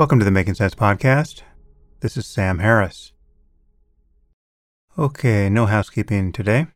[0.00, 1.42] Welcome to the Making Sense Podcast.
[2.00, 3.12] This is Sam Harris.
[4.98, 6.68] Okay, no housekeeping today.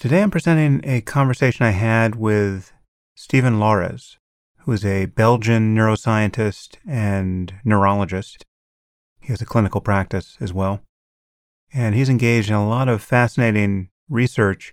[0.00, 2.72] Today I'm presenting a conversation I had with
[3.14, 4.16] Stephen Laureys,
[4.62, 8.44] who is a Belgian neuroscientist and neurologist.
[9.20, 10.80] He has a clinical practice as well.
[11.72, 14.72] And he's engaged in a lot of fascinating research,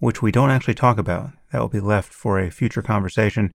[0.00, 1.30] which we don't actually talk about.
[1.50, 3.52] That will be left for a future conversation.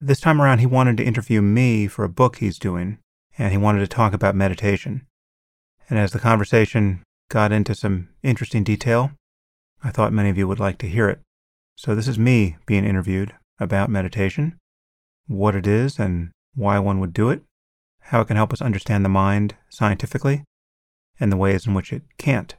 [0.00, 2.98] This time around, he wanted to interview me for a book he's doing,
[3.36, 5.06] and he wanted to talk about meditation.
[5.90, 9.10] And as the conversation got into some interesting detail,
[9.82, 11.20] I thought many of you would like to hear it.
[11.76, 14.56] So this is me being interviewed about meditation,
[15.26, 17.42] what it is and why one would do it,
[18.00, 20.44] how it can help us understand the mind scientifically,
[21.18, 22.54] and the ways in which it can't.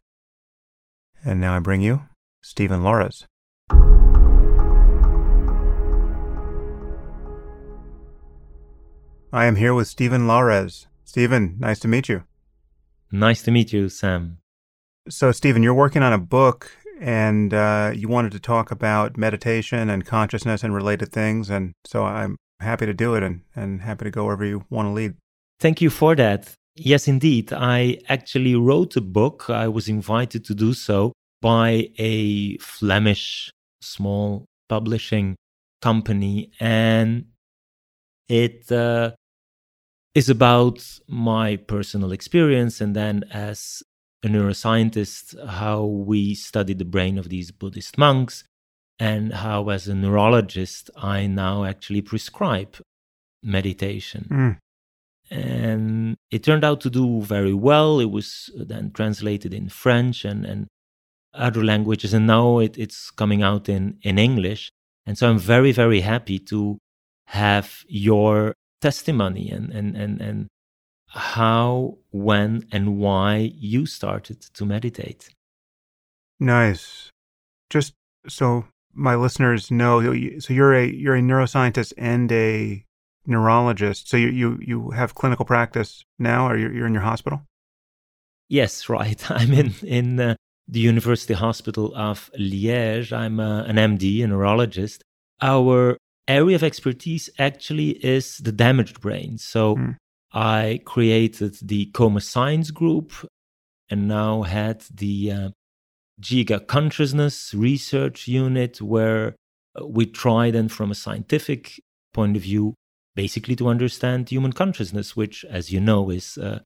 [1.23, 2.03] And now I bring you
[2.41, 3.25] Stephen Laureys.
[9.31, 10.87] I am here with Stephen Laureys.
[11.05, 12.23] Stephen, nice to meet you.
[13.11, 14.39] Nice to meet you, Sam.
[15.07, 19.87] So, Stephen, you're working on a book and uh, you wanted to talk about meditation
[19.87, 21.51] and consciousness and related things.
[21.51, 24.87] And so I'm happy to do it and, and happy to go wherever you want
[24.87, 25.13] to lead.
[25.59, 26.51] Thank you for that.
[26.75, 27.53] Yes, indeed.
[27.53, 29.47] I actually wrote a book.
[29.49, 35.35] I was invited to do so by a Flemish small publishing
[35.83, 36.51] company.
[36.59, 37.25] And
[38.29, 39.11] it uh,
[40.15, 43.83] is about my personal experience and then as
[44.23, 48.43] a neuroscientist, how we study the brain of these Buddhist monks,
[48.99, 52.75] and how, as a neurologist, I now actually prescribe
[53.41, 54.27] meditation.
[54.29, 54.57] Mm.
[55.31, 57.99] And it turned out to do very well.
[58.01, 60.67] It was then translated in French and, and
[61.33, 64.69] other languages, and now it, it's coming out in, in English.
[65.05, 66.77] And so I'm very, very happy to
[67.29, 70.47] have your testimony and, and, and, and
[71.07, 75.29] how, when, and why you started to meditate.
[76.39, 77.11] Nice.
[77.69, 77.93] Just
[78.27, 80.01] so my listeners know,
[80.39, 82.83] so you're a you're a neuroscientist and a
[83.27, 84.09] neurologist.
[84.09, 87.43] So you you you have clinical practice now, or you're, you're in your hospital?
[88.47, 89.29] Yes, right.
[89.39, 90.35] I'm in in uh,
[90.67, 93.13] the University Hospital of Liège.
[93.13, 95.03] I'm uh, an MD, a neurologist.
[95.41, 95.97] Our
[96.27, 99.37] area of expertise actually is the damaged brain.
[99.37, 99.95] So mm.
[100.31, 103.11] I created the Coma Science Group
[103.89, 105.49] and now had the uh,
[106.21, 109.35] GIGA Consciousness Research Unit, where
[109.79, 111.81] uh, we try then from a scientific
[112.13, 112.75] point of view,
[113.15, 116.59] basically to understand human consciousness, which, as you know, is uh,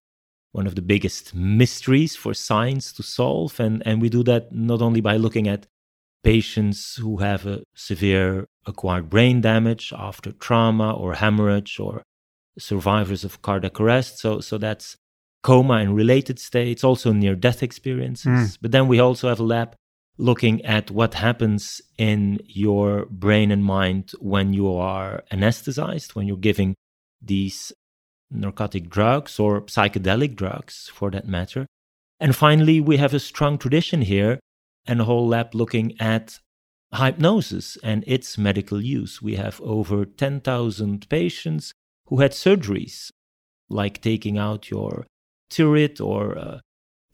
[0.51, 3.59] one of the biggest mysteries for science to solve.
[3.59, 5.67] And, and we do that not only by looking at
[6.23, 12.03] patients who have a severe acquired brain damage after trauma or hemorrhage or
[12.57, 14.19] survivors of cardiac arrest.
[14.19, 14.95] So, so that's
[15.41, 18.25] coma and related states, also near death experiences.
[18.25, 18.57] Mm.
[18.61, 19.75] But then we also have a lab
[20.17, 26.37] looking at what happens in your brain and mind when you are anesthetized, when you're
[26.37, 26.75] giving
[27.21, 27.73] these
[28.31, 31.65] narcotic drugs or psychedelic drugs for that matter.
[32.19, 34.39] And finally, we have a strong tradition here
[34.85, 36.39] and a whole lab looking at
[36.93, 39.21] hypnosis and its medical use.
[39.21, 41.73] We have over 10,000 patients
[42.07, 43.09] who had surgeries,
[43.69, 45.07] like taking out your
[45.49, 46.61] thyroid or a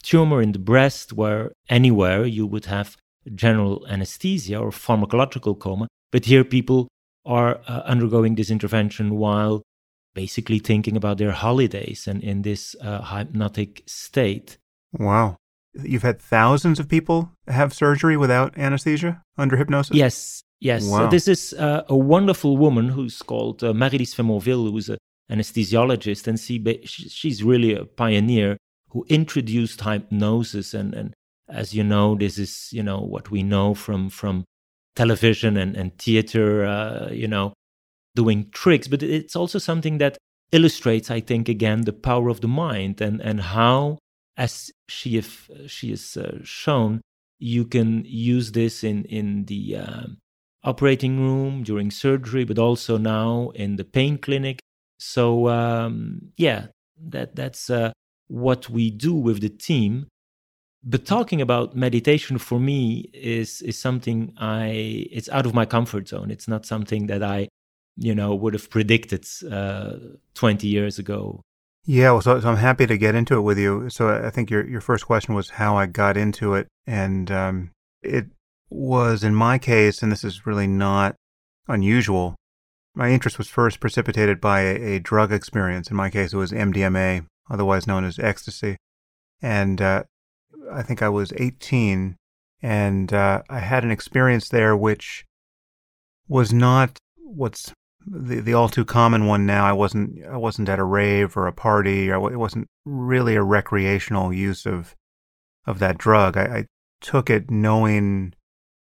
[0.03, 2.97] tumor in the breast, where anywhere you would have
[3.35, 5.87] general anesthesia or pharmacological coma.
[6.11, 6.87] But here people
[7.25, 9.61] are uh, undergoing this intervention while
[10.15, 14.57] basically thinking about their holidays and in this uh, hypnotic state.
[14.93, 15.37] Wow.
[15.73, 19.95] You've had thousands of people have surgery without anesthesia under hypnosis?
[19.95, 21.05] Yes, Yes, wow.
[21.05, 24.97] so this is uh, a wonderful woman who's called uh, Faymonville, who's an
[25.31, 28.57] anesthesiologist, and she, she's really a pioneer
[28.89, 30.73] who introduced hypnosis.
[30.73, 31.13] And, and
[31.47, 34.43] as you know, this is you know what we know from from
[34.97, 37.53] television and, and theater, uh, you know,
[38.15, 38.89] doing tricks.
[38.89, 40.17] But it's also something that
[40.51, 43.97] illustrates, I think, again the power of the mind and and how,
[44.39, 47.01] as she if she is uh, shown,
[47.39, 50.17] you can use this in in the um,
[50.63, 54.59] operating room during surgery, but also now in the pain clinic.
[54.97, 56.67] So um, yeah,
[57.09, 57.91] that that's uh,
[58.27, 60.07] what we do with the team.
[60.81, 66.07] But talking about meditation for me is is something I it's out of my comfort
[66.07, 66.31] zone.
[66.31, 67.49] It's not something that I,
[67.97, 69.97] you know, would have predicted uh,
[70.35, 71.41] 20 years ago.
[71.85, 73.89] Yeah, well, so, so, I'm happy to get into it with you.
[73.89, 77.71] So I think your your first question was how I got into it, and um,
[78.03, 78.27] it
[78.69, 81.15] was in my case, and this is really not
[81.67, 82.35] unusual,
[82.95, 85.89] my interest was first precipitated by a, a, drug experience.
[85.89, 88.77] In my case, it was MDMA, otherwise known as ecstasy.
[89.41, 90.03] And uh,
[90.71, 92.17] I think I was 18,
[92.61, 95.25] and uh, I had an experience there which
[96.27, 97.71] was not what's
[98.05, 99.65] the, the all too common one now.
[99.65, 102.11] I wasn't I wasn't at a rave or a party.
[102.11, 104.95] Or it wasn't really a recreational use of
[105.65, 106.37] of that drug.
[106.37, 106.65] I, I
[107.01, 108.33] took it knowing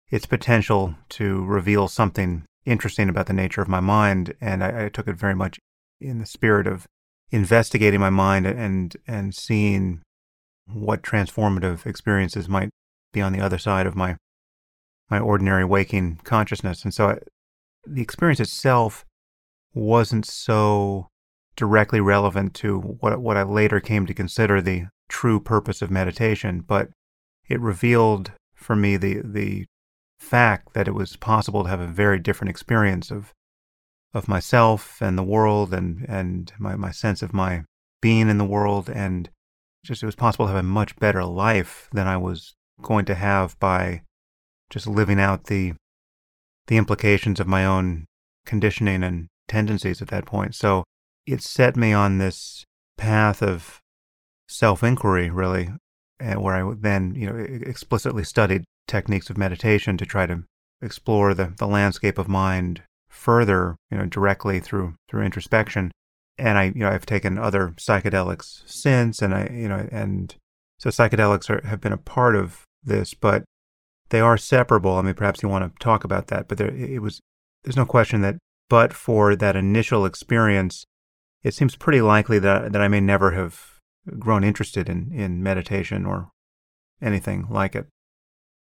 [0.10, 4.90] its potential to reveal something interesting about the nature of my mind, and I, I
[4.90, 5.60] took it very much
[6.00, 6.86] in the spirit of
[7.30, 10.02] investigating my mind and and seeing
[10.68, 12.69] what transformative experiences might
[13.14, 14.18] be on the other side of my
[15.10, 16.84] my ordinary waking consciousness.
[16.84, 17.18] And so I,
[17.86, 19.06] the experience itself
[19.74, 21.08] wasn't so
[21.56, 26.62] directly relevant to what what I later came to consider the true purpose of meditation,
[26.62, 26.90] but
[27.50, 29.66] it revealed for me the the
[30.19, 33.34] fact that it was possible to have a very different experience of
[34.14, 37.64] of myself and the world and and my, my sense of my
[38.02, 38.90] being in the world.
[38.90, 39.30] And
[39.84, 43.16] just it was possible to have a much better life than I was going to
[43.16, 44.02] have by
[44.69, 45.74] just living out the
[46.68, 48.06] the implications of my own
[48.46, 50.56] conditioning and tendencies at that point.
[50.56, 50.84] So
[51.26, 52.66] it set me on this
[52.98, 53.80] path of
[54.48, 55.70] self inquiry, really,
[56.20, 60.44] eh, where I then, you know, explicitly studied techniques of meditation to try to
[60.82, 65.92] explore the, the landscape of mind further, you know, directly through through introspection.
[66.38, 70.36] And I, you know, I've taken other psychedelics since, and I, you know, and
[70.78, 73.44] so psychedelics are, have been a part of this, but
[74.10, 74.94] they are separable.
[74.96, 77.20] I mean, perhaps you want to talk about that, but there, it was,
[77.64, 78.38] there's no question that,
[78.69, 80.86] but for that initial experience,
[81.44, 83.80] it seems pretty likely that that I may never have
[84.19, 86.30] grown interested in in meditation or
[87.02, 87.88] anything like it.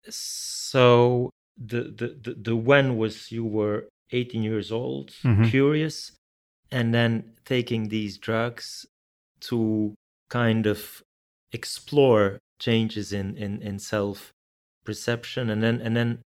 [0.08, 5.44] So the the the, the when was you were 18 years old, mm-hmm.
[5.44, 6.12] curious,
[6.70, 8.86] and then taking these drugs
[9.40, 9.94] to
[10.28, 11.02] kind of
[11.52, 14.32] explore changes in in, in self
[14.84, 16.20] perception and then and then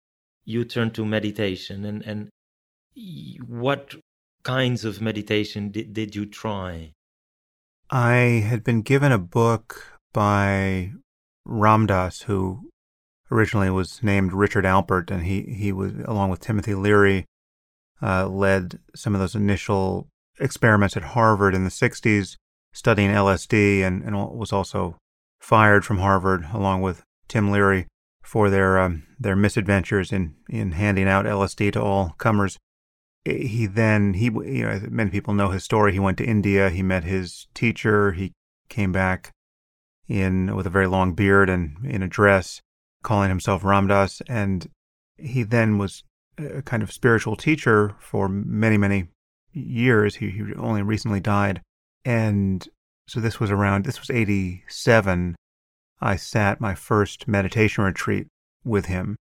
[0.44, 2.28] you turn to meditation and and
[3.46, 3.94] what
[4.43, 6.93] kinds of meditation did, did you try
[7.90, 8.14] i
[8.48, 10.90] had been given a book by
[11.44, 12.70] Ram Dass, who
[13.31, 17.25] originally was named richard alpert and he he was along with timothy leary
[18.02, 20.08] uh, led some of those initial
[20.38, 22.37] experiments at harvard in the 60s
[22.72, 24.96] studying lsd and, and was also
[25.40, 27.87] fired from harvard along with tim leary
[28.26, 32.58] for their um, their misadventures in in handing out LSD to all comers.
[33.26, 35.93] He then he you know many people know his story.
[35.93, 36.70] He went to India.
[36.70, 38.12] He met his teacher.
[38.12, 38.32] He
[38.69, 39.32] came back
[40.08, 42.61] in with a very long beard and in a dress,
[43.02, 44.69] calling himself Ram Dass, and
[45.19, 46.05] he then was
[46.38, 49.08] a kind of spiritual teacher for many many
[49.52, 50.17] years.
[50.17, 51.62] He, he only recently died,
[52.05, 52.67] and
[53.08, 55.34] so this was around this was eighty seven
[56.00, 58.26] I sat my first meditation retreat
[58.64, 59.17] with him.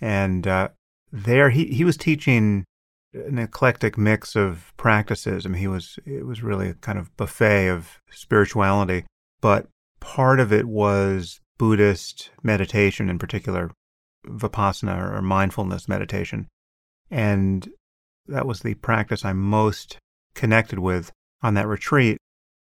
[0.00, 0.68] And uh,
[1.12, 2.64] there he, he was teaching
[3.12, 5.44] an eclectic mix of practices.
[5.44, 9.04] I mean, he was, it was really a kind of buffet of spirituality,
[9.40, 9.66] but
[10.00, 13.70] part of it was Buddhist meditation, in particular,
[14.26, 16.48] vipassana or mindfulness meditation.
[17.10, 17.68] And
[18.26, 19.98] that was the practice I'm most
[20.34, 21.10] connected with
[21.42, 22.18] on that retreat.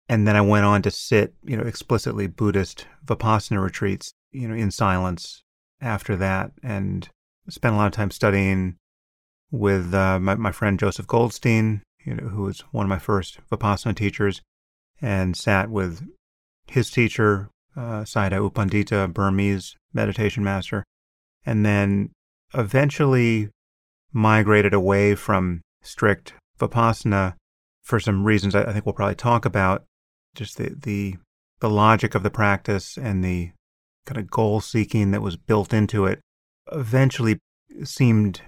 [0.09, 4.55] And then I went on to sit, you know, explicitly Buddhist Vipassana retreats, you know,
[4.55, 5.43] in silence
[5.81, 7.09] after that and
[7.49, 8.77] spent a lot of time studying
[9.51, 13.39] with uh, my, my friend Joseph Goldstein, you know, who was one of my first
[13.51, 14.41] Vipassana teachers,
[15.01, 16.03] and sat with
[16.67, 20.83] his teacher, uh, Sayadaw U Pandita, Burmese meditation master,
[21.45, 22.11] and then
[22.53, 23.49] eventually
[24.11, 27.35] migrated away from strict Vipassana
[27.83, 29.85] for some reasons I, I think we'll probably talk about
[30.35, 31.15] just the the
[31.59, 33.51] the logic of the practice and the
[34.05, 36.19] kind of goal seeking that was built into it
[36.71, 37.39] eventually
[37.83, 38.41] seemed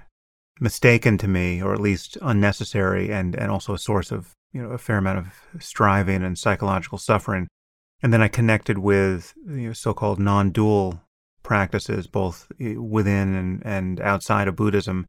[0.60, 4.70] mistaken to me or at least unnecessary and and also a source of you know
[4.70, 7.48] a fair amount of striving and psychological suffering.
[8.02, 11.02] And then i connected with you know so-called non-dual
[11.44, 15.06] practices both eh, within and, and outside of buddhism.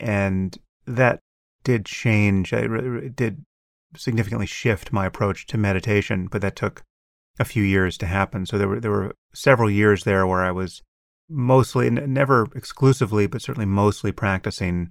[0.00, 1.20] And that
[1.62, 2.52] did change.
[2.52, 3.44] It did
[3.96, 6.82] significantly shift my approach to meditation, but that took
[7.38, 8.46] a few years to happen.
[8.46, 10.82] So there were there were several years there where I was
[11.28, 14.90] mostly, never exclusively, but certainly mostly practicing,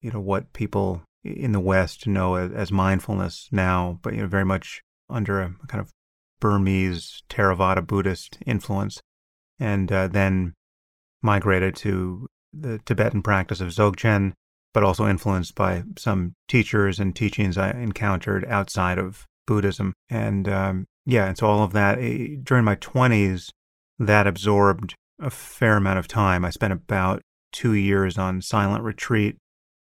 [0.00, 4.44] you know, what people in the West know as, mindfulness now, but you know, very
[4.44, 5.90] much under a kind of
[6.40, 9.00] Burmese Theravada Buddhist influence,
[9.60, 10.54] and uh, then
[11.22, 14.32] migrated to the Tibetan practice of Dzogchen,
[14.74, 19.94] but also influenced by some teachers and teachings I encountered outside of Buddhism.
[20.10, 21.96] And um, yeah, and so all of that
[22.44, 23.50] during my 20s,
[23.98, 26.44] that absorbed a fair amount of time.
[26.44, 29.36] I spent about two years on silent retreat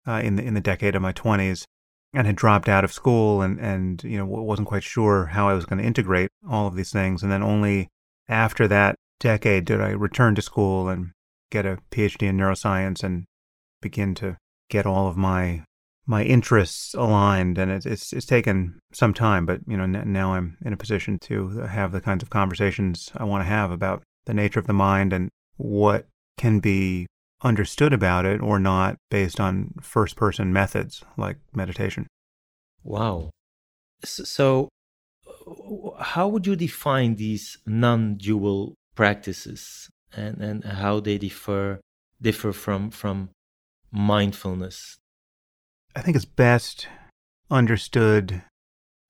[0.07, 1.65] uh, in the in the decade of my 20s,
[2.13, 5.55] and had dropped out of school and and you know wasn't quite sure how I
[5.55, 7.23] was going to integrate all of these things.
[7.23, 7.89] And then only
[8.29, 11.13] after that decade did I return to school and
[11.51, 13.25] get a PhD in neuroscience and
[13.81, 14.37] begin to
[14.69, 15.65] get all of my
[16.07, 20.59] my interests aligned and it's, it's it's taken some time but you know now I'm
[20.65, 24.35] in a position to have the kinds of conversations I want to have about the
[24.35, 27.07] nature of the mind and what can be
[27.43, 32.07] understood about it or not based on first person methods like meditation.
[32.83, 33.31] Wow.
[34.03, 34.69] So,
[36.01, 41.81] how would you define these non dual practices and, and how they differ
[42.21, 43.31] differ from, from
[43.91, 44.97] mindfulness?
[45.95, 46.89] I think it's best
[47.51, 48.43] understood,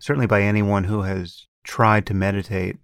[0.00, 2.76] certainly by anyone who has tried to meditate,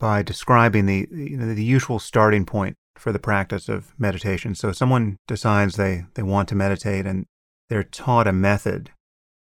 [0.00, 4.54] by describing the, you know, the usual starting point for the practice of meditation.
[4.54, 7.26] So someone decides they, they want to meditate and
[7.68, 8.90] they're taught a method.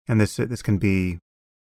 [0.07, 1.19] And this, this can be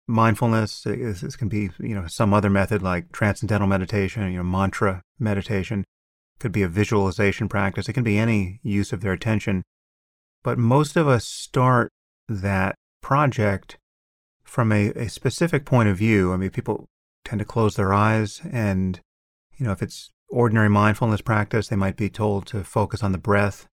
[0.06, 0.84] mindfulness.
[0.84, 4.44] Uh, this, this can be, you know, some other method like transcendental meditation, you know,
[4.44, 5.80] mantra meditation.
[5.80, 7.88] It could be a visualization practice.
[7.88, 9.62] It can be any use of their attention.
[10.42, 11.90] But most of us start
[12.28, 13.78] that project
[14.42, 16.32] from a, a specific point of view.
[16.32, 16.88] I mean, people
[17.24, 19.00] tend to close their eyes and,
[19.56, 23.18] you know, if it's ordinary mindfulness practice, they might be told to focus on the
[23.18, 23.66] breath.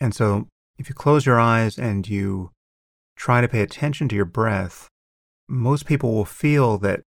[0.00, 2.50] And so if you close your eyes and you
[3.16, 4.88] try to pay attention to your breath,
[5.48, 7.02] most people will feel that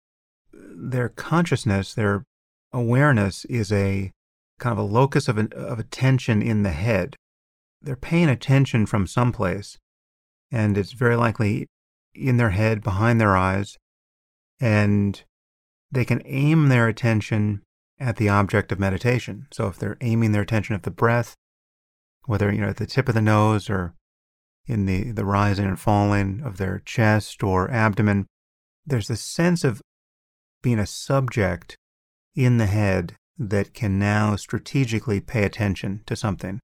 [0.53, 2.25] their consciousness, their
[2.73, 4.11] awareness is a
[4.59, 7.17] kind of a locus of, an, of attention in the head.
[7.81, 9.79] They're paying attention from someplace,
[10.51, 11.67] and it's very likely
[12.15, 13.77] in their head, behind their eyes,
[14.61, 15.23] and
[15.95, 17.63] they can aim their attention
[17.99, 19.47] at the object of meditation.
[19.53, 21.35] So if they're aiming their attention at the breath,
[22.27, 23.95] whether you know at the tip of the nose or
[24.67, 28.27] in the, the rising and falling of their chest or abdomen,
[28.87, 29.83] there's this sense of
[30.63, 31.77] being a subject
[32.35, 36.61] in the head that can now strategically pay attention to something.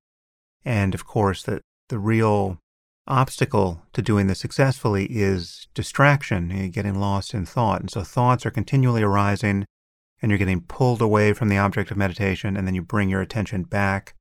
[0.64, 2.58] And of course, that the real
[3.06, 7.80] obstacle to doing this successfully is distraction, eh, getting lost in thought.
[7.80, 9.64] And so thoughts are continually arising
[10.22, 13.22] and you're getting pulled away from the object of meditation, and then you bring your
[13.22, 14.14] attention back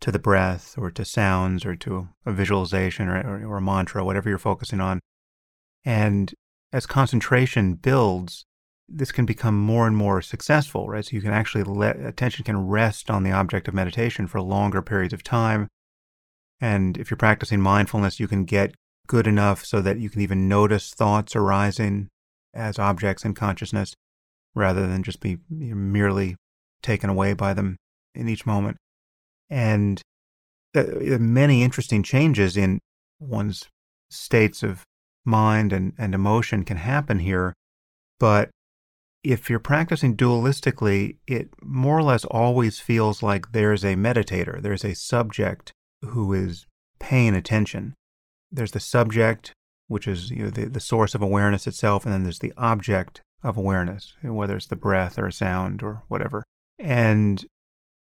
[0.00, 4.04] to the breath or to sounds or to a visualization or, or, or a mantra,
[4.04, 5.00] whatever you're focusing on.
[5.84, 6.34] And
[6.72, 8.44] as concentration builds,
[8.88, 11.04] this can become more and more successful, right?
[11.04, 14.82] So you can actually let attention can rest on the object of meditation for longer
[14.82, 15.68] periods of time.
[16.60, 18.74] And if you're practicing mindfulness, you can get
[19.06, 22.08] good enough so that you can even notice thoughts arising
[22.54, 23.94] as objects in consciousness
[24.54, 26.36] rather than just be merely
[26.82, 27.76] taken away by them
[28.14, 28.76] in each moment.
[29.50, 30.00] And
[30.76, 32.78] uh, uh, many interesting changes in
[33.20, 33.68] one's
[34.10, 34.84] states of
[35.24, 37.54] mind and, and emotion can happen here.
[38.20, 38.50] But
[39.22, 44.84] if you're practicing dualistically, it more or less always feels like there's a meditator, there's
[44.84, 45.72] a subject
[46.08, 46.66] who is
[46.98, 47.94] paying attention.
[48.50, 49.52] There's the subject,
[49.88, 53.20] which is you know, the, the source of awareness itself, and then there's the object
[53.42, 56.44] of awareness, whether it's the breath or a sound or whatever.
[56.78, 57.44] And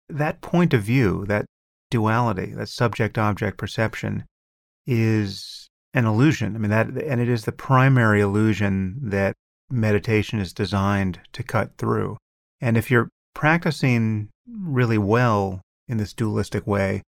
[0.08, 1.46] that point of view, that
[1.90, 4.24] duality, that subject object perception
[4.86, 6.54] is an illusion.
[6.54, 9.34] I mean, that, and it is the primary illusion that
[9.70, 12.16] meditation is designed to cut through.
[12.60, 17.02] And if you're practicing really well in this dualistic way,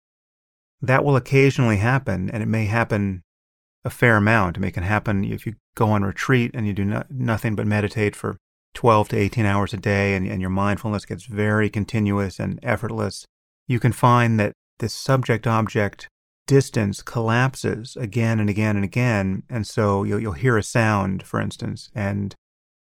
[0.82, 3.24] that will occasionally happen, and it may happen
[3.84, 4.58] a fair amount.
[4.58, 7.56] I mean, it can happen if you go on retreat and you do no, nothing
[7.56, 8.38] but meditate for
[8.74, 13.26] 12 to 18 hours a day and, and your mindfulness gets very continuous and effortless.
[13.68, 16.08] You can find that this subject object
[16.48, 19.44] distance collapses again and again and again.
[19.50, 22.36] And so you'll, you'll hear a sound, for instance, and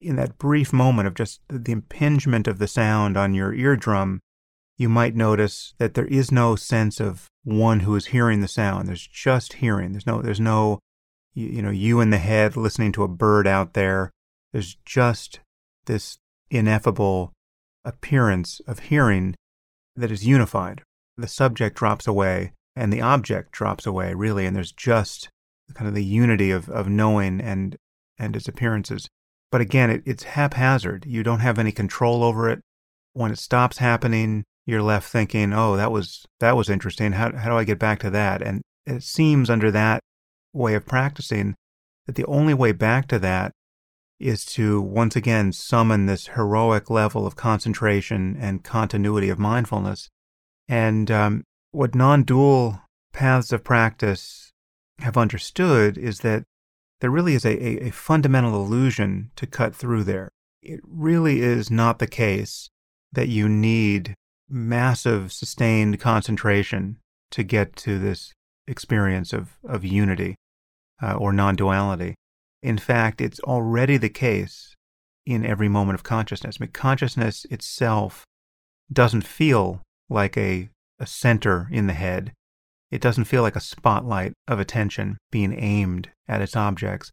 [0.00, 4.20] in that brief moment of just the impingement of the sound on your eardrum,
[4.76, 8.88] you might notice that there is no sense of one who is hearing the sound.
[8.88, 9.92] There's just hearing.
[9.92, 10.80] There's no, there's no
[11.36, 14.10] you, you know, you in the head listening to a bird out there.
[14.52, 15.40] There's just
[15.84, 16.18] this
[16.50, 17.32] ineffable
[17.84, 19.36] appearance of hearing
[19.94, 20.82] that is unified.
[21.16, 25.28] The subject drops away and the object drops away, really, and there's just
[25.74, 27.76] kind of the unity of, of knowing and,
[28.18, 29.08] and its appearances.
[29.50, 31.06] But again, it, it's haphazard.
[31.06, 32.60] You don't have any control over it.
[33.12, 37.12] When it stops happening, you're left thinking, oh, that was, that was interesting.
[37.12, 38.42] How, how do I get back to that?
[38.42, 40.00] And it seems under that
[40.52, 41.54] way of practicing,
[42.06, 43.52] that the only way back to that
[44.18, 50.08] is to once again summon this heroic level of concentration and continuity of mindfulness.
[50.68, 52.80] And um, what non dual
[53.12, 54.52] paths of practice
[54.98, 56.44] have understood is that
[57.00, 60.30] there really is a, a, a, fundamental illusion to cut through there.
[60.62, 62.70] It really is not the case
[63.12, 64.14] that you need
[64.48, 66.98] massive sustained concentration
[67.30, 68.32] to get to this
[68.66, 70.36] experience of, of unity
[71.02, 72.14] uh, or non duality.
[72.62, 74.74] In fact, it's already the case
[75.24, 76.58] in every moment of consciousness.
[76.60, 78.24] I mean, consciousness itself
[78.92, 82.32] doesn't feel like a, a center in the head.
[82.90, 87.10] It doesn't feel like a spotlight of attention being aimed at its objects.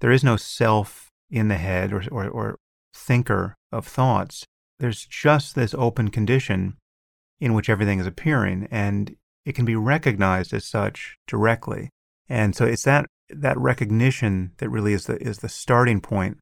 [0.00, 2.56] There is no self in the head or, or, or
[2.94, 4.44] thinker of thoughts.
[4.78, 6.76] There's just this open condition
[7.40, 11.90] in which everything is appearing, and it can be recognized as such directly.
[12.28, 16.38] And so it's that that recognition that really is the is the starting point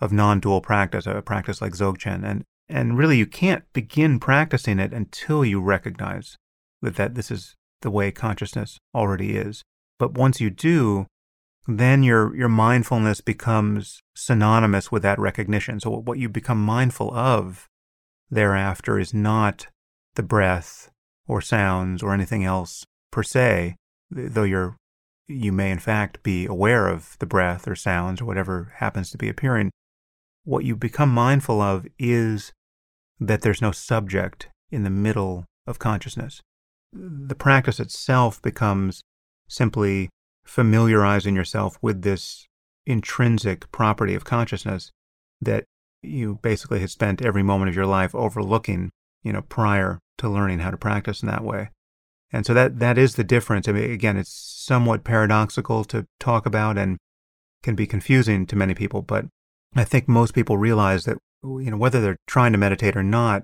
[0.00, 2.24] of non-dual practice, a practice like Dzogchen.
[2.24, 6.36] And and really you can't begin practicing it until you recognize
[6.82, 9.62] that, that this is the way consciousness already is.
[9.98, 11.06] But once you do,
[11.66, 15.80] then your your mindfulness becomes synonymous with that recognition.
[15.80, 17.66] So what you become mindful of
[18.30, 19.66] thereafter is not
[20.14, 20.90] the breath
[21.26, 23.76] or sounds or anything else per se,
[24.10, 24.76] though you're
[25.26, 29.18] you may in fact be aware of the breath or sounds or whatever happens to
[29.18, 29.70] be appearing.
[30.44, 32.52] What you become mindful of is
[33.20, 36.40] that there's no subject in the middle of consciousness.
[36.92, 39.02] The practice itself becomes
[39.48, 40.08] simply
[40.44, 42.48] familiarizing yourself with this
[42.86, 44.90] intrinsic property of consciousness
[45.40, 45.64] that
[46.02, 48.90] you basically had spent every moment of your life overlooking,
[49.22, 51.70] you know, prior to learning how to practice in that way.
[52.32, 53.68] And so that, that is the difference.
[53.68, 56.96] I mean, again, it's somewhat paradoxical to talk about and
[57.62, 59.26] can be confusing to many people, but
[59.74, 63.42] I think most people realize that, you know, whether they're trying to meditate or not,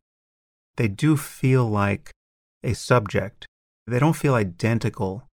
[0.76, 2.12] they do feel like
[2.62, 3.46] a subject.
[3.86, 5.28] They don't feel identical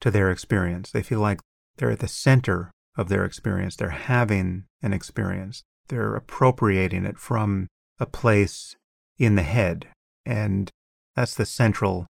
[0.00, 0.90] to their experience.
[0.90, 1.40] They feel like
[1.76, 3.76] they're at the center of their experience.
[3.76, 5.62] They're having an experience.
[5.88, 8.76] They're appropriating it from a place
[9.18, 9.86] in the head.
[10.26, 10.70] And
[11.16, 12.06] that's the central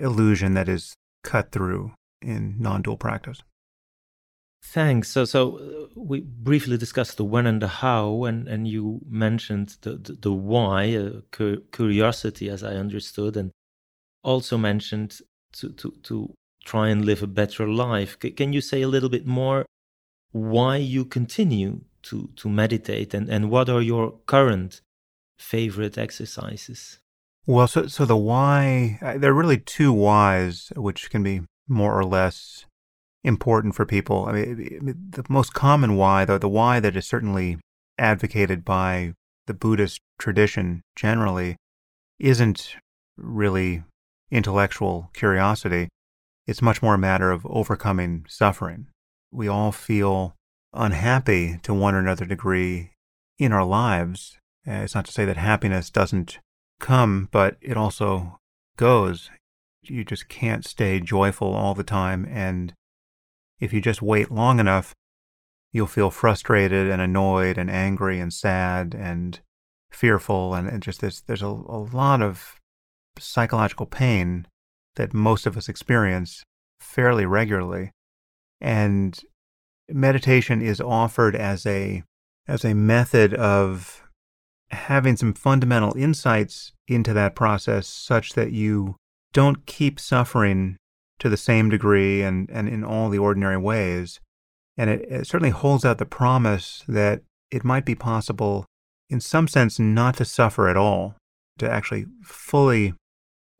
[0.00, 3.42] illusion that is cut through in non-dual practice.
[4.62, 5.10] Thanks.
[5.10, 9.76] So, so uh, we briefly discussed the when and the how, and, and you mentioned
[9.80, 13.52] the the, the why, uh, cu- curiosity, as I understood, and
[14.22, 15.20] also mentioned
[15.54, 18.18] to, to to try and live a better life.
[18.22, 19.64] C- can you say a little bit more
[20.32, 24.80] why you continue to to meditate, and and what are your current
[25.38, 26.98] favorite exercises?
[27.46, 32.04] Well, so so the why there are really two whys which can be more or
[32.04, 32.66] less
[33.22, 34.26] important for people.
[34.26, 37.58] I mean, the most common why, though, the why that is certainly
[37.98, 39.14] advocated by
[39.46, 41.56] the Buddhist tradition generally,
[42.18, 42.76] isn't
[43.16, 43.82] really
[44.30, 45.88] intellectual curiosity.
[46.46, 48.86] It's much more a matter of overcoming suffering.
[49.32, 50.34] We all feel
[50.72, 52.92] unhappy to one or another degree
[53.38, 54.38] in our lives.
[54.66, 56.38] Uh, it's not to say that happiness doesn't
[56.78, 58.38] come, but it also
[58.76, 59.30] goes.
[59.82, 62.26] You just can't stay joyful all the time.
[62.30, 62.74] And
[63.58, 64.94] if you just wait long enough,
[65.72, 69.40] you'll feel frustrated and annoyed and angry and sad and
[69.90, 70.54] fearful.
[70.54, 72.56] And, and just there's, there's a, a lot of
[73.18, 74.46] psychological pain
[74.96, 76.42] that most of us experience
[76.80, 77.92] fairly regularly.
[78.60, 79.18] And
[79.88, 82.02] meditation is offered as a
[82.46, 84.02] as a method of
[84.70, 88.96] having some fundamental insights into that process such that you
[89.32, 90.76] don't keep suffering
[91.18, 94.20] to the same degree and, and in all the ordinary ways.
[94.76, 98.64] And it, it certainly holds out the promise that it might be possible,
[99.08, 101.16] in some sense, not to suffer at all,
[101.58, 102.94] to actually fully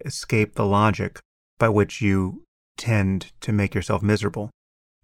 [0.04, 1.20] escape the logic
[1.58, 2.44] by which you
[2.76, 4.50] tend to make yourself miserable.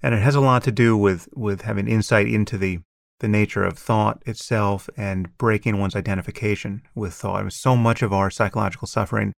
[0.03, 2.81] And it has a lot to do with, with having insight into the
[3.21, 7.39] the nature of thought itself and breaking one's identification with thought.
[7.39, 9.33] I mean, so much of our psychological suffering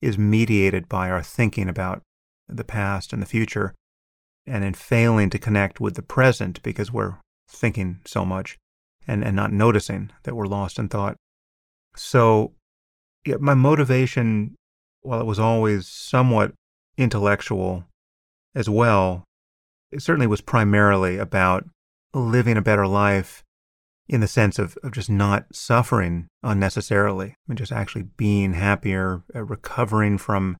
[0.00, 2.02] is mediated by our thinking about
[2.48, 3.74] the past and the future,
[4.46, 7.16] and in failing to connect with the present because we're
[7.48, 8.58] thinking so much
[9.06, 11.16] and, and not noticing that we're lost in thought.
[11.96, 12.52] So,
[13.26, 14.54] yeah, my motivation,
[15.02, 16.52] while it was always somewhat
[16.96, 17.84] intellectual
[18.54, 19.24] as well,
[19.92, 21.64] it certainly was primarily about
[22.14, 23.44] living a better life
[24.08, 29.42] in the sense of, of just not suffering unnecessarily and just actually being happier, uh,
[29.44, 30.56] recovering from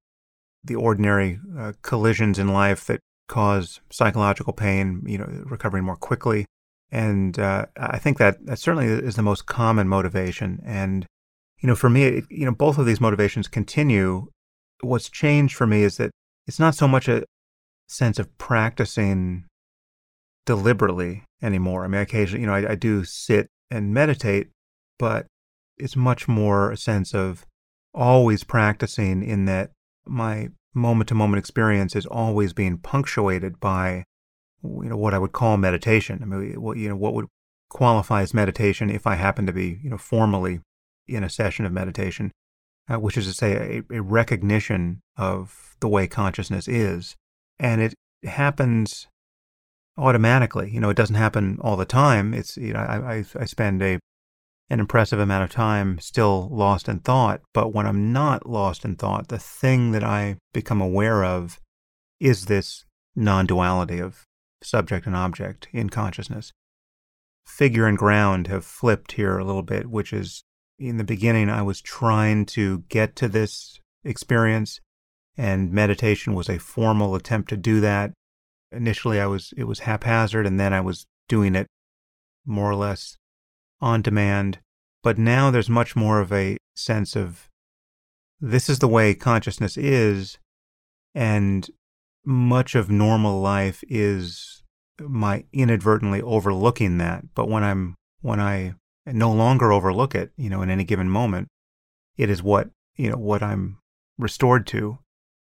[0.63, 6.47] the ordinary uh, collisions in life that cause psychological pain, you know, recovering more quickly.
[6.93, 10.61] And uh, I think that that certainly is the most common motivation.
[10.65, 11.07] And,
[11.61, 14.29] you know, for me, it, you know, both of these motivations continue.
[14.81, 16.11] What's changed for me is that
[16.47, 17.25] it's not so much a
[17.91, 19.45] sense of practicing
[20.47, 21.85] deliberately anymore.
[21.85, 24.49] I mean, occasionally, you know, I, I do sit and meditate,
[24.99, 25.27] but
[25.77, 27.47] it's much more a sense of
[27.95, 29.71] always practicing in that
[30.07, 34.05] my moment to moment experience is always being punctuated by
[34.63, 36.21] you know what I would call meditation.
[36.23, 37.27] I mean, what you know what would
[37.69, 40.61] qualify as meditation if I happen to be you know formally
[41.09, 42.31] in a session of meditation,
[42.89, 47.17] uh, which is to say a, a recognition of the way consciousness is,
[47.61, 47.95] and it
[48.25, 49.07] happens
[49.97, 50.71] automatically.
[50.71, 52.35] You know, it doesn't happen all the time.
[52.35, 54.01] It's you know I I, I spend a
[54.71, 57.43] an impressive amount of time still lost in thought.
[57.53, 61.61] But when I'm not lost in thought, the thing that I become aware of
[62.19, 64.25] is this non duality of
[64.63, 66.53] subject and object in consciousness.
[67.47, 70.45] Figure and ground have flipped here a little bit, which is
[70.79, 74.81] in the beginning, I was trying to get to this experience,
[75.37, 78.13] and meditation was a formal attempt to do that.
[78.73, 81.67] Initially, I was, it was haphazard, and then I was doing it
[82.45, 83.17] more or less
[83.81, 84.59] on demand.
[85.03, 87.49] But now there's much more of a sense of
[88.41, 90.39] this is the way consciousness is,
[91.15, 91.69] and
[92.25, 94.63] much of normal life is
[95.01, 97.25] my inadvertently overlooking that.
[97.35, 98.75] But when I'm when I
[99.07, 101.49] no longer overlook it, you know, in any given moment,
[102.17, 103.79] it is what you know what I'm
[104.19, 104.99] restored to.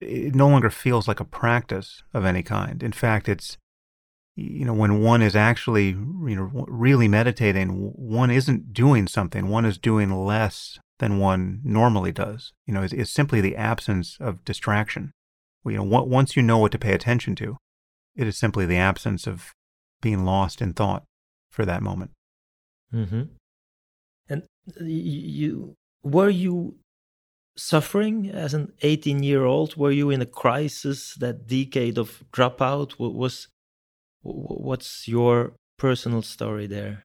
[0.01, 2.83] It no longer feels like a practice of any kind.
[2.83, 3.59] In fact, it's
[4.37, 9.65] you know, when one is actually, you know, really meditating, one isn't doing something, one
[9.65, 12.53] is doing less than one normally does.
[12.67, 15.13] You know, it's, it's simply the absence of distraction.
[15.65, 17.59] You know, once you know what to pay attention to,
[18.17, 19.53] it is simply the absence of
[20.01, 21.05] being lost in thought
[21.51, 22.13] for that moment.
[22.95, 23.23] Mm-hmm.
[24.29, 24.43] And
[24.81, 26.77] you were you
[27.57, 29.77] suffering as an 18 year old?
[29.77, 31.15] Were you in a crisis?
[31.15, 32.93] That decade of dropout?
[32.93, 33.49] What was
[34.23, 37.05] What's your personal story there?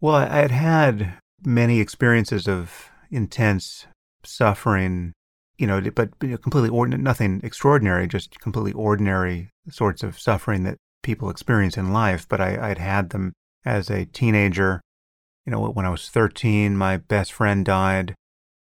[0.00, 3.86] Well, I had had many experiences of intense
[4.24, 5.12] suffering,
[5.56, 11.30] you know, but completely ordinary, nothing extraordinary, just completely ordinary sorts of suffering that people
[11.30, 12.28] experience in life.
[12.28, 13.32] But I, I'd had them
[13.64, 14.82] as a teenager.
[15.46, 18.14] You know, when I was 13, my best friend died.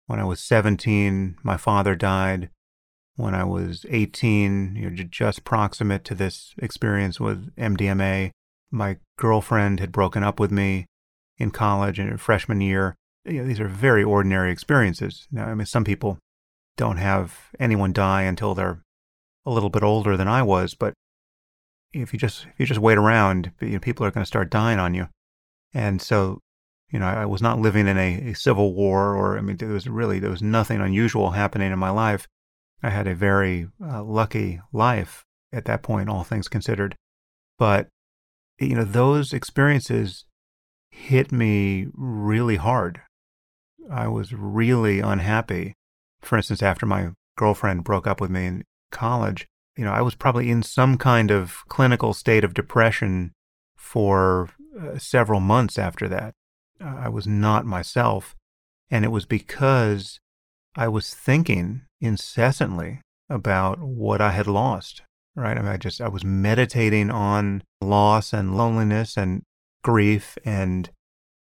[0.06, 2.50] When I was 17, my father died
[3.16, 8.30] when I was 18, you know, just proximate to this experience with MDMA.
[8.70, 10.86] My girlfriend had broken up with me
[11.38, 12.94] in college in freshman year.
[13.24, 15.26] You know, these are very ordinary experiences.
[15.32, 16.18] Now, I mean, some people
[16.76, 18.82] don't have anyone die until they're
[19.44, 20.92] a little bit older than I was, but
[21.92, 24.50] if you just if you just wait around, you know, people are going to start
[24.50, 25.08] dying on you.
[25.72, 26.40] And so,
[26.90, 29.68] you know, I was not living in a, a civil war, or I mean, there
[29.68, 32.26] was really there was nothing unusual happening in my life.
[32.82, 36.94] I had a very uh, lucky life at that point, all things considered.
[37.58, 37.88] But,
[38.60, 40.26] you know, those experiences
[40.90, 43.00] hit me really hard.
[43.90, 45.74] I was really unhappy.
[46.20, 49.46] For instance, after my girlfriend broke up with me in college,
[49.76, 53.32] you know, I was probably in some kind of clinical state of depression
[53.76, 56.34] for uh, several months after that.
[56.80, 58.34] Uh, I was not myself.
[58.90, 60.20] And it was because
[60.76, 65.02] I was thinking incessantly about what I had lost,
[65.34, 65.56] right?
[65.56, 69.42] I mean, I just, I was meditating on loss and loneliness and
[69.82, 70.90] grief and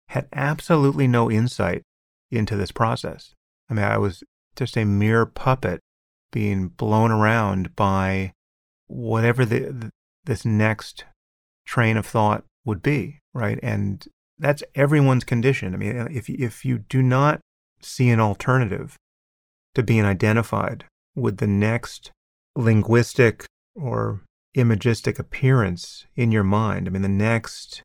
[0.10, 1.84] had absolutely no insight
[2.30, 3.34] into this process.
[3.70, 4.24] I mean, I was
[4.56, 5.80] just a mere puppet
[6.32, 8.34] being blown around by
[8.88, 9.90] whatever the, the,
[10.26, 11.06] this next
[11.66, 13.60] train of thought would be, right?
[13.64, 14.06] And
[14.42, 15.74] that's everyone's condition.
[15.74, 17.40] I mean, if if you do not
[17.82, 18.98] see an alternative
[19.76, 22.12] to being identified with the next
[22.56, 24.22] linguistic or
[24.54, 26.88] imagistic appearance in your mind.
[26.88, 27.84] I mean, the next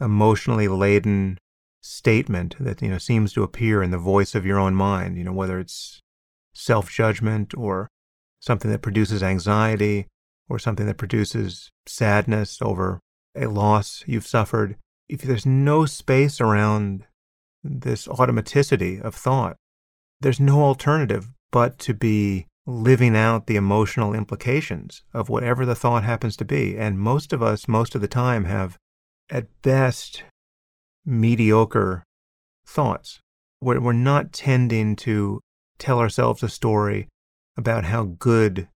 [0.00, 1.38] emotionally laden
[1.80, 5.24] statement that, you know, seems to appear in the voice of your own mind, you
[5.24, 6.00] know, whether it's
[6.52, 7.88] self judgment or
[8.40, 10.06] something that produces anxiety
[10.48, 13.00] or something that produces sadness over
[13.34, 14.76] a loss you've suffered.
[15.08, 17.04] If there's no space around
[17.62, 19.56] this automaticity of thought,
[20.20, 26.04] there's no alternative but to be living out the emotional implications of whatever the thought
[26.04, 26.76] happens to be.
[26.78, 28.78] And most of us, most of the time, have
[29.30, 30.24] at best
[31.04, 32.04] mediocre
[32.66, 33.20] thoughts.
[33.60, 35.40] We're, we're not tending to
[35.78, 37.08] tell ourselves a story
[37.56, 38.68] about how good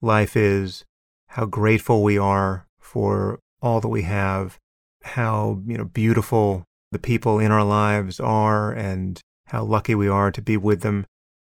[0.00, 0.84] life is,
[1.28, 4.58] how grateful we are for all that we have,
[5.02, 10.30] how, you know, beautiful the people in our lives are and how lucky we are
[10.30, 11.06] to be with them.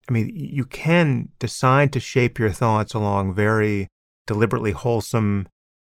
[0.09, 3.89] I mean, you can decide to shape your thoughts along very
[4.27, 5.49] deliberately wholesome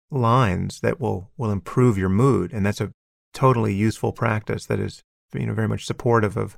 [0.10, 2.52] lines that will, will improve your mood.
[2.54, 2.91] And that's a
[3.34, 5.02] totally useful practice that is,
[5.34, 6.58] you know, very much supportive of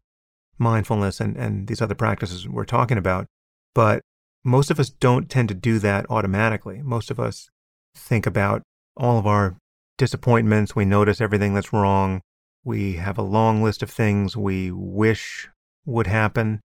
[0.57, 3.25] mindfulness and, and these other practices we're talking about.
[3.73, 4.01] But
[4.43, 6.81] most of us don't tend to do that automatically.
[6.81, 7.49] Most of us
[7.95, 8.61] think about
[8.97, 9.57] all of our
[9.97, 10.75] disappointments.
[10.75, 12.21] We notice everything that's wrong.
[12.63, 15.49] We have a long list of things we wish
[15.85, 16.61] would happen.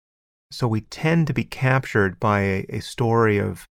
[0.50, 3.66] So we tend to be captured by a, a story of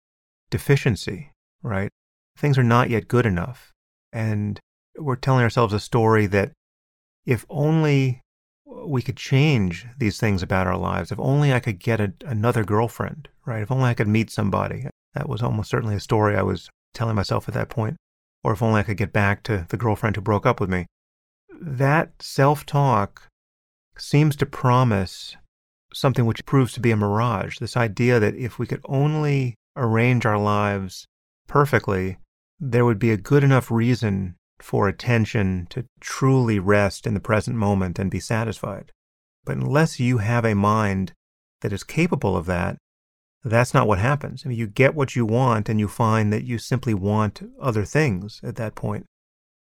[0.50, 1.32] deficiency,
[1.64, 1.90] right?
[2.38, 3.72] Things are not yet good enough.
[4.14, 4.60] And
[4.98, 6.52] we're telling ourselves a story that
[7.26, 8.22] if only
[8.66, 12.64] we could change these things about our lives, if only I could get a, another
[12.64, 13.62] girlfriend, right?
[13.62, 14.88] If only I could meet somebody.
[15.14, 17.98] That was almost certainly a story I was telling myself at that point.
[18.44, 20.88] Or if only I could get back to the girlfriend who broke up with me.
[21.62, 23.30] That self talk
[23.98, 25.36] seems to promise
[25.94, 27.60] something which proves to be a mirage.
[27.60, 31.06] This idea that if we could only arrange our lives
[31.48, 32.18] perfectly,
[32.60, 37.58] there would be a good enough reason for attention to truly rest in the present
[37.58, 38.92] moment and be satisfied.
[39.44, 41.14] But unless you have a mind
[41.62, 42.78] that is capable of that,
[43.44, 44.44] that's not what happens.
[44.46, 47.86] I mean, you get what you want and you find that you simply want other
[47.86, 49.06] things at that point.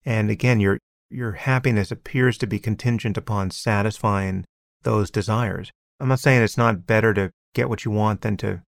[0.05, 4.45] And again, your, your happiness appears to be contingent upon satisfying
[4.83, 5.71] those desires.
[5.99, 8.61] I'm not saying it's not better to get what you want than to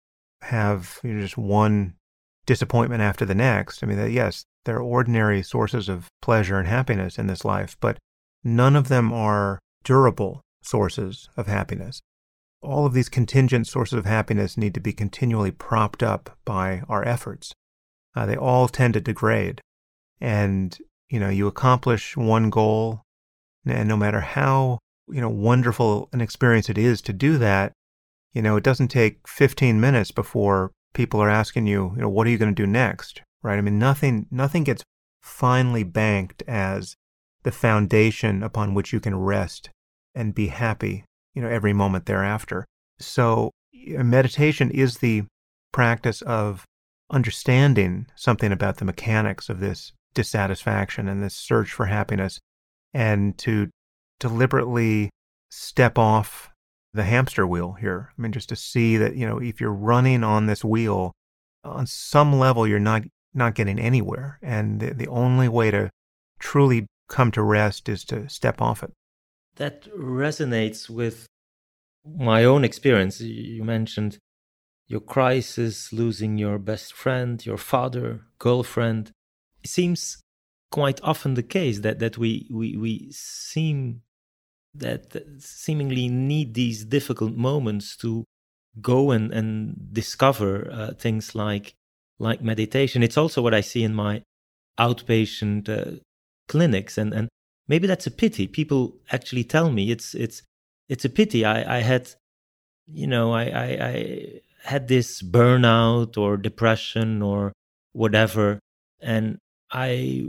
[0.42, 1.94] have you know, just one
[2.46, 3.83] disappointment after the next.
[3.83, 7.77] I mean, that, yes, there are ordinary sources of pleasure and happiness in this life,
[7.81, 7.99] but
[8.42, 12.01] none of them are durable sources of happiness.
[12.62, 17.07] All of these contingent sources of happiness need to be continually propped up by our
[17.07, 17.53] efforts.
[18.14, 19.61] Uh, they all tend to degrade.
[20.20, 20.77] And,
[21.09, 23.03] you know, you accomplish one goal,
[23.64, 27.73] and no matter how, you know, wonderful an experience it is to do that,
[28.33, 32.27] you know, it doesn't take 15 minutes before people are asking you, you know, what
[32.27, 33.23] are you going to do next?
[33.42, 33.59] right?
[33.59, 34.83] I mean, nothing, nothing gets
[35.20, 36.96] finely banked as
[37.42, 39.70] the foundation upon which you can rest
[40.14, 42.66] and be happy, you know, every moment thereafter.
[42.98, 45.24] So meditation is the
[45.72, 46.64] practice of
[47.10, 52.40] understanding something about the mechanics of this dissatisfaction and this search for happiness
[52.92, 53.68] and to
[54.18, 55.10] deliberately
[55.50, 56.50] step off
[56.92, 58.12] the hamster wheel here.
[58.16, 61.12] I mean, just to see that, you know, if you're running on this wheel,
[61.64, 64.38] on some level, you're not not getting anywhere.
[64.42, 65.90] And the, the only way to
[66.40, 68.92] truly come to rest is to step off it.
[69.61, 71.27] That resonates with
[72.05, 73.20] my own experience.
[73.20, 74.16] You mentioned
[74.88, 79.12] your crisis, losing your best friend, your father, girlfriend.
[79.62, 80.23] It seems
[80.70, 84.01] quite often the case that, that we, we, we seem
[84.73, 88.25] that seemingly need these difficult moments to
[88.81, 91.75] go and, and discover uh, things like
[92.18, 93.03] like meditation.
[93.03, 94.23] It's also what I see in my
[94.79, 95.99] outpatient uh,
[96.49, 97.29] clinics, and and
[97.70, 98.48] maybe that's a pity.
[98.48, 100.42] People actually tell me it's it's
[100.88, 101.44] it's a pity.
[101.44, 102.11] I I had,
[102.87, 103.94] you know, I I, I
[104.64, 107.52] had this burnout or depression or
[107.92, 108.59] whatever,
[109.00, 109.38] and
[109.70, 110.24] I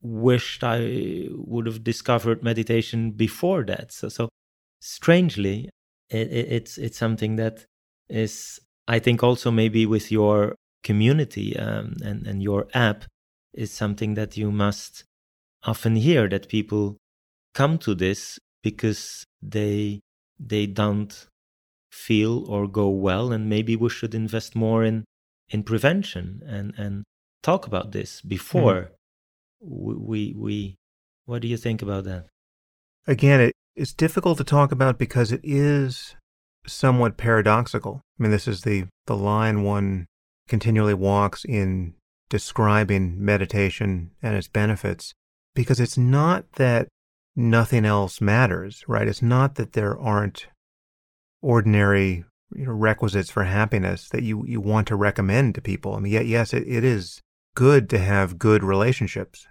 [0.00, 3.92] wished I would have discovered meditation before that.
[3.92, 4.28] So so
[4.80, 5.68] strangely,
[6.10, 7.66] it, it, it's it's something that
[8.08, 13.04] is I think also maybe with your community um, and, and your app
[13.52, 15.04] is something that you must
[15.64, 16.96] often hear that people
[17.54, 20.00] come to this because they
[20.38, 21.26] they don't
[21.90, 25.04] feel or go well and maybe we should invest more in
[25.48, 27.04] in prevention and and
[27.42, 28.88] talk about this before mm.
[29.60, 30.76] we, we we
[31.26, 32.26] what do you think about that?
[33.06, 36.16] Again it, it's difficult to talk about because it is
[36.66, 38.02] somewhat paradoxical.
[38.18, 40.06] I mean this is the the line one
[40.48, 41.94] continually walks in
[42.28, 45.14] describing meditation and its benefits
[45.58, 46.86] because it's not that
[47.34, 49.08] nothing else matters, right?
[49.08, 50.46] It's not that there aren't
[51.42, 55.96] ordinary you know, requisites for happiness that you, you want to recommend to people.
[55.96, 57.20] I mean, yet, yes, it, it is
[57.56, 59.48] good to have good relationships.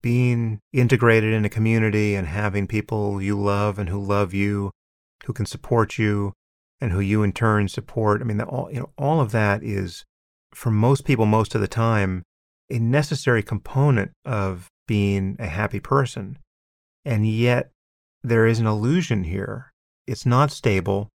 [0.00, 4.70] Being integrated in a community and having people you love and who love you,
[5.24, 6.32] who can support you,
[6.80, 8.20] and who you in turn support.
[8.20, 10.04] I mean, all, you know, all of that is
[10.54, 12.22] for most people, most of the time,
[12.70, 16.36] a necessary component of being a happy person.
[17.04, 17.70] And yet,
[18.24, 19.72] there is an illusion here.
[20.04, 21.10] It's not stable.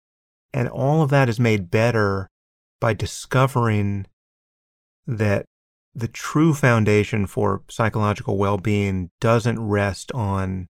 [0.53, 2.29] And all of that is made better
[2.79, 4.05] by discovering
[5.05, 5.43] that
[5.93, 10.67] the true foundation for psychological well being doesn't rest on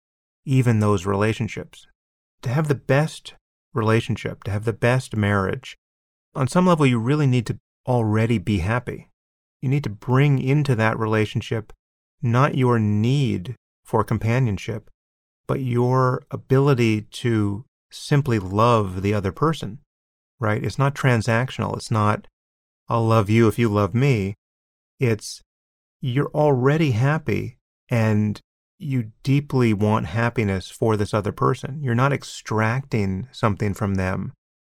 [0.45, 1.87] even those relationships.
[2.43, 3.33] To have the best
[3.73, 5.75] relationship, to have the best marriage,
[6.35, 9.09] on some level, you really need to already be happy.
[9.63, 11.73] You need to bring into that relationship
[12.23, 13.55] not your need
[13.85, 14.91] for companionship,
[15.47, 19.79] but your ability to simply love the other person,
[20.39, 20.63] right?
[20.63, 21.77] It's not transactional.
[21.77, 22.27] It's not,
[22.89, 24.35] I'll love you if you love me.
[24.99, 25.43] It's,
[26.01, 28.41] you're already happy and
[28.79, 31.83] you deeply want happiness for this other person.
[31.83, 34.33] You're not extracting something from them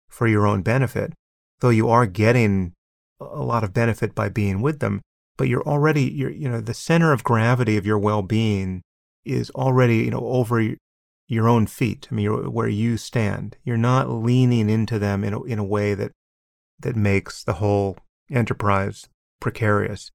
[0.08, 1.12] for your own benefit,
[1.60, 2.72] though you are getting
[3.20, 5.00] a lot of benefit by being with them,
[5.42, 8.80] but you're already, you're, you know, the center of gravity of your well-being
[9.24, 10.76] is already, you know, over
[11.26, 12.06] your own feet.
[12.08, 13.56] I mean, where you stand.
[13.64, 16.12] You're not leaning into them in a, in a way that
[16.78, 17.96] that makes the whole
[18.30, 19.08] enterprise
[19.40, 20.12] precarious.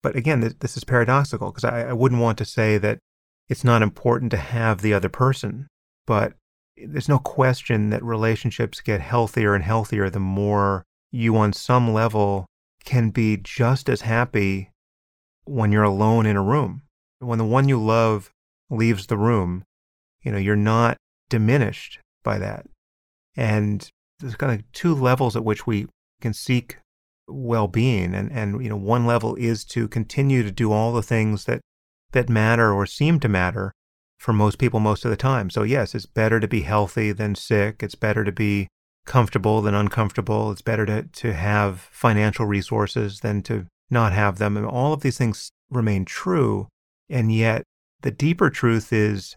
[0.00, 3.00] But again, this, this is paradoxical because I, I wouldn't want to say that
[3.48, 5.66] it's not important to have the other person,
[6.06, 6.34] but
[6.76, 12.46] there's no question that relationships get healthier and healthier the more you, on some level,
[12.88, 14.70] can be just as happy
[15.44, 16.80] when you're alone in a room.
[17.18, 18.32] When the one you love
[18.70, 19.64] leaves the room,
[20.22, 20.96] you know, you're not
[21.28, 22.64] diminished by that.
[23.36, 23.86] And
[24.20, 25.86] there's kind of two levels at which we
[26.22, 26.78] can seek
[27.28, 31.44] well-being and and you know one level is to continue to do all the things
[31.44, 31.60] that
[32.12, 33.70] that matter or seem to matter
[34.16, 35.50] for most people most of the time.
[35.50, 37.82] So yes, it's better to be healthy than sick.
[37.82, 38.68] It's better to be
[39.08, 40.52] comfortable than uncomfortable.
[40.52, 44.56] It's better to, to have financial resources than to not have them.
[44.56, 46.68] And all of these things remain true.
[47.08, 47.64] And yet,
[48.02, 49.36] the deeper truth is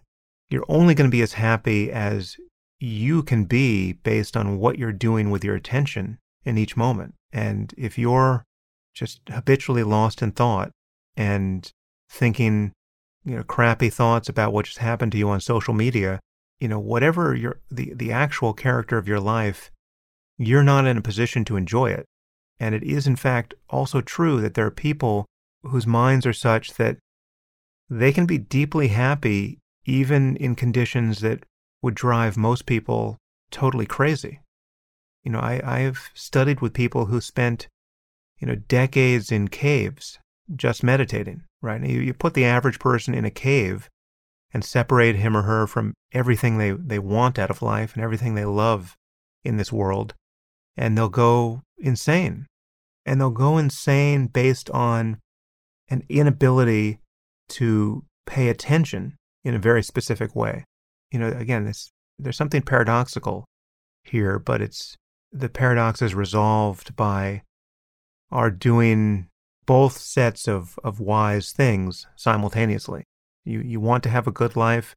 [0.50, 2.36] you're only going to be as happy as
[2.80, 7.16] you can be based on what you're doing with your attention in each moment.
[7.32, 8.44] And if you're
[8.94, 10.72] just habitually lost in thought
[11.16, 11.72] and
[12.10, 12.74] thinking,
[13.24, 16.20] you know, crappy thoughts about what just happened to you on social media,
[16.62, 19.72] you know, whatever your the, the actual character of your life,
[20.38, 22.06] you're not in a position to enjoy it.
[22.60, 25.26] And it is in fact also true that there are people
[25.64, 26.98] whose minds are such that
[27.90, 31.44] they can be deeply happy even in conditions that
[31.82, 33.18] would drive most people
[33.50, 34.40] totally crazy.
[35.24, 37.68] You know, I, I've studied with people who spent,
[38.40, 40.20] you know, decades in caves
[40.56, 41.84] just meditating, right?
[41.84, 43.90] You, you put the average person in a cave
[44.54, 48.36] and separate him or her from everything they, they want out of life and everything
[48.36, 48.96] they love
[49.44, 50.14] in this world.
[50.76, 52.48] And they'll go insane.
[53.06, 55.20] And they'll go insane based on
[55.90, 57.00] an inability
[57.50, 60.66] to pay attention in a very specific way.
[61.12, 63.46] You know, again, this, there's something paradoxical
[64.04, 64.96] here, but it's
[65.32, 67.42] the paradox is resolved by
[68.32, 69.28] our doing
[69.66, 73.04] both sets of, of wise things simultaneously.
[73.44, 74.96] You, you want to have a good life.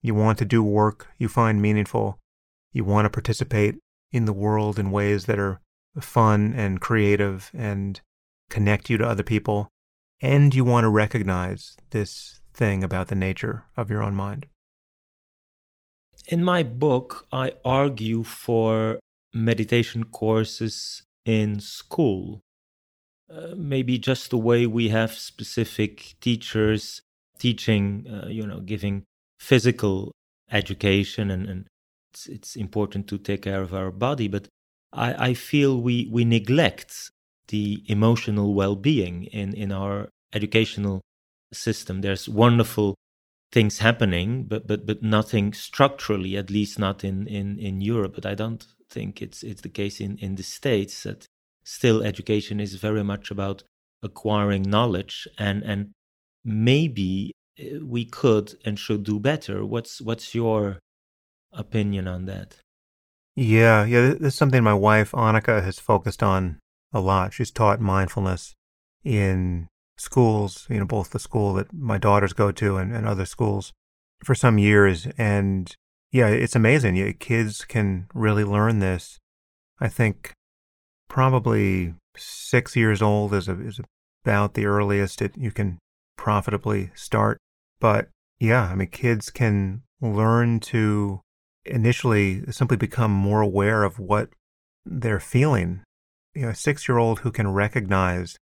[0.00, 2.18] You want to do work you find meaningful.
[2.72, 3.76] You want to participate
[4.10, 5.60] in the world in ways that are
[6.00, 8.00] fun and creative and
[8.50, 9.68] connect you to other people.
[10.20, 14.46] And you want to recognize this thing about the nature of your own mind.
[16.28, 19.00] In my book, I argue for
[19.34, 22.40] meditation courses in school.
[23.32, 27.02] Uh, maybe just the way we have specific teachers
[27.42, 29.02] teaching, uh, you know, giving
[29.40, 30.12] physical
[30.52, 31.66] education, and, and
[32.12, 34.28] it's, it's, important to take care of our body.
[34.28, 34.46] But
[34.92, 37.10] I, I feel we, we neglect
[37.48, 41.00] the emotional well being in, in our educational
[41.52, 42.00] system.
[42.00, 42.94] There's wonderful
[43.50, 48.14] things happening, but, but, but nothing structurally, at least not in, in, in Europe.
[48.14, 51.26] But I don't think it's, it's the case in, in the States that
[51.64, 53.64] still education is very much about
[54.00, 55.90] acquiring knowledge and, and
[56.44, 59.64] maybe eh, we could and should do better.
[59.64, 60.78] What's what's your
[61.52, 62.56] opinion on that?
[63.34, 66.58] Yeah, yeah, this is something my wife Annaka has focused on
[66.92, 67.32] a lot.
[67.32, 68.54] She's taught mindfulness
[69.04, 73.24] in schools, you know, both the school that my daughters go to and, and other
[73.24, 73.72] schools
[74.22, 75.06] for some years.
[75.16, 75.74] And
[76.10, 76.96] yeah, it's amazing.
[76.96, 79.18] Yeah, kids can really learn this.
[79.80, 80.32] I think
[81.08, 83.80] probably six years old is, a, is
[84.24, 85.78] about the earliest it, you can
[86.16, 87.38] profitably start.
[87.80, 88.08] But
[88.38, 91.20] yeah, I mean, kids can learn to
[91.64, 94.30] initially simply become more aware of what
[94.84, 95.82] they're feeling.
[96.34, 98.36] You know, a six year old who can recognize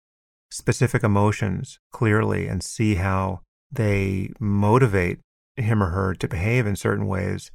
[0.50, 3.40] specific emotions clearly and see how
[3.70, 5.20] they motivate
[5.56, 7.50] him or her to behave in certain ways,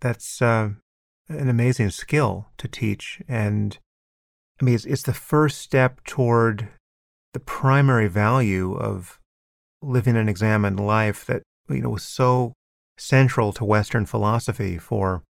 [0.00, 0.70] that's uh,
[1.28, 3.22] an amazing skill to teach.
[3.28, 3.78] And
[4.60, 6.68] I mean, it's, it's the first step toward
[7.32, 9.18] the primary value of
[9.82, 12.52] living an examined life that you know was so
[12.98, 15.22] central to Western philosophy for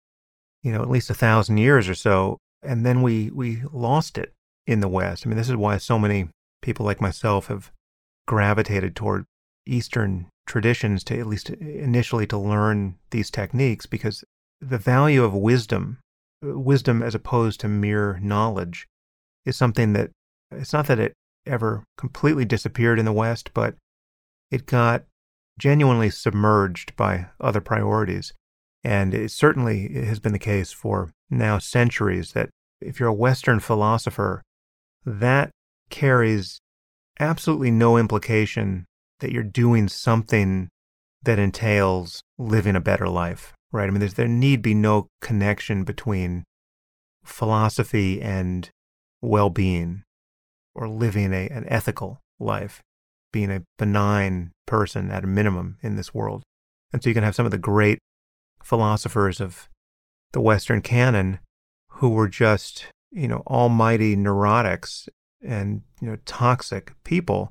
[0.63, 4.33] you know at least a thousand years or so, and then we we lost it
[4.67, 5.27] in the West.
[5.27, 6.29] I mean, this is why so many
[6.63, 7.71] people like myself have
[8.27, 9.25] gravitated toward
[9.67, 14.25] Eastern traditions to at least initially to learn these techniques because
[14.61, 15.99] the value of wisdom,
[16.43, 18.87] wisdom as opposed to mere knowledge,
[19.45, 20.11] is something that
[20.51, 21.13] it's not that it
[21.47, 23.75] ever completely disappeared in the West, but
[24.55, 25.05] it got
[25.59, 28.33] genuinely submerged by other priorities.
[28.85, 32.51] And it certainly has been the case for now centuries that
[32.81, 34.43] if you're a Western philosopher,
[35.05, 35.51] that
[35.91, 36.61] carries
[37.19, 38.85] absolutely no implication
[39.21, 40.69] that you're doing something
[41.23, 43.89] that entails living a better life, right?
[43.89, 46.45] I mean, there need be no connection between
[47.25, 48.69] philosophy and
[49.21, 50.03] well being
[50.75, 52.83] or living a, an ethical life,
[53.35, 56.45] being a benign person at a minimum in this world.
[56.93, 57.99] And so you can have some of the great
[58.63, 59.69] philosophers of
[60.33, 61.41] the Western canon
[61.95, 65.09] who were just, you know, almighty neurotics
[65.43, 67.51] and, you know, toxic people.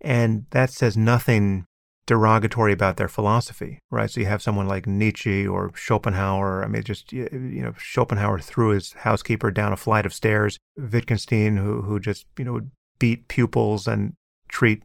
[0.00, 1.66] And that says nothing
[2.06, 4.08] derogatory about their philosophy, right?
[4.08, 6.62] So you have someone like Nietzsche or Schopenhauer.
[6.62, 10.58] I mean, just you know, Schopenhauer threw his housekeeper down a flight of stairs.
[10.76, 12.70] Wittgenstein, who who just you know would
[13.00, 14.12] beat pupils and
[14.48, 14.82] treat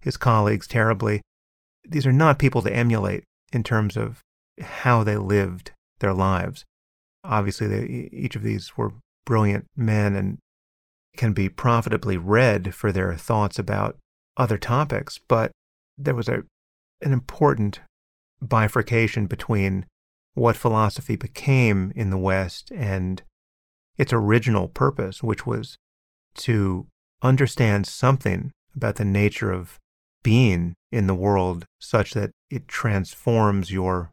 [0.00, 1.22] his colleagues terribly.
[1.88, 4.20] These are not people to emulate in terms of
[4.60, 6.64] how they lived their lives.
[7.24, 8.92] Obviously, they, each of these were
[9.24, 10.38] brilliant men and
[11.16, 13.96] can be profitably read for their thoughts about
[14.36, 15.50] other topics, but
[15.96, 16.44] there was a
[17.00, 17.80] an important
[18.40, 19.86] bifurcation between
[20.34, 23.22] what philosophy became in the West and
[23.96, 25.76] its original purpose, which was
[26.34, 26.86] to
[27.22, 29.78] understand something about the nature of
[30.22, 34.12] being in the world such that it transforms your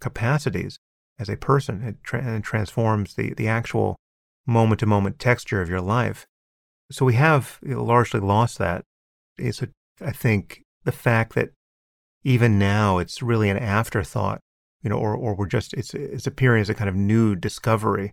[0.00, 0.78] capacities
[1.18, 1.82] as a person.
[1.82, 3.96] It, tra- transforms the, the actual
[4.46, 6.26] moment to moment texture of your life.
[6.90, 8.84] So we have largely lost that.
[9.38, 9.68] It's, a,
[10.00, 11.50] I think, the fact that
[12.24, 14.40] even now it's really an afterthought,
[14.82, 18.12] you know, or, or we're just, it's, it's appearing as a kind of new discovery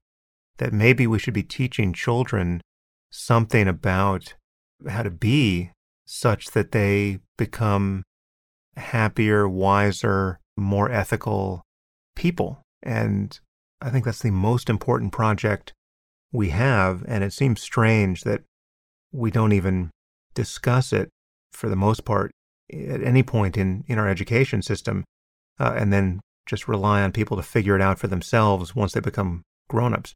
[0.57, 2.61] that maybe we should be teaching children
[3.09, 4.35] something about
[4.87, 5.71] how to be
[6.07, 8.03] such that they become
[8.77, 11.63] happier, wiser, more ethical
[12.15, 12.61] people.
[12.81, 13.37] And
[13.81, 15.73] I think that's the most important project
[16.31, 17.03] we have.
[17.07, 18.41] And it seems strange that
[19.11, 19.91] we don't even
[20.33, 21.09] discuss it
[21.51, 22.31] for the most part
[22.71, 25.03] at any point in, in our education system,
[25.59, 28.99] uh, and then just rely on people to figure it out for themselves once they
[28.99, 30.13] become grown-ups.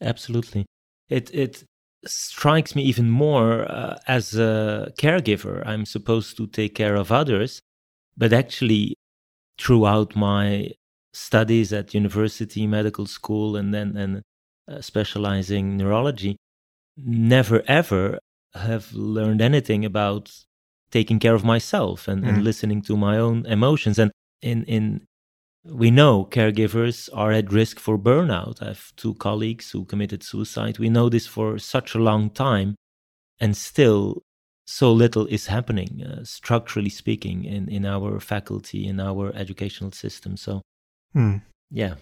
[0.00, 0.64] Absolutely.
[1.08, 1.64] It it
[2.06, 5.66] strikes me even more uh, as a caregiver.
[5.66, 7.60] I'm supposed to take care of others,
[8.16, 8.96] but actually,
[9.58, 10.70] throughout my
[11.12, 14.22] studies at university, medical school, and then and
[14.68, 16.36] uh, specializing neurology,
[16.96, 18.18] never ever
[18.54, 20.32] have learned anything about
[20.90, 22.28] taking care of myself and, mm.
[22.28, 23.98] and listening to my own emotions.
[23.98, 24.10] And
[24.42, 25.06] in in
[25.64, 28.62] we know caregivers are at risk for burnout.
[28.62, 30.78] I have two colleagues who committed suicide.
[30.78, 32.76] We know this for such a long time,
[33.38, 34.22] and still
[34.66, 40.36] so little is happening, uh, structurally speaking, in, in our faculty, in our educational system.
[40.36, 40.62] So,
[41.12, 41.38] hmm.
[41.70, 41.94] yeah.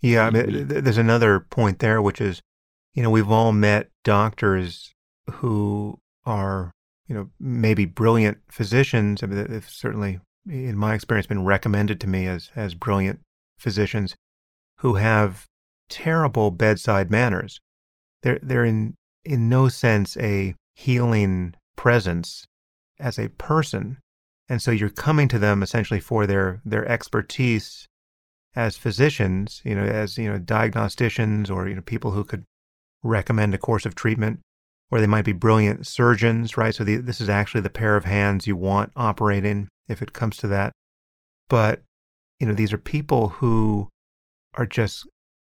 [0.00, 2.40] Yeah, I mean, there's another point there, which is,
[2.94, 4.92] you know, we've all met doctors
[5.28, 6.72] who are
[7.10, 9.20] you know, maybe brilliant physicians.
[9.22, 13.20] I mean, they've certainly, in my experience, been recommended to me as as brilliant
[13.58, 14.16] physicians
[14.78, 15.46] who have
[15.88, 17.60] terrible bedside manners.
[18.22, 22.46] They're they're in in no sense a healing presence
[22.98, 23.98] as a person,
[24.48, 27.86] and so you're coming to them essentially for their their expertise
[28.56, 32.44] as physicians, you know, as you know, diagnosticians or you know people who could
[33.02, 34.40] recommend a course of treatment
[34.90, 36.74] or they might be brilliant surgeons, right?
[36.74, 40.36] So the, this is actually the pair of hands you want operating if it comes
[40.38, 40.72] to that.
[41.48, 41.82] But,
[42.38, 43.88] you know, these are people who
[44.54, 45.06] are just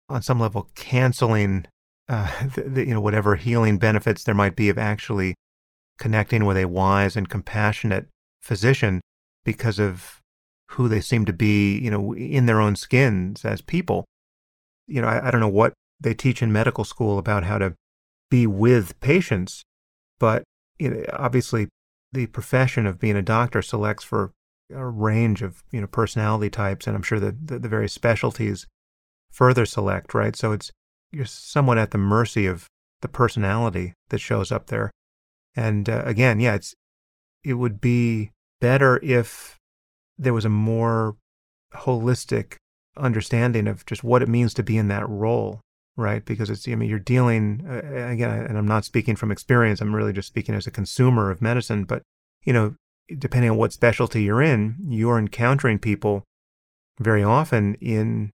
[0.09, 1.66] on some level canceling,
[2.09, 5.34] uh, the, the, you know, whatever healing benefits there might be of actually
[5.99, 8.07] connecting with a wise and compassionate
[8.43, 9.01] physician
[9.45, 10.20] because of
[10.72, 14.05] who they seem to be, you know, in their own skins as people.
[14.86, 17.74] You know, I, I don't know what they teach in medical school about how to
[18.31, 19.64] be with patients,
[20.18, 20.43] but
[20.79, 21.68] you know, obviously
[22.12, 24.33] the profession of being a doctor selects for
[24.74, 28.66] a range of you know personality types, and I'm sure that the, the various specialties
[29.31, 30.37] further select, right?
[30.37, 30.70] So it's
[31.11, 32.66] you're somewhat at the mercy of
[33.01, 34.91] the personality that shows up there.
[35.55, 36.74] And uh, again, yeah, it's
[37.45, 39.57] it would be better if
[40.18, 41.16] there was a more
[41.74, 42.57] holistic
[42.97, 45.61] understanding of just what it means to be in that role,
[45.99, 46.24] right?
[46.24, 49.94] Because it's, I mean, you're dealing, uh, again, and I'm not speaking from experience, I'm
[49.94, 52.03] really just speaking as a consumer of medicine, but,
[52.44, 52.76] you know,
[53.18, 56.22] depending on what specialty you're in, you're encountering people
[57.01, 58.30] very often in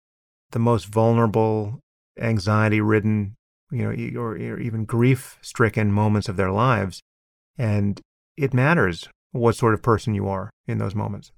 [0.51, 1.81] the most vulnerable,
[2.21, 3.35] anxiety ridden,
[3.71, 7.01] you know, or, or even grief stricken moments of their lives.
[7.57, 8.01] And
[8.37, 11.33] it matters what sort of person you are in those moments.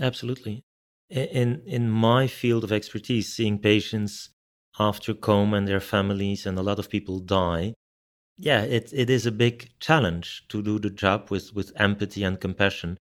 [0.00, 0.62] Absolutely.
[1.10, 4.30] In in my field of expertise, seeing patients
[4.78, 7.74] after coma and their families, and a lot of people die.
[8.36, 12.40] Yeah, it it is a big challenge to do the job with with empathy and
[12.40, 12.98] compassion.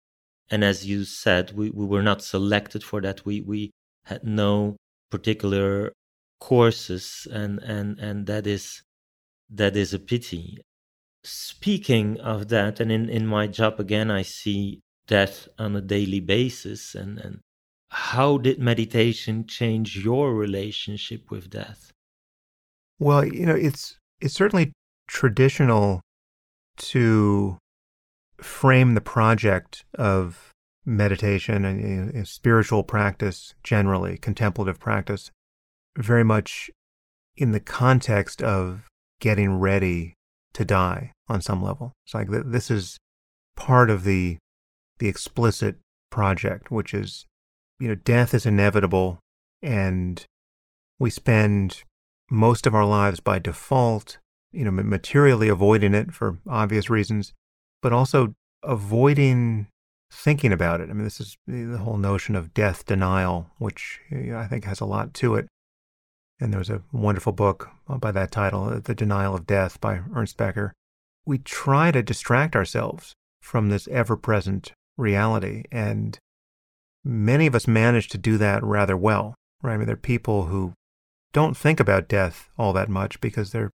[0.50, 3.26] And as you said, we, we were not selected for that.
[3.26, 3.72] We we
[4.06, 4.78] had no
[5.10, 5.94] particular
[6.40, 8.84] courses, and and and that is
[9.50, 10.60] that is a pity.
[11.24, 16.20] Speaking of that, and in in my job again, I see death on a daily
[16.20, 17.40] basis, and and
[17.94, 21.92] how did meditation change your relationship with death?
[22.98, 24.74] Well, you know, it's it's certainly
[25.08, 26.02] traditional
[26.78, 27.60] to
[28.38, 30.50] frame the project of
[30.86, 35.30] meditation and spiritual practice generally, contemplative practice,
[35.96, 36.72] very much
[37.38, 38.88] in the context of
[39.20, 40.16] getting ready
[40.54, 41.94] to die on some level.
[42.06, 42.98] It's like this is
[43.56, 44.38] part of the
[44.98, 45.76] the explicit
[46.10, 47.28] project, which is
[47.80, 49.20] you know, death is inevitable
[49.62, 50.26] and
[51.00, 51.84] we spend
[52.30, 54.18] most of our lives by default,
[54.52, 57.34] you know, materially avoiding it for obvious reasons,
[57.82, 59.68] but also avoiding
[60.12, 60.90] thinking about it.
[60.90, 64.66] I mean, this is the whole notion of death denial, which you know, I think
[64.66, 65.48] has a lot to it.
[66.40, 69.80] And there was a wonderful book uh, by that title, uh, The Denial of Death
[69.80, 70.74] by Ernest Becker.
[71.26, 75.64] We try to distract ourselves from this ever present reality.
[75.72, 76.18] And
[77.04, 79.74] many of us manage to do that rather well, right?
[79.74, 80.74] I mean, there are people who
[81.34, 83.72] don't think about death all that much because they're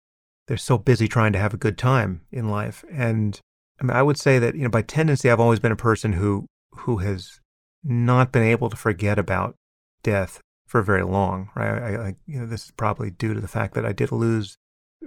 [0.48, 2.84] they're so busy trying to have a good time in life.
[2.92, 3.40] And
[3.80, 6.14] I mean, I would say that you know, by tendency, I've always been a person
[6.14, 7.40] who who has
[7.84, 9.56] not been able to forget about
[10.04, 11.82] death for very long, right?
[11.82, 14.56] I, I, you know, this is probably due to the fact that I did lose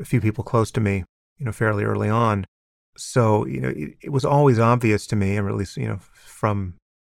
[0.00, 1.04] a few people close to me,
[1.38, 2.44] you know, fairly early on.
[2.96, 5.98] So, you know, it, it was always obvious to me, and at least, you know,
[5.98, 6.74] from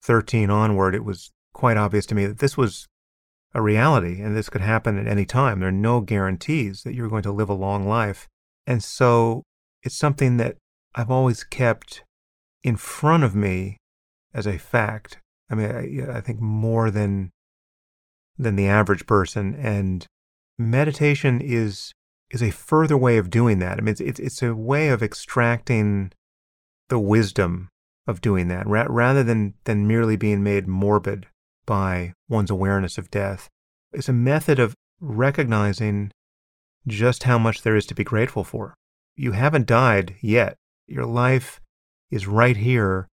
[0.09, 2.87] 13 onward, it was quite obvious to me that this was
[3.53, 5.59] a reality and this could happen at any time.
[5.59, 8.27] There are no guarantees that you're going to live a long life.
[8.65, 9.43] And so
[9.83, 10.57] it's something that
[10.95, 12.03] I've always kept
[12.63, 13.77] in front of me
[14.33, 15.19] as a fact.
[15.47, 17.29] I mean, I, I think more than
[18.35, 19.53] than the average person.
[19.53, 20.07] And
[20.57, 21.91] meditation is
[22.31, 23.77] is a further way of doing that.
[23.77, 26.13] I mean, it's it's, it's a way of extracting
[26.87, 27.69] the wisdom
[28.09, 31.27] of doing that ra- rather than, than merely being made morbid
[31.65, 33.47] by one's awareness of death.
[33.93, 36.11] It's a method of recognizing
[36.87, 38.73] just how much there is to be grateful for.
[39.15, 40.55] You haven't died yet.
[40.87, 41.61] Your life
[42.09, 43.07] is right here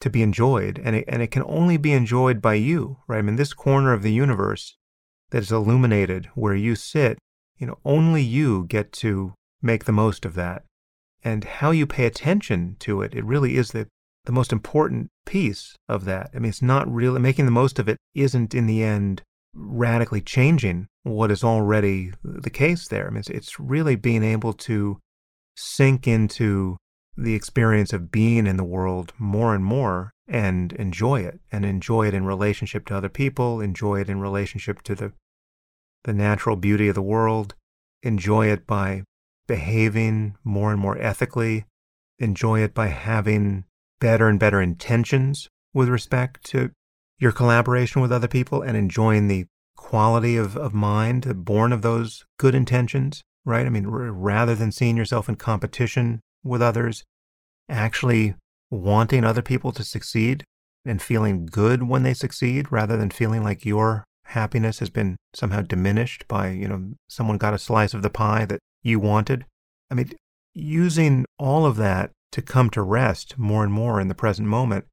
[0.00, 3.18] to be enjoyed, and it, and it can only be enjoyed by you, right?
[3.18, 4.76] I mean, this corner of the universe
[5.30, 7.18] that is illuminated where you sit,
[7.58, 10.64] you know, only you get to make the most of that.
[11.22, 13.88] And how you pay attention to it, it really is the,
[14.24, 16.30] the most important piece of that.
[16.34, 19.22] I mean, it's not really making the most of it, isn't in the end
[19.54, 23.06] radically changing what is already the case there.
[23.06, 24.98] I mean, it's, it's really being able to
[25.56, 26.76] sink into
[27.16, 32.06] the experience of being in the world more and more and enjoy it and enjoy
[32.06, 35.12] it in relationship to other people, enjoy it in relationship to the
[36.04, 37.54] the natural beauty of the world,
[38.02, 39.02] enjoy it by
[39.46, 41.66] behaving more and more ethically,
[42.18, 43.64] enjoy it by having
[44.00, 46.70] better and better intentions with respect to
[47.18, 49.46] your collaboration with other people and enjoying the
[49.76, 53.66] quality of, of mind born of those good intentions, right?
[53.66, 57.04] I mean, r- rather than seeing yourself in competition with others,
[57.68, 58.34] actually
[58.70, 60.44] wanting other people to succeed
[60.84, 65.60] and feeling good when they succeed rather than feeling like your happiness has been somehow
[65.60, 69.44] diminished by, you know, someone got a slice of the pie that you wanted.
[69.90, 70.12] I mean,
[70.54, 74.86] using all of that to come to rest more and more in the present moment.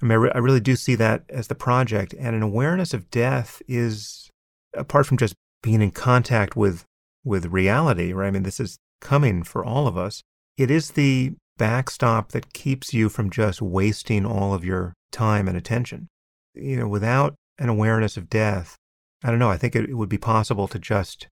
[0.00, 2.14] I mean, I, re- I really do see that as the project.
[2.18, 4.30] And an awareness of death is,
[4.74, 6.84] apart from just being in contact with,
[7.24, 8.28] with reality, right?
[8.28, 10.22] I mean, this is coming for all of us.
[10.56, 15.56] It is the backstop that keeps you from just wasting all of your time and
[15.56, 16.08] attention.
[16.54, 18.76] You know, without an awareness of death,
[19.22, 21.26] I don't know, I think it, it would be possible to just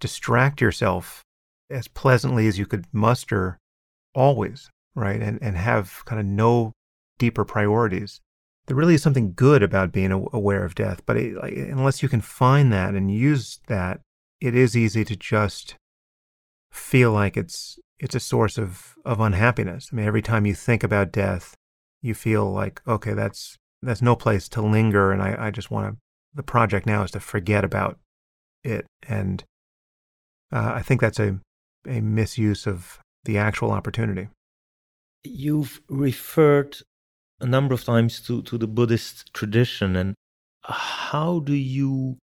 [0.00, 1.22] distract yourself
[1.70, 3.58] as pleasantly as you could muster
[4.14, 5.20] always, right?
[5.20, 6.72] And, and have kind of no
[7.18, 8.20] deeper priorities.
[8.66, 12.08] There really is something good about being aware of death, but it, like, unless you
[12.08, 14.00] can find that and use that,
[14.40, 15.76] it is easy to just
[16.72, 19.90] feel like it's it's a source of of unhappiness.
[19.92, 21.54] I mean, every time you think about death,
[22.02, 25.94] you feel like okay, that's that's no place to linger, and I, I just want
[25.94, 25.98] to.
[26.34, 27.98] The project now is to forget about
[28.64, 29.44] it, and
[30.52, 31.38] uh, I think that's a
[31.86, 34.28] a misuse of the actual opportunity.
[35.22, 36.78] You've referred
[37.40, 40.14] a number of times to, to the Buddhist tradition, and
[40.62, 42.18] how do you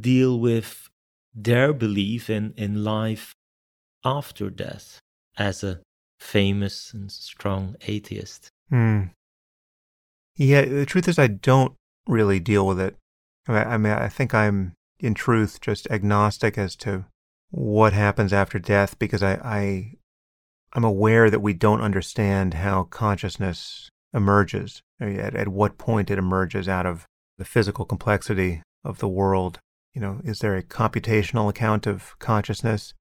[0.00, 0.88] deal with
[1.34, 3.34] their belief in, in life
[4.04, 4.98] after death
[5.36, 5.80] as a
[6.18, 8.48] famous and strong atheist?
[8.70, 9.04] Hmm.
[10.36, 11.74] Yeah, the truth is, I don't
[12.06, 12.96] really deal with it.
[13.48, 17.04] I mean, I think I'm, in truth, just agnostic as to
[17.50, 19.92] what happens after death because I, I
[20.76, 26.68] I'm aware that we don't understand how consciousness emerges, at, at what point it emerges
[26.68, 27.06] out of
[27.38, 29.58] the physical complexity of the world.
[29.94, 32.92] You know, is there a computational account of consciousness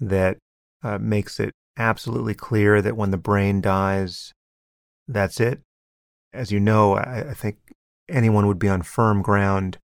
[0.00, 0.38] that
[0.82, 4.32] uh, makes it absolutely clear that when the brain dies,
[5.06, 5.60] that's it?
[6.32, 7.58] As you know, I, I think
[8.08, 9.78] anyone would be on firm ground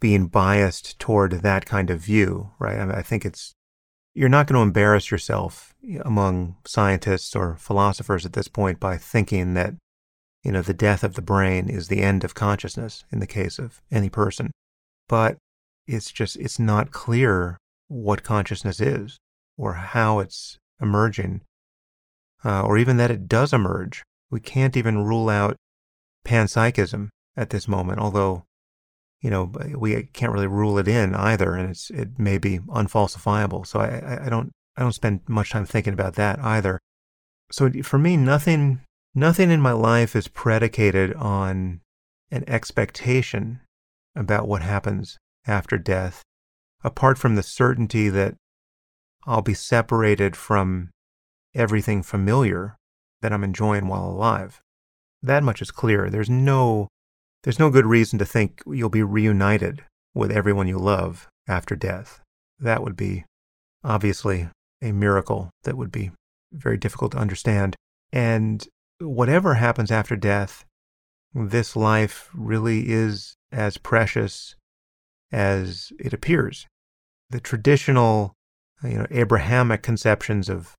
[0.00, 2.76] being biased toward that kind of view, right?
[2.76, 3.54] I, mean, I think it's
[4.14, 9.54] you're not going to embarrass yourself among scientists or philosophers at this point by thinking
[9.54, 9.74] that
[10.42, 13.58] you know the death of the brain is the end of consciousness in the case
[13.58, 14.50] of any person.
[15.08, 15.36] But
[15.86, 17.58] it's just it's not clear
[17.88, 19.18] what consciousness is
[19.58, 21.42] or how it's emerging
[22.44, 24.02] uh, or even that it does emerge.
[24.30, 25.56] We can't even rule out
[26.24, 28.44] panpsychism at this moment although
[29.24, 33.66] you know, we can't really rule it in either, and it's it may be unfalsifiable.
[33.66, 36.78] So I, I don't I don't spend much time thinking about that either.
[37.50, 38.82] So for me, nothing
[39.14, 41.80] nothing in my life is predicated on
[42.30, 43.60] an expectation
[44.14, 45.16] about what happens
[45.46, 46.22] after death,
[46.82, 48.34] apart from the certainty that
[49.26, 50.90] I'll be separated from
[51.54, 52.76] everything familiar
[53.22, 54.60] that I'm enjoying while alive.
[55.22, 56.10] That much is clear.
[56.10, 56.88] There's no
[57.44, 59.84] there's no good reason to think you'll be reunited
[60.14, 62.20] with everyone you love after death.
[62.58, 63.24] That would be
[63.84, 64.48] obviously
[64.82, 66.10] a miracle that would be
[66.52, 67.76] very difficult to understand.
[68.12, 68.66] And
[68.98, 70.64] whatever happens after death,
[71.34, 74.56] this life really is as precious
[75.30, 76.66] as it appears.
[77.28, 78.32] The traditional,
[78.82, 80.72] you know, Abrahamic conceptions of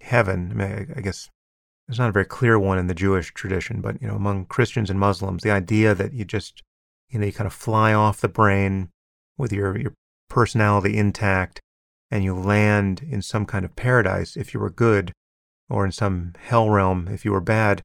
[0.00, 1.28] heaven, I, mean, I guess
[1.86, 4.90] there's not a very clear one in the Jewish tradition, but you know, among Christians
[4.90, 6.62] and Muslims, the idea that you just,
[7.10, 8.90] you know, you kind of fly off the brain
[9.36, 9.92] with your your
[10.28, 11.60] personality intact,
[12.10, 15.12] and you land in some kind of paradise if you were good,
[15.68, 17.82] or in some hell realm if you were bad,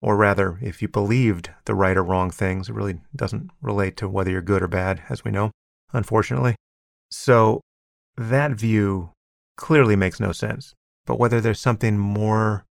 [0.00, 2.68] or rather, if you believed the right or wrong things.
[2.68, 5.50] It really doesn't relate to whether you're good or bad, as we know,
[5.92, 6.54] unfortunately.
[7.10, 7.60] So
[8.16, 9.10] that view
[9.56, 10.74] clearly makes no sense.
[11.06, 12.64] But whether there's something more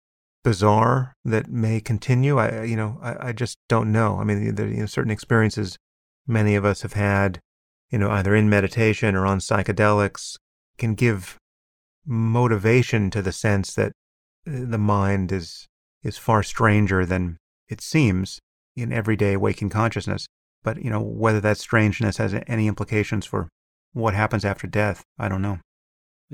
[0.45, 2.39] bizarre that may continue.
[2.39, 4.19] I, you know, I, I just don't know.
[4.21, 5.77] I mean, there, you know, certain experiences
[6.27, 7.41] many of us have had,
[7.91, 10.37] you know, either in meditation or on psychedelics
[10.79, 11.37] can give
[12.07, 13.93] motivation to the sense that
[14.47, 15.67] uh, the mind is
[16.03, 17.39] is far stranger than
[17.69, 18.39] it seems
[18.77, 20.27] in everyday waking consciousness.
[20.63, 23.49] But you know, whether that strangeness has any implications for
[23.93, 25.61] what happens after death, I don't know.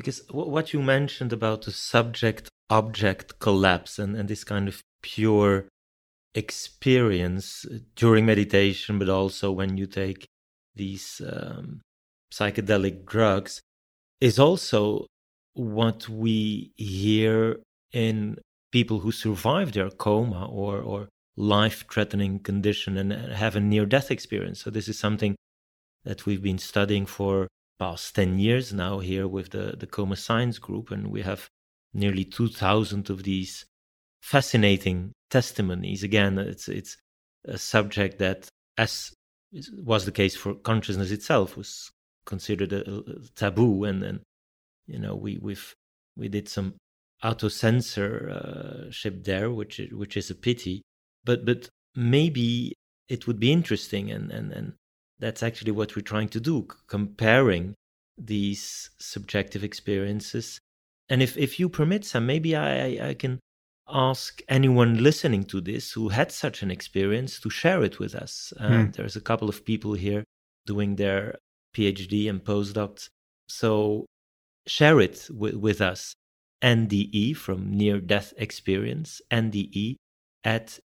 [0.00, 5.66] Because what you mentioned about the subject object collapse and, and this kind of pure
[6.34, 10.26] experience during meditation, but also when you take
[10.74, 11.82] these um,
[12.32, 13.60] psychedelic drugs,
[14.22, 15.06] is also
[15.52, 17.60] what we hear
[17.92, 18.38] in
[18.72, 24.10] people who survive their coma or, or life threatening condition and have a near death
[24.10, 24.62] experience.
[24.62, 25.36] So, this is something
[26.04, 27.48] that we've been studying for
[27.80, 31.48] past 10 years now here with the, the Coma Science Group, and we have
[31.94, 33.64] nearly 2,000 of these
[34.20, 36.02] fascinating testimonies.
[36.02, 36.98] Again, it's, it's
[37.46, 39.12] a subject that, as
[39.82, 41.90] was the case for consciousness itself, was
[42.26, 43.02] considered a, a
[43.34, 43.84] taboo.
[43.84, 44.20] And then,
[44.86, 45.74] you know, we, we've,
[46.16, 46.74] we did some
[47.24, 50.82] auto censorship uh, there, which, which is a pity.
[51.24, 52.74] But, but maybe
[53.08, 54.74] it would be interesting and, and, and
[55.20, 57.74] that's actually what we're trying to do, comparing
[58.18, 60.58] these subjective experiences.
[61.08, 63.40] And if, if you permit, Sam, maybe I, I can
[63.88, 68.52] ask anyone listening to this who had such an experience to share it with us.
[68.58, 68.90] Uh, hmm.
[68.90, 70.24] There's a couple of people here
[70.66, 71.36] doing their
[71.76, 73.08] PhD and postdocs.
[73.48, 74.06] So
[74.66, 76.14] share it with, with us.
[76.62, 79.96] NDE from near death experience, NDE
[80.44, 80.78] at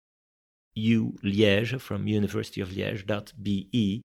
[0.76, 4.02] U Liège from University of Liège.be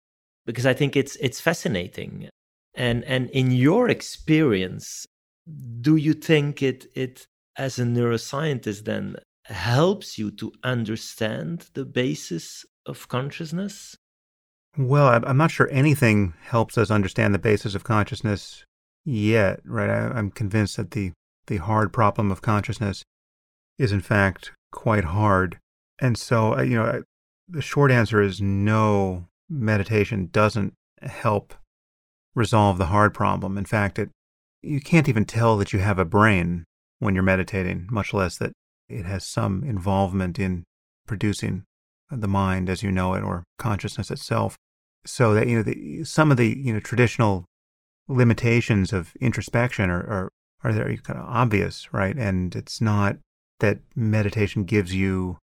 [0.45, 2.29] because I think it's it's fascinating.
[2.75, 5.05] And and in your experience,
[5.81, 7.27] do you think it it
[7.57, 9.15] as a neuroscientist then
[9.45, 13.95] helps you to understand the basis of consciousness?
[14.77, 18.65] Well, I'm not sure anything helps us understand the basis of consciousness
[19.05, 19.89] yet, right?
[19.89, 21.13] I, am convinced that the,
[21.47, 23.03] the hard problem of consciousness
[23.77, 25.59] is, in fact, quite hard.
[25.99, 27.03] And so, you know,
[27.47, 31.53] the short answer is no, meditation doesn't help
[32.33, 33.57] resolve the hard problem.
[33.57, 34.09] In fact, it,
[34.61, 36.65] you can't even tell that you have a brain
[36.99, 38.51] when you're meditating, much less that
[38.89, 40.63] it has some involvement in
[41.07, 41.63] producing
[42.11, 44.55] the mind as you know it or consciousness itself.
[45.05, 47.45] So that you know the, some of the you know traditional
[48.07, 50.29] limitations of introspection are are,
[50.63, 52.15] are there kind of obvious, right?
[52.15, 53.17] And it's not
[53.59, 55.37] that meditation gives you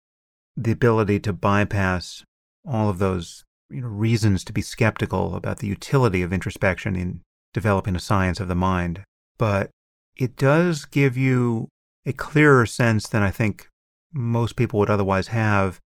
[0.58, 2.24] the ability to bypass
[2.68, 7.22] all of those you know reasons to be skeptical about the utility of introspection in
[7.54, 9.04] developing a science of the mind,
[9.38, 9.70] but
[10.18, 11.68] it does give you
[12.06, 13.68] a clearer sense than I think
[14.14, 15.80] most people would otherwise have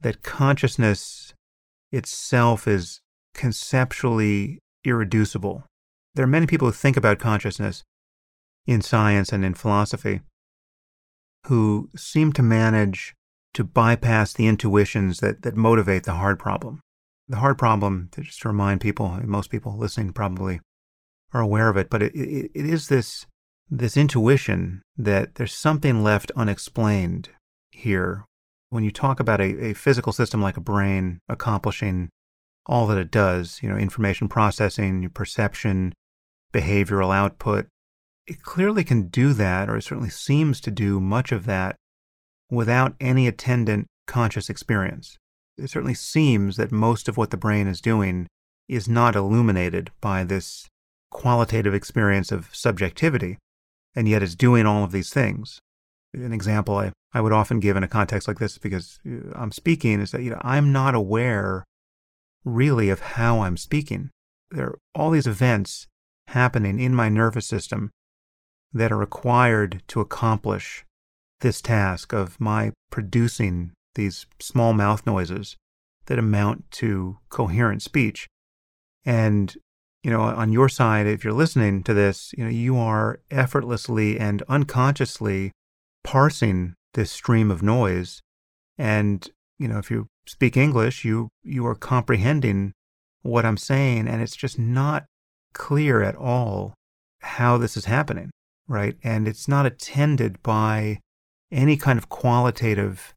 [0.00, 1.34] that consciousness
[1.90, 3.00] itself is
[3.34, 5.64] conceptually irreducible.
[6.14, 7.82] There are many people who think about consciousness
[8.66, 10.20] in science and in philosophy
[11.46, 13.14] who seem to manage
[13.54, 16.80] to bypass the intuitions that, that motivate the hard problem.
[17.28, 20.60] The hard problem, to just to remind people, most people listening probably
[21.32, 23.26] are aware of it, but it, it, it is this
[23.68, 27.30] this intuition that there's something left unexplained
[27.70, 28.24] here.
[28.70, 32.10] When you talk about a, a physical system like a brain accomplishing
[32.66, 35.94] all that it does, you know, information processing, perception,
[36.52, 37.66] behavioral output,
[38.26, 41.76] it clearly can do that, or it certainly seems to do much of that
[42.50, 45.16] without any attendant conscious experience.
[45.58, 48.26] It certainly seems that most of what the brain is doing
[48.68, 50.68] is not illuminated by this
[51.10, 53.38] qualitative experience of subjectivity
[53.94, 55.60] and yet is doing all of these things.
[56.12, 59.52] An example I, I would often give in a context like this because uh, I'm
[59.52, 61.64] speaking is that you know I'm not aware
[62.44, 64.10] really of how I'm speaking.
[64.50, 65.86] There are all these events
[66.28, 67.90] happening in my nervous system
[68.72, 70.84] that are required to accomplish
[71.40, 75.56] this task of my producing these small mouth noises
[76.06, 78.28] that amount to coherent speech.
[79.04, 79.54] And
[80.06, 84.20] you know, on your side, if you're listening to this, you know, you are effortlessly
[84.20, 85.50] and unconsciously
[86.04, 88.20] parsing this stream of noise.
[88.78, 89.28] And,
[89.58, 92.72] you know, if you speak English, you, you are comprehending
[93.22, 94.06] what I'm saying.
[94.06, 95.06] And it's just not
[95.54, 96.74] clear at all
[97.22, 98.30] how this is happening,
[98.68, 98.96] right?
[99.02, 101.00] And it's not attended by
[101.50, 103.12] any kind of qualitative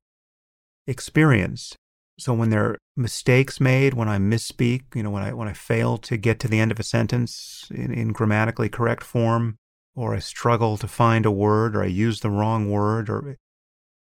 [0.90, 1.76] experience
[2.20, 5.54] so when there are mistakes made, when I misspeak, you know, when I when I
[5.54, 9.58] fail to get to the end of a sentence in, in grammatically correct form,
[9.96, 13.38] or I struggle to find a word, or I use the wrong word, or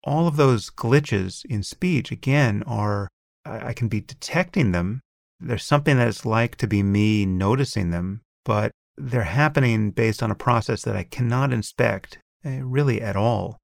[0.03, 3.09] all of those glitches in speech again are
[3.45, 5.01] I, I can be detecting them.
[5.39, 10.31] There's something that it's like to be me noticing them, but they're happening based on
[10.31, 13.57] a process that I cannot inspect uh, really at all.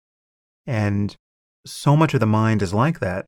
[0.67, 1.17] And
[1.67, 3.27] so much of the mind is like that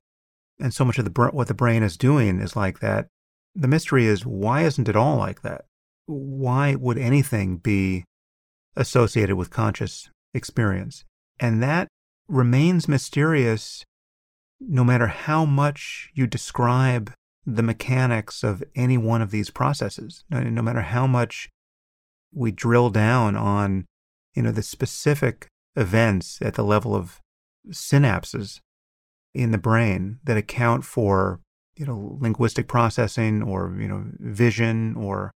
[0.59, 3.07] and so much of the what the brain is doing is like that.
[3.55, 5.65] The mystery is why isn't it all like that?
[6.05, 8.05] Why would anything be
[8.75, 11.05] associated with conscious experience?
[11.39, 11.87] And that
[12.27, 13.83] remains mysterious
[14.59, 17.13] no matter how much you describe
[17.45, 21.49] the mechanics of any one of these processes, no, no matter how much
[22.33, 23.85] we drill down on,
[24.35, 27.19] you know, the specific events at the level of
[27.69, 28.61] synapses
[29.33, 31.39] in the brain that account for
[31.75, 35.31] you know linguistic processing or you know vision or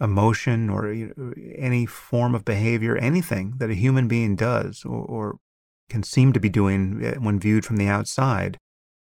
[0.00, 5.04] emotion or you know, any form of behavior anything that a human being does or,
[5.04, 5.38] or
[5.88, 8.58] can seem to be doing eh, when viewed from the outside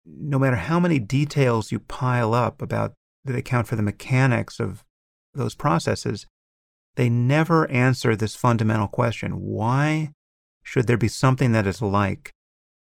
[0.05, 2.93] no matter how many details you pile up about
[3.25, 4.85] that account for the mechanics of
[5.33, 6.27] those processes
[6.97, 10.11] they never answer this fundamental question why
[10.63, 12.33] should there be something that is like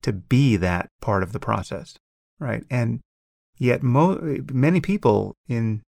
[0.03, 1.97] to be that part of the process,
[2.39, 2.65] right?
[2.71, 3.01] And
[3.57, 5.83] yet, mo- many people in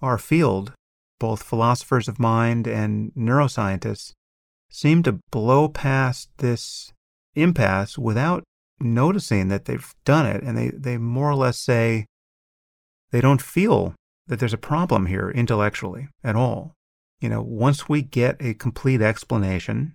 [0.00, 0.72] our field,
[1.18, 4.12] both philosophers of mind and neuroscientists,
[4.70, 6.92] seem to blow past this
[7.34, 8.44] impasse without
[8.80, 10.42] noticing that they've done it.
[10.42, 12.06] And they, they more or less say
[13.10, 13.94] they don't feel
[14.26, 16.74] that there's a problem here intellectually at all.
[17.20, 19.94] You know, once we get a complete explanation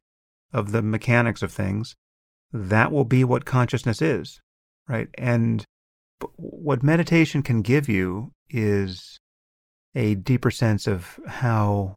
[0.54, 1.96] of the mechanics of things,
[2.56, 4.40] that will be what consciousness is,
[4.88, 5.10] right?
[5.18, 5.66] And
[6.38, 9.20] what meditation can give you is
[9.94, 11.96] a deeper sense of how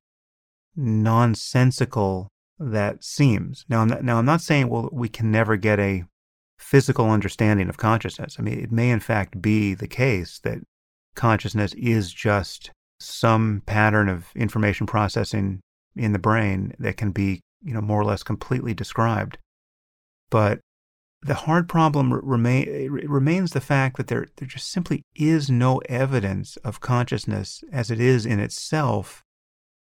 [0.75, 2.29] nonsensical
[2.59, 3.65] that seems.
[3.69, 6.05] Now, I'm not, now I'm not saying well we can never get a
[6.59, 8.37] physical understanding of consciousness.
[8.39, 10.59] I mean, it may in fact be the case that
[11.15, 15.61] consciousness is just some pattern of information processing
[15.95, 19.39] in the brain that can be, you know, more or less completely described.
[20.31, 20.61] But
[21.23, 26.57] the hard problem remain, remains the fact that there, there just simply is no evidence
[26.59, 29.25] of consciousness as it is in itself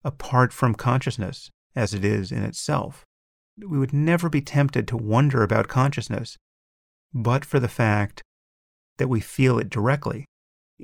[0.02, 3.04] apart from consciousness as it is in itself.
[3.58, 6.38] We would never be tempted to wonder about consciousness
[7.12, 8.22] but for the fact
[8.98, 10.26] that we feel it directly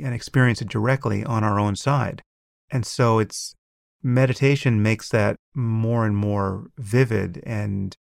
[0.00, 2.22] and experience it directly on our own side.
[2.70, 3.54] And so it's
[4.02, 7.96] meditation makes that more and more vivid and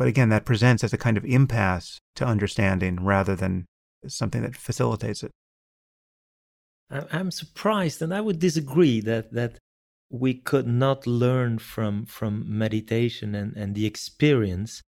[0.00, 3.66] but again that presents as a kind of impasse to understanding rather than
[4.08, 5.30] something that facilitates it.
[6.90, 9.58] I'm surprised and I would disagree that that
[10.08, 14.80] we could not learn from from meditation and, and the experience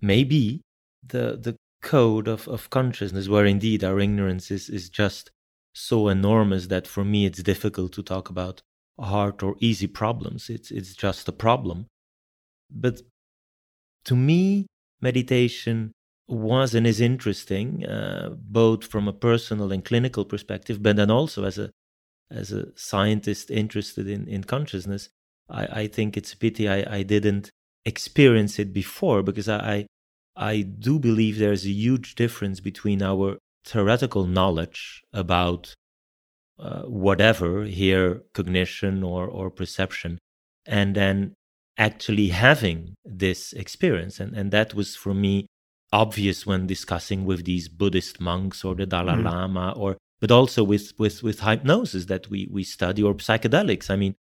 [0.00, 0.62] maybe
[1.06, 5.30] the the code of, of consciousness where indeed our ignorance is, is just
[5.74, 8.62] so enormous that for me it's difficult to talk about
[8.98, 10.48] hard or easy problems.
[10.48, 11.86] It's, it's just a problem.
[12.70, 13.02] But
[14.06, 14.66] to me,
[15.00, 15.92] meditation
[16.28, 21.44] was and is interesting, uh, both from a personal and clinical perspective, but then also
[21.44, 21.70] as a
[22.28, 25.08] as a scientist interested in, in consciousness.
[25.48, 27.50] I, I think it's a pity I, I didn't
[27.84, 29.86] experience it before because I,
[30.34, 35.76] I do believe there's a huge difference between our theoretical knowledge about
[36.58, 40.18] uh, whatever here cognition or, or perception
[40.66, 41.34] and then
[41.78, 44.20] actually having this experience.
[44.20, 45.46] And, and that was for me
[45.92, 49.24] obvious when discussing with these buddhist monks or the dalai mm.
[49.24, 53.90] lama or but also with, with, with hypnosis that we, we study or psychedelics.
[53.90, 54.14] I mean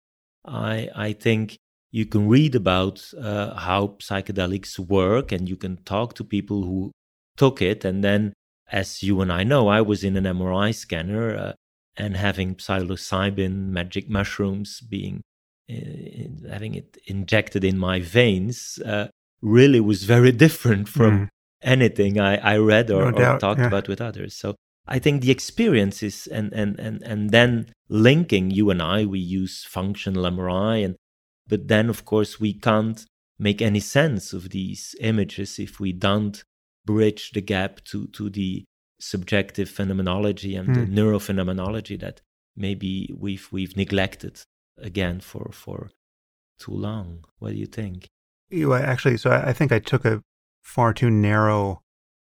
[0.46, 1.57] i i think
[1.90, 6.90] you can read about uh, how psychedelics work and you can talk to people who
[7.36, 7.84] took it.
[7.84, 8.34] And then
[8.70, 11.52] as you and i know i was in an mri scanner uh,
[11.96, 15.22] and having psilocybin magic mushrooms being
[15.69, 19.09] having it injected in my veins uh,
[19.41, 21.29] really was very different from mm.
[21.62, 23.67] anything I, I read or, no or talked yeah.
[23.67, 24.55] about with others so
[24.87, 29.65] I think the experiences and, and, and, and then linking you and I, we use
[29.65, 30.97] functional MRI and
[31.47, 33.05] but then, of course, we can't
[33.39, 36.43] make any sense of these images if we don't
[36.87, 38.65] bridge the gap to, to the
[39.01, 40.75] subjective phenomenology and mm.
[40.75, 42.21] the neurophenomenology that
[42.57, 44.41] maybe we've we've neglected
[44.79, 45.91] again for for
[46.59, 47.25] too long.
[47.39, 48.09] What do you think?
[48.51, 50.22] You actually, so I think I took a
[50.62, 51.81] far too narrow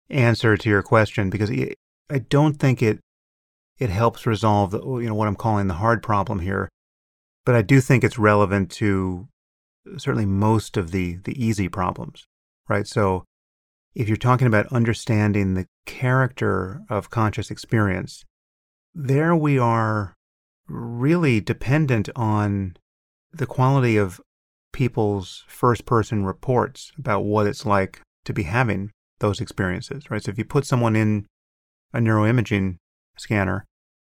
[0.09, 2.99] answer to your question because I don't think it
[3.77, 6.69] it helps resolve the, you know what I'm calling the hard problem here
[7.45, 9.27] but I do think it's relevant to
[9.97, 12.25] certainly most of the the easy problems,
[12.67, 12.87] right?
[12.87, 13.23] So
[13.93, 18.25] if you're talking about understanding the character of conscious experience,
[18.93, 20.14] there we are
[20.67, 22.75] really dependent on
[23.31, 24.21] the quality of
[24.73, 30.23] people's first person reports about what it's like to be having those experiences, right?
[30.23, 31.25] So if you put someone in
[31.93, 32.77] a neuroimaging
[33.17, 33.65] scanner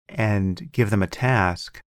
[0.09, 1.81] and give them a task,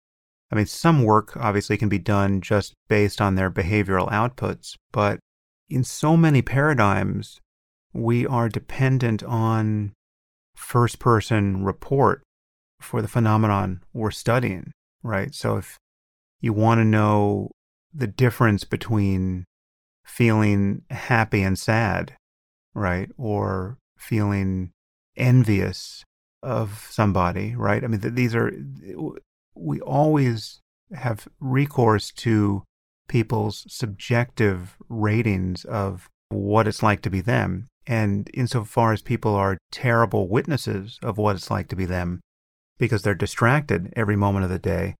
[0.52, 5.20] I mean, some work obviously can be done just based on their behavioral outputs, but
[5.70, 7.40] in so many paradigms,
[7.94, 9.94] we are dependent on
[10.56, 12.24] first person report
[12.80, 14.72] for the phenomenon we're studying,
[15.04, 15.34] right?
[15.34, 15.78] So if
[16.40, 17.52] you want to know
[17.94, 19.46] the difference between
[20.06, 22.16] feeling happy and sad,
[22.74, 23.10] right?
[23.18, 24.72] Or feeling
[25.16, 26.04] envious
[26.42, 27.84] of somebody, right?
[27.84, 28.52] I mean, these are
[29.56, 30.62] we always
[30.94, 32.64] have recourse to
[33.08, 37.68] people's subjective ratings of what it's like to be them.
[37.86, 42.22] And insofar as people are terrible witnesses of what it's like to be them,
[42.80, 44.96] because they're distracted every moment of the day,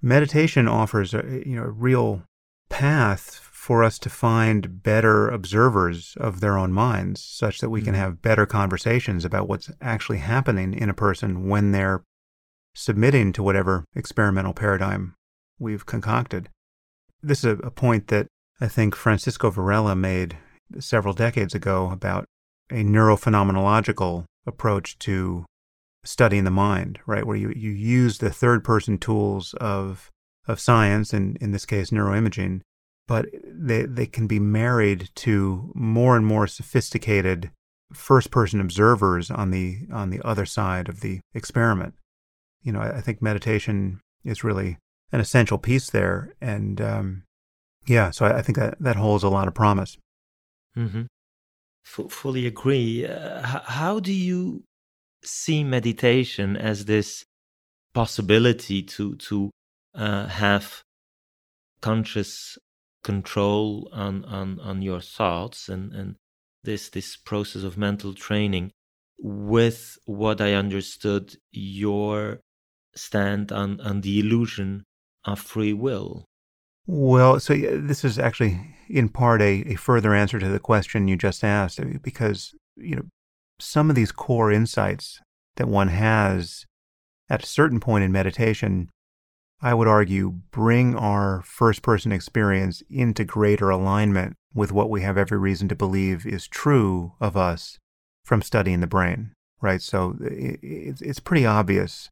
[0.00, 2.22] meditation offers a, you know, a real
[2.70, 7.92] path for us to find better observers of their own minds, such that we can
[7.92, 8.02] mm-hmm.
[8.02, 12.02] have better conversations about what's actually happening in a person when they're
[12.74, 15.14] submitting to whatever experimental paradigm
[15.58, 16.48] we've concocted.
[17.20, 18.28] This is a, point that
[18.60, 20.38] I think Francisco Varela made
[20.78, 22.26] several decades ago about
[22.70, 25.44] a neurophenomenological approach to
[26.08, 27.26] studying the mind, right?
[27.26, 30.10] Where you, you use the third person tools of,
[30.46, 32.62] of science, and in this case, neuroimaging,
[33.06, 37.50] but they, they can be married to more and more sophisticated
[37.92, 41.94] first person observers on the on the other side of the experiment.
[42.62, 44.78] You know, I, I think meditation is really
[45.12, 47.22] an essential piece there, and um,
[47.86, 49.96] yeah, so I, I, think that that holds a lot of promise.
[50.76, 51.02] Mm-hmm.
[51.86, 53.06] F- fully agree.
[53.06, 54.64] Uh, h- how do you
[55.24, 57.24] see meditation as this
[57.94, 59.50] possibility to to
[59.94, 60.82] uh, have
[61.80, 62.58] conscious
[63.02, 66.16] control on, on, on your thoughts and, and
[66.64, 68.70] this this process of mental training
[69.18, 72.40] with what I understood your
[72.94, 74.84] stand on, on the illusion
[75.24, 76.24] of free will.
[76.86, 81.16] Well, so this is actually in part a, a further answer to the question you
[81.16, 83.02] just asked, because you know
[83.60, 85.20] some of these core insights
[85.56, 86.64] that one has
[87.28, 88.88] at a certain point in meditation
[89.60, 95.18] I would argue, bring our first person experience into greater alignment with what we have
[95.18, 97.78] every reason to believe is true of us
[98.24, 99.82] from studying the brain, right?
[99.82, 102.08] So it's pretty obvious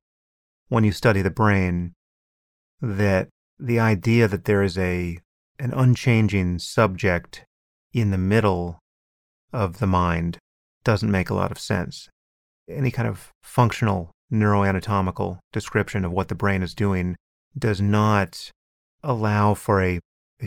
[0.68, 1.92] when you study the brain
[2.80, 3.28] that
[3.58, 5.18] the idea that there is a
[5.58, 7.44] an unchanging subject
[7.92, 8.78] in the middle
[9.52, 10.36] of the mind
[10.86, 12.08] doesn't make a lot of sense.
[12.70, 17.16] Any kind of functional neuroanatomical description of what the brain is doing
[17.58, 18.50] does not
[19.02, 19.98] allow for a,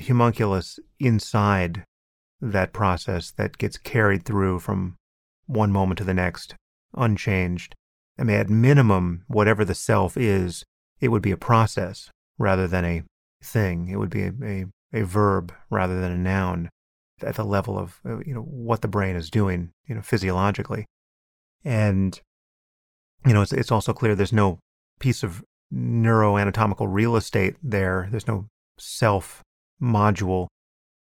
[0.07, 1.83] homunculus inside
[2.39, 4.95] that process that gets carried through from
[5.47, 6.55] one moment to the next,
[6.95, 7.75] unchanged.
[8.17, 10.63] I mean, at minimum, whatever the self is,
[11.01, 13.03] it would be a process rather than a
[13.43, 13.89] thing.
[13.89, 16.69] It would be a, a, a verb rather than a noun
[17.24, 20.86] at the level of uh, you know what the brain is doing, you know, physiologically.
[21.63, 22.20] And
[23.26, 24.59] you know, it's it's also clear there's no
[24.99, 25.43] piece of
[25.74, 28.07] neuroanatomical real estate there.
[28.11, 28.47] There's no
[28.78, 29.43] self
[29.82, 30.47] module.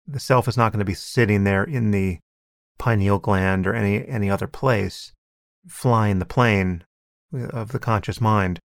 [0.07, 2.19] The self is not going to be sitting there in the
[2.77, 5.11] pineal gland or any, any other place
[5.67, 6.83] flying the plane
[7.33, 8.59] of the conscious mind.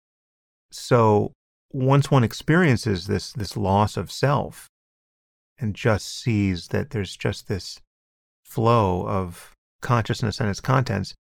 [0.70, 1.32] So
[1.70, 4.68] once one experiences this, this loss of self
[5.58, 7.80] and just sees that there's just this
[8.42, 11.14] flow of consciousness and its contents,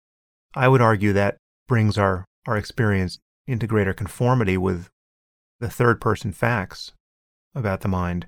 [0.56, 4.90] I would argue that brings our, our experience into greater conformity with
[5.60, 6.92] the third person facts
[7.56, 8.26] about the mind.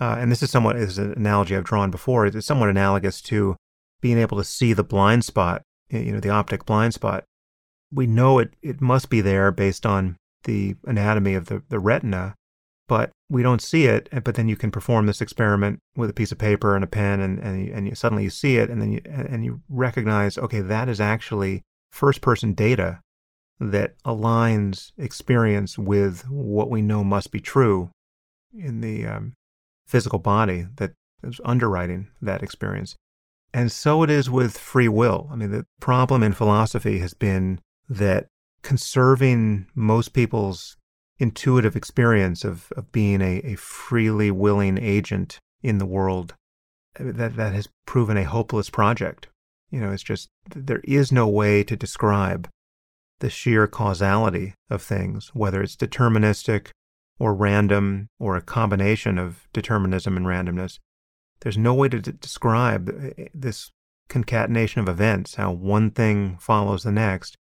[0.00, 2.26] Uh, and this is somewhat is an analogy I've drawn before.
[2.26, 3.56] It's somewhat analogous to
[4.00, 7.24] being able to see the blind spot, you know, the optic blind spot.
[7.92, 12.34] We know it, it must be there based on the anatomy of the, the retina,
[12.88, 14.08] but we don't see it.
[14.24, 17.20] But then you can perform this experiment with a piece of paper and a pen,
[17.20, 20.38] and, and, you, and you, suddenly you see it, and then you, and you recognize,
[20.38, 23.00] okay, that is actually first person data
[23.60, 27.90] that aligns experience with what we know must be true
[28.52, 29.34] in the um,
[29.86, 32.96] physical body that is underwriting that experience.
[33.54, 35.28] And so it is with free will.
[35.30, 38.26] I mean, the problem in philosophy has been that
[38.62, 40.76] conserving most people's
[41.22, 46.34] intuitive experience of, of being a, a freely willing agent in the world,
[46.98, 49.28] that, that has proven a hopeless project.
[49.70, 52.48] You know, it's just, there is no way to describe
[53.20, 56.70] the sheer causality of things, whether it's deterministic
[57.20, 60.80] or random or a combination of determinism and randomness.
[61.40, 63.70] There's no way to d- describe uh, this
[64.08, 67.36] concatenation of events, how one thing follows the next,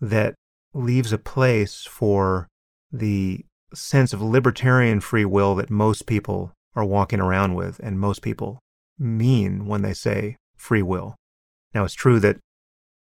[0.00, 0.34] that
[0.72, 2.48] leaves a place for
[2.94, 8.22] the sense of libertarian free will that most people are walking around with and most
[8.22, 8.60] people
[8.98, 11.16] mean when they say free will.
[11.74, 12.38] Now, it's true that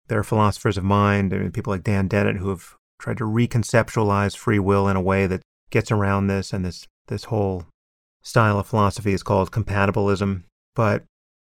[0.08, 3.24] there are philosophers of mind, I mean, people like Dan Dennett, who have tried to
[3.24, 7.66] reconceptualize free will in a way that gets around this, and this this whole
[8.22, 10.44] style of philosophy is called compatibilism.
[10.76, 11.04] But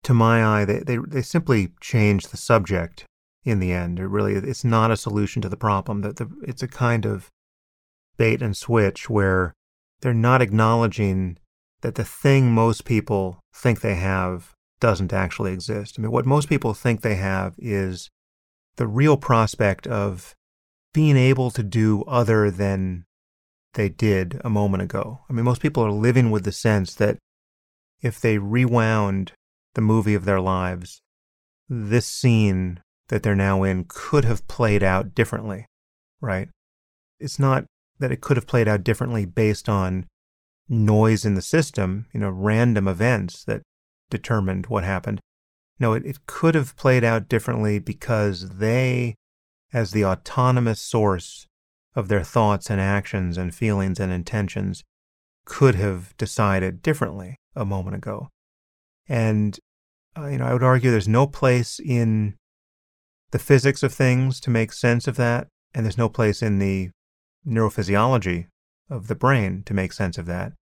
[0.03, 3.05] to my eye, they, they, they simply change the subject
[3.43, 3.99] in the end.
[3.99, 6.01] It really, it's not a solution to the problem.
[6.01, 7.27] That it's a kind of
[8.21, 9.51] bait and switch where
[10.01, 11.39] they're not acknowledging
[11.81, 15.95] that the thing most people think they have doesn't actually exist.
[15.97, 18.11] I mean, what most people think they have is
[18.75, 20.35] the real prospect of
[20.93, 23.05] being able to do other than
[23.73, 25.21] they did a moment ago.
[25.27, 27.17] I mean, most people are living with the sense that
[28.03, 29.31] if they rewound
[29.73, 31.01] the movie of their lives,
[31.67, 35.65] this scene that they're now in could have played out differently,
[36.21, 36.49] right?
[37.19, 37.65] It's not
[38.01, 40.07] that it could have played out differently based on
[40.67, 43.61] noise in the system, you know, random events that
[44.09, 45.19] determined what happened.
[45.79, 49.15] No, it, it could have played out differently because they,
[49.71, 51.47] as the autonomous source
[51.95, 54.83] of their thoughts and actions and feelings and intentions,
[55.45, 58.29] could have decided differently a moment ago.
[59.07, 59.59] And,
[60.17, 62.35] uh, you know, I would argue there's no place in
[63.31, 66.89] the physics of things to make sense of that, and there's no place in the
[67.47, 68.47] neurophysiology
[68.89, 70.53] of the brain to make sense of that,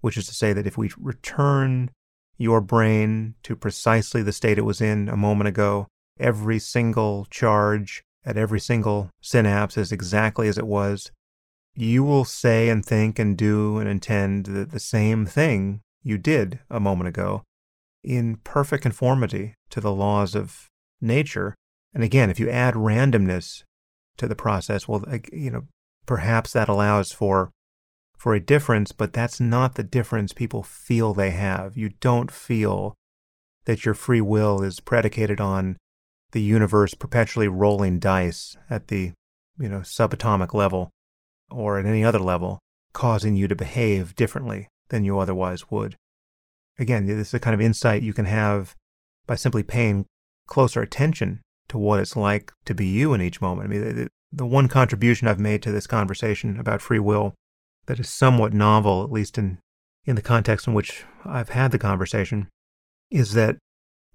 [0.00, 1.90] which is to say that if we return
[2.36, 5.86] your brain to precisely the state it was in a moment ago,
[6.18, 11.10] every single charge at every single synapse is exactly as it was,
[11.74, 16.58] you will say and think and do and intend the, the same thing you did
[16.70, 17.42] a moment ago
[18.02, 20.68] in perfect conformity to the laws of
[21.00, 21.54] nature.
[21.94, 23.62] And again, if you add randomness
[24.16, 25.64] to the process, well, you know,
[26.06, 27.50] perhaps that allows for
[28.16, 31.76] for a difference, but that's not the difference people feel they have.
[31.76, 32.94] You don't feel
[33.66, 35.76] that your free will is predicated on
[36.32, 39.12] the universe perpetually rolling dice at the,
[39.58, 40.90] you know, subatomic level
[41.50, 42.58] or at any other level,
[42.92, 45.96] causing you to behave differently than you otherwise would.
[46.78, 48.74] Again, this is the kind of insight you can have
[49.26, 50.06] by simply paying
[50.46, 53.68] closer attention to what it's like to be you in each moment.
[53.68, 57.34] I mean, the, one contribution I've made to this conversation about free will
[57.86, 59.58] that is somewhat novel, at least in,
[60.04, 62.48] in the context in which I've had the conversation,
[63.10, 63.56] is that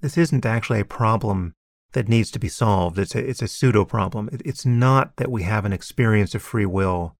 [0.01, 1.53] this isn't actually a problem
[1.93, 2.97] that needs to be solved.
[2.97, 4.29] It's a, it's a pseudo problem.
[4.31, 7.15] It, it's not that we have an experience of free will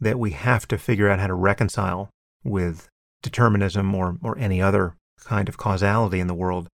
[0.00, 2.10] that we have to figure out how to reconcile
[2.42, 2.88] with
[3.22, 6.68] determinism or, or any other kind of causality in the world.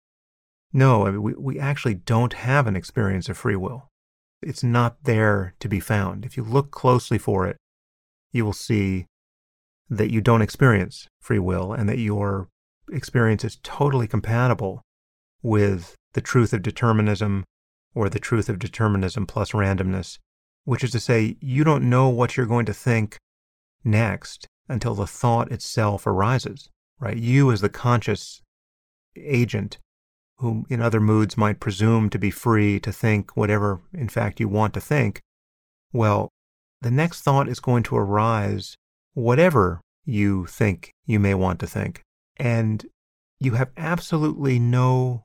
[0.72, 3.89] No, I mean, we, we actually don't have an experience of free will.
[4.42, 6.24] It's not there to be found.
[6.24, 7.56] If you look closely for it,
[8.32, 9.06] you will see
[9.88, 12.48] that you don't experience free will and that your
[12.92, 14.82] experience is totally compatible
[15.42, 17.44] with the truth of determinism
[17.94, 20.18] or the truth of determinism plus randomness,
[20.64, 23.18] which is to say, you don't know what you're going to think
[23.84, 26.68] next until the thought itself arises,
[27.00, 27.16] right?
[27.16, 28.42] You, as the conscious
[29.16, 29.78] agent,
[30.40, 34.48] whom in other moods might presume to be free to think whatever, in fact, you
[34.48, 35.20] want to think,
[35.92, 36.30] well,
[36.80, 38.76] the next thought is going to arise,
[39.12, 42.00] whatever you think you may want to think.
[42.38, 42.86] And
[43.38, 45.24] you have absolutely no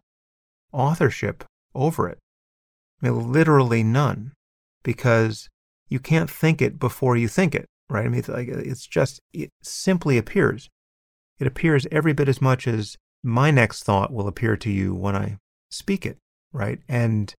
[0.74, 2.20] authorship over it.
[3.02, 4.34] I mean, literally none,
[4.84, 5.48] because
[5.88, 8.06] you can't think it before you think it, right?
[8.06, 10.70] I mean, it's, like, it's just, it simply appears.
[11.40, 15.16] It appears every bit as much as my next thought will appear to you when
[15.16, 15.38] I
[15.70, 16.18] speak it,
[16.54, 16.80] right?
[16.88, 17.34] And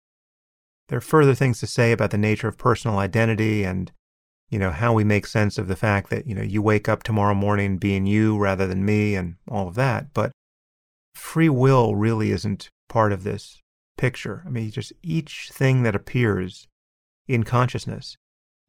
[0.88, 3.92] there are further things to say about the nature of personal identity and
[4.48, 7.02] you know, how we make sense of the fact that, you know, you wake up
[7.02, 10.14] tomorrow morning being you rather than me and all of that.
[10.14, 10.30] But
[11.14, 13.60] free will really isn't part of this
[13.96, 14.44] picture.
[14.46, 16.68] I mean, just each thing that appears
[17.26, 18.16] in consciousness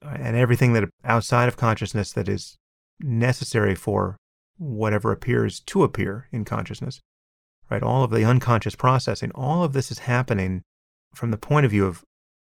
[0.03, 2.57] uh, and everything that outside of consciousness that is
[2.99, 4.18] necessary for
[4.57, 7.01] whatever appears to appear in consciousness,
[7.70, 7.84] right?
[7.84, 10.63] All of the unconscious processing, all of this is happening
[11.13, 12.03] from the point of view of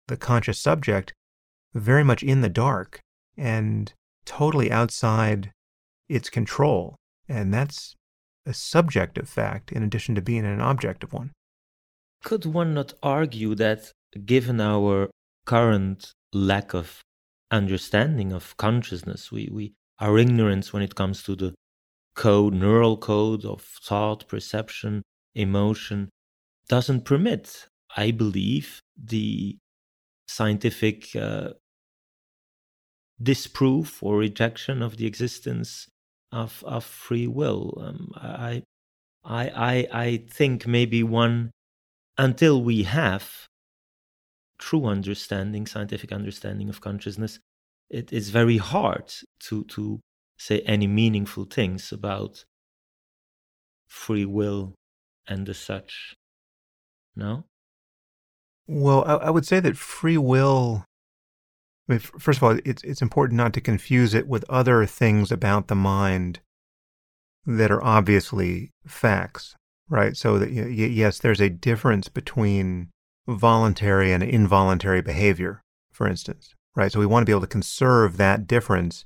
[0.07, 1.13] the conscious subject
[1.74, 2.99] very much in the dark
[3.38, 3.93] and
[4.26, 5.52] totally outside
[6.07, 6.95] its control.
[7.27, 7.95] And that's
[8.45, 11.31] a subjective fact in addition to being an objective one.
[12.23, 13.91] Could one not argue that
[14.26, 15.10] given our
[15.45, 17.02] current lack of
[17.52, 21.53] understanding of consciousness, we, we our ignorance when it comes to the
[22.15, 25.02] code, neural code of thought, perception,
[25.35, 26.10] emotion,
[26.68, 29.57] doesn't permit, I believe, the
[30.27, 31.49] scientific uh,
[33.22, 35.88] disproof or rejection of the existence
[36.31, 37.73] of of free will.
[37.81, 38.64] Um, I,
[39.23, 41.51] I, I, I think maybe one
[42.18, 43.47] until we have
[44.60, 47.39] true understanding, scientific understanding of consciousness,
[47.89, 49.11] it is very hard
[49.47, 49.99] to to
[50.38, 52.45] say any meaningful things about
[53.88, 54.76] free will
[55.27, 56.15] and the such.
[57.15, 57.45] No.
[58.67, 60.85] Well, I, I would say that free will
[61.89, 65.31] I mean, first of all, it's it's important not to confuse it with other things
[65.31, 66.39] about the mind
[67.47, 69.55] that are obviously facts,
[69.89, 70.15] right?
[70.15, 72.89] So that yes, there's a difference between
[73.27, 76.91] voluntary and involuntary behavior, for instance, right?
[76.91, 79.05] So we want to be able to conserve that difference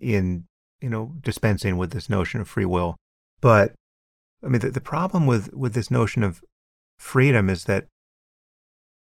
[0.00, 0.44] in
[0.80, 2.96] you know dispensing with this notion of free will.
[3.40, 3.74] But
[4.42, 6.42] I mean, the, the problem with with this notion of
[6.98, 7.86] freedom is that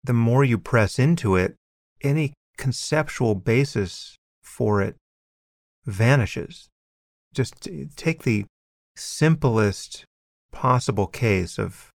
[0.03, 1.55] the more you press into it,
[2.01, 4.95] any conceptual basis for it
[5.85, 6.69] vanishes.
[7.34, 8.45] Just take the
[8.95, 10.05] simplest
[10.51, 11.89] possible case of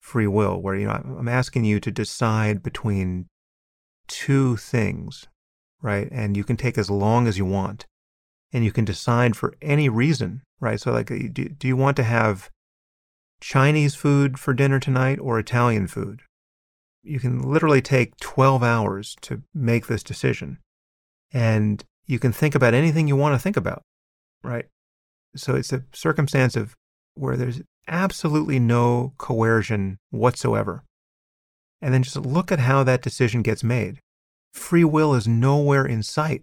[0.00, 3.26] free will, where you know I'm asking you to decide between
[4.08, 5.26] two things,
[5.82, 6.08] right?
[6.10, 7.84] And you can take as long as you want,
[8.52, 10.80] and you can decide for any reason right?
[10.80, 12.50] So, like, do, do you want to have
[13.40, 16.22] Chinese food for dinner tonight or Italian food?
[17.02, 20.58] You can literally take 12 hours to make this decision.
[21.32, 23.82] And you can think about anything you want to think about,
[24.42, 24.66] right?
[25.36, 26.74] So it's a circumstance of
[27.14, 30.82] where there's absolutely no coercion whatsoever.
[31.80, 34.00] And then just look at how that decision gets made.
[34.52, 36.42] Free will is nowhere in sight.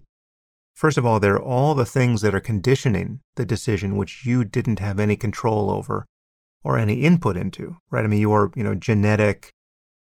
[0.75, 4.43] First of all, there are all the things that are conditioning the decision which you
[4.43, 6.05] didn't have any control over
[6.63, 8.05] or any input into, right?
[8.05, 9.51] I mean, your, you know, genetic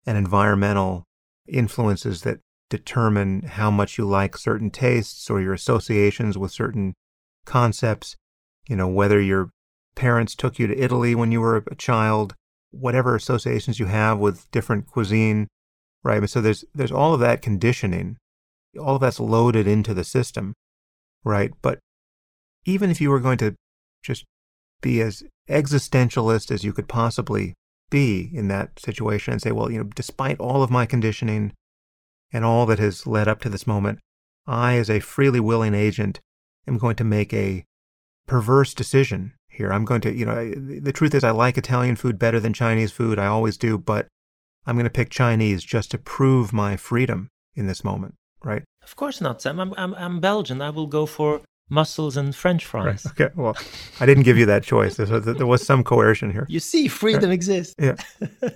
[0.06, 1.04] and environmental
[1.48, 6.94] influences that determine how much you like certain tastes or your associations with certain
[7.44, 8.16] concepts,
[8.68, 9.50] you know, whether your
[9.94, 12.34] parents took you to Italy when you were a child,
[12.70, 15.48] whatever associations you have with different cuisine,
[16.02, 16.28] right?
[16.28, 18.16] So there's there's all of that conditioning.
[18.78, 20.54] All of that's loaded into the system,
[21.24, 21.50] right?
[21.60, 21.80] But
[22.64, 23.56] even if you were going to
[24.02, 24.24] just
[24.81, 27.55] be as existentialist as you could possibly
[27.90, 31.52] be in that situation and say, well, you know, despite all of my conditioning
[32.32, 33.98] and all that has led up to this moment,
[34.47, 36.20] I, as a freely willing agent,
[36.66, 37.65] am going to make a
[38.27, 39.73] perverse decision here.
[39.73, 42.93] I'm going to, you know, the truth is I like Italian food better than Chinese
[42.93, 43.19] food.
[43.19, 44.07] I always do, but
[44.66, 48.62] I'm going to pick Chinese just to prove my freedom in this moment, right?
[48.82, 49.59] Of course not, Sam.
[49.59, 50.62] I'm, I'm, I'm Belgian.
[50.62, 53.06] I will go for mussels and French fries.
[53.06, 53.28] Right.
[53.28, 53.34] Okay.
[53.34, 53.56] Well,
[54.01, 54.97] I didn't give you that choice.
[54.97, 56.47] So there was some coercion here.
[56.48, 57.32] You see, freedom right.
[57.32, 57.74] exists.
[57.78, 57.97] Yeah.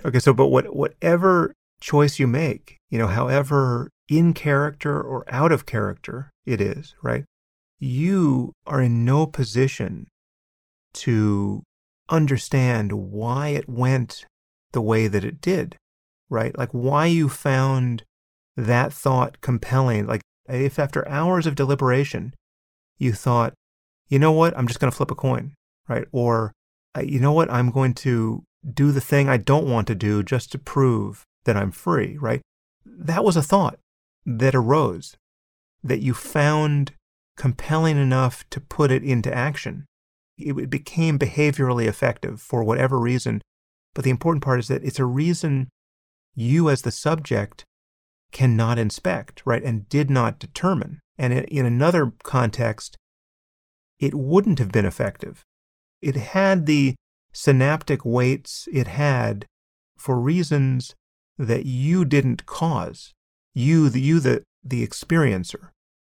[0.05, 0.19] Okay.
[0.19, 5.65] So, but what, whatever choice you make, you know, however in character or out of
[5.65, 7.25] character it is, right?
[7.79, 10.07] You are in no position
[10.95, 11.63] to
[12.09, 14.25] understand why it went
[14.71, 15.75] the way that it did,
[16.29, 16.57] right?
[16.57, 18.03] Like why you found
[18.55, 20.05] that thought compelling.
[20.05, 22.33] Like if after hours of deliberation,
[22.97, 23.53] you thought,
[24.07, 25.53] you know what, I'm just going to flip a coin,
[25.87, 26.07] right?
[26.11, 26.51] Or,
[27.01, 28.43] you know what, I'm going to
[28.73, 32.41] do the thing I don't want to do just to prove that I'm free, right?
[32.85, 33.79] That was a thought
[34.25, 35.15] that arose
[35.83, 36.93] that you found
[37.37, 39.85] compelling enough to put it into action.
[40.37, 43.41] It became behaviorally effective for whatever reason.
[43.93, 45.69] But the important part is that it's a reason
[46.33, 47.63] you, as the subject,
[48.31, 49.63] cannot inspect, right?
[49.63, 50.99] And did not determine.
[51.17, 52.97] And in another context,
[53.99, 55.43] it wouldn't have been effective.
[56.01, 56.95] It had the
[57.33, 59.45] synaptic weights it had
[59.97, 60.95] for reasons
[61.37, 63.13] that you didn't cause.
[63.53, 65.69] You, the, you, the, the experiencer.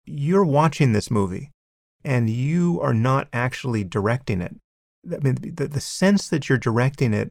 [0.05, 1.51] You're watching this movie
[2.05, 4.57] and you are not actually directing it.
[5.11, 7.29] I mean, the, the sense that you're directing it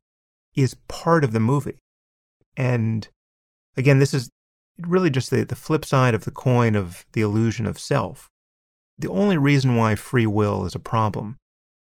[0.56, 1.78] is part of the movie.
[2.56, 3.08] And
[3.76, 4.30] again, this is
[4.80, 8.30] really just the, the flip side of the coin of the illusion of self.
[8.98, 11.38] The only reason why free will is a problem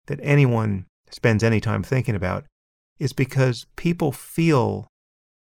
[0.06, 2.44] that anyone spends any time thinking about
[2.98, 4.88] is because people feel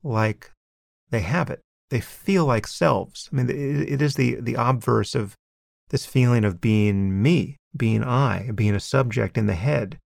[0.03, 0.51] like
[1.11, 1.61] they have it.
[1.91, 3.29] They feel like selves.
[3.33, 5.35] I mean, it is the, the obverse of
[5.91, 9.99] this feeling of being me, being I, being a subject in the head,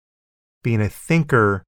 [0.63, 1.65] being a thinker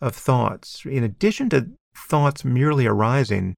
[0.00, 0.84] of thoughts.
[0.86, 3.54] In addition to thoughts merely arising,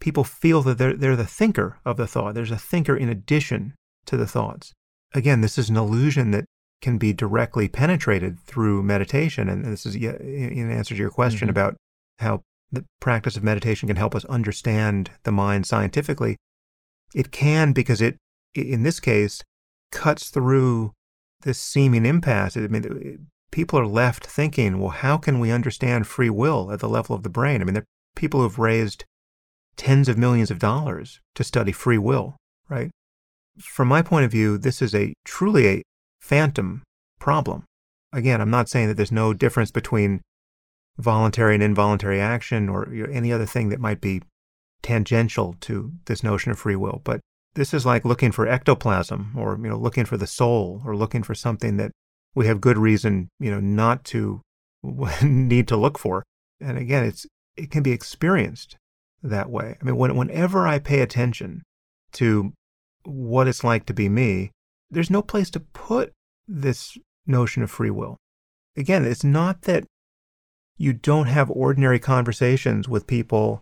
[0.00, 2.34] people feel that they're, they're the thinker of the thought.
[2.34, 3.74] There's a thinker in addition
[4.06, 4.72] to the thoughts.
[5.14, 6.44] Again, this is an illusion that
[6.82, 9.48] can be directly penetrated through meditation.
[9.48, 11.50] And this is in answer to your question mm-hmm.
[11.50, 11.76] about
[12.18, 16.36] how the practice of meditation can help us understand the mind scientifically.
[17.14, 18.16] It can because it,
[18.54, 19.42] in this case,
[19.92, 20.92] cuts through
[21.42, 22.56] this seeming impasse.
[22.56, 26.88] I mean, people are left thinking, well, how can we understand free will at the
[26.88, 27.60] level of the brain?
[27.60, 29.04] I mean, there are people who've raised
[29.76, 32.36] tens of millions of dollars to study free will,
[32.68, 32.90] right?
[33.58, 35.82] From my point of view, this is a truly a
[36.20, 36.82] phantom
[37.18, 37.64] problem.
[38.12, 40.20] Again, I'm not saying that there's no difference between
[40.98, 44.22] voluntary and involuntary action or any other thing that might be
[44.82, 47.20] tangential to this notion of free will, but
[47.56, 51.22] this is like looking for ectoplasm or you know looking for the soul or looking
[51.22, 51.90] for something that
[52.34, 54.40] we have good reason you know not to
[55.22, 56.22] need to look for
[56.60, 57.26] and again it's
[57.56, 58.76] it can be experienced
[59.22, 59.76] that way.
[59.80, 61.62] I mean, when, whenever I pay attention
[62.12, 62.52] to
[63.04, 64.50] what it's like to be me,
[64.90, 66.12] there's no place to put
[66.46, 68.16] this notion of free will.
[68.76, 69.84] Again, it's not that
[70.76, 73.60] you don't have ordinary conversations with people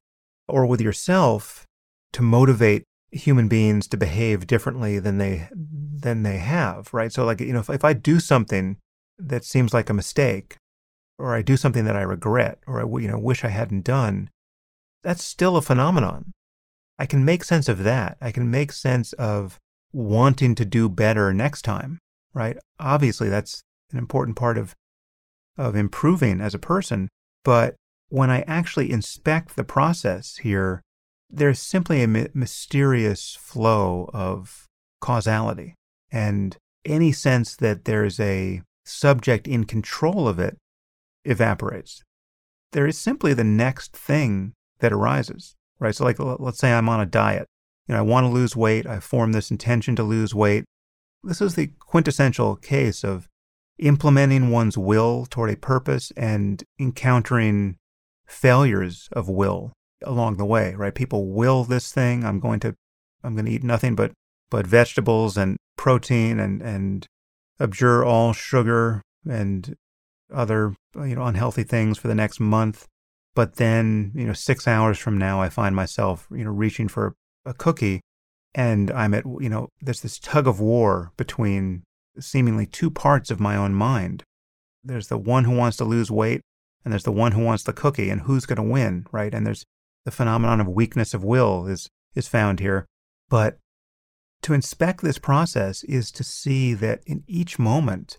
[0.48, 1.64] or with yourself
[2.12, 7.12] to motivate human beings to behave differently than they than they have, right?
[7.12, 8.76] So like, you know, if, if I do something
[9.18, 10.56] that seems like a mistake
[11.18, 14.30] or I do something that I regret or I you know wish I hadn't done,
[15.04, 16.32] that's still a phenomenon.
[16.98, 18.16] I can make sense of that.
[18.20, 19.60] I can make sense of
[19.92, 21.98] wanting to do better next time,
[22.32, 22.56] right?
[22.80, 23.62] Obviously, that's
[23.92, 24.74] an important part of
[25.56, 27.08] of improving as a person.
[27.44, 27.76] But
[28.08, 30.82] when I actually inspect the process here,
[31.30, 34.66] there's simply a my- mysterious flow of
[35.00, 35.74] causality
[36.10, 40.56] and any sense that there's a subject in control of it
[41.24, 42.02] evaporates.
[42.72, 45.94] There is simply the next thing that arises, right?
[45.94, 47.46] So, like, let's say I'm on a diet.
[47.86, 48.86] You know, I want to lose weight.
[48.86, 50.64] I form this intention to lose weight.
[51.22, 53.28] This is the quintessential case of
[53.78, 57.76] implementing one's will toward a purpose and encountering
[58.26, 59.72] failures of will
[60.02, 60.94] along the way, right?
[60.94, 62.24] People will this thing.
[62.24, 62.74] I'm going to,
[63.22, 64.12] I'm going to eat nothing but,
[64.50, 67.06] but vegetables and protein and, and
[67.58, 69.74] abjure all sugar and
[70.32, 72.86] other, you know, unhealthy things for the next month.
[73.34, 77.14] But then, you know, six hours from now, I find myself, you know, reaching for
[77.44, 78.00] a cookie
[78.54, 81.82] and I'm at, you know, there's this tug of war between
[82.20, 84.22] seemingly two parts of my own mind.
[84.84, 86.42] There's the one who wants to lose weight
[86.84, 89.34] and there's the one who wants the cookie and who's going to win, right?
[89.34, 89.64] And there's
[90.04, 92.86] the phenomenon of weakness of will is, is found here.
[93.28, 93.58] But
[94.42, 98.18] to inspect this process is to see that in each moment,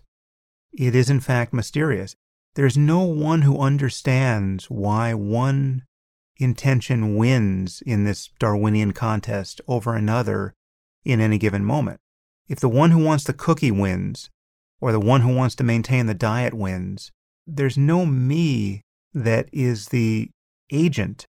[0.72, 2.14] it is in fact mysterious.
[2.56, 5.82] There's no one who understands why one
[6.38, 10.54] intention wins in this Darwinian contest over another
[11.04, 12.00] in any given moment.
[12.48, 14.30] If the one who wants the cookie wins,
[14.80, 17.12] or the one who wants to maintain the diet wins,
[17.46, 18.80] there's no me
[19.12, 20.30] that is the
[20.72, 21.26] agent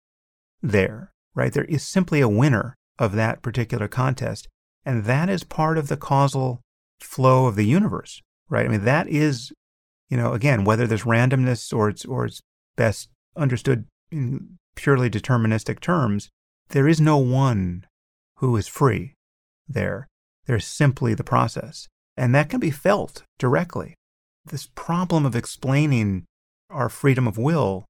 [0.62, 1.52] there, right?
[1.52, 4.48] There is simply a winner of that particular contest.
[4.86, 6.62] And that is part of the causal
[7.02, 8.66] flow of the universe, right?
[8.66, 9.52] I mean, that is,
[10.10, 12.42] you know, again, whether there's randomness or it's, or it's
[12.76, 16.30] best understood in purely deterministic terms,
[16.70, 17.86] there is no one
[18.38, 19.14] who is free
[19.68, 20.08] there.
[20.46, 21.88] There's simply the process.
[22.16, 23.96] And that can be felt directly.
[24.46, 26.26] This problem of explaining
[26.70, 27.86] our freedom of will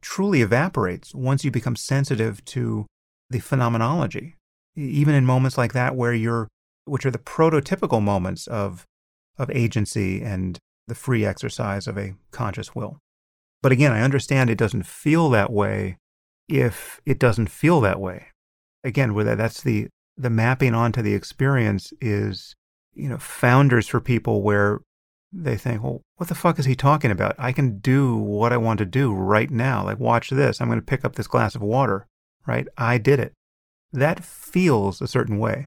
[0.00, 2.86] truly evaporates once you become sensitive to
[3.30, 4.36] the phenomenology.
[4.74, 6.48] Even in moments like that where you're,
[6.84, 8.84] which are the prototypical moments of,
[9.36, 10.58] of agency and
[10.88, 12.98] the free exercise of a conscious will.
[13.62, 15.98] But again, I understand it doesn't feel that way
[16.48, 18.26] if it doesn't feel that way.
[18.84, 22.54] Again, where that's the, the mapping onto the experience is,
[22.94, 24.80] you know, founders for people where
[25.32, 27.34] they think, well, what the fuck is he talking about?
[27.38, 29.84] I can do what I want to do right now.
[29.84, 30.60] Like, watch this.
[30.60, 32.06] I'm going to pick up this glass of water,
[32.46, 32.66] right?
[32.78, 33.32] I did it.
[33.92, 35.64] That feels a certain way.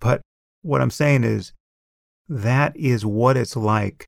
[0.00, 0.22] But
[0.62, 1.52] what I'm saying is
[2.28, 4.06] that is what it's like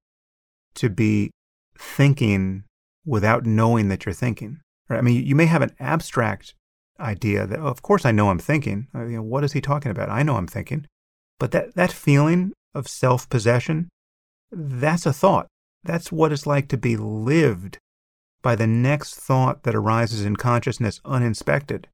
[0.77, 1.31] to be
[1.79, 2.65] thinking
[3.05, 4.61] without knowing that you're thinking.
[4.89, 4.99] Right?
[4.99, 6.55] I mean, you may have an abstract
[6.99, 8.89] idea that, oh, of course, I know I'm thinking.
[8.95, 10.11] Uh, you know, what is he talking about?
[10.11, 10.87] I know I'm thinking.
[11.39, 13.89] But that, that feeling of self possession,
[14.51, 15.47] that's a thought.
[15.85, 17.79] That's what it's like to be lived
[18.43, 21.89] by the next thought that arises in consciousness uninspected.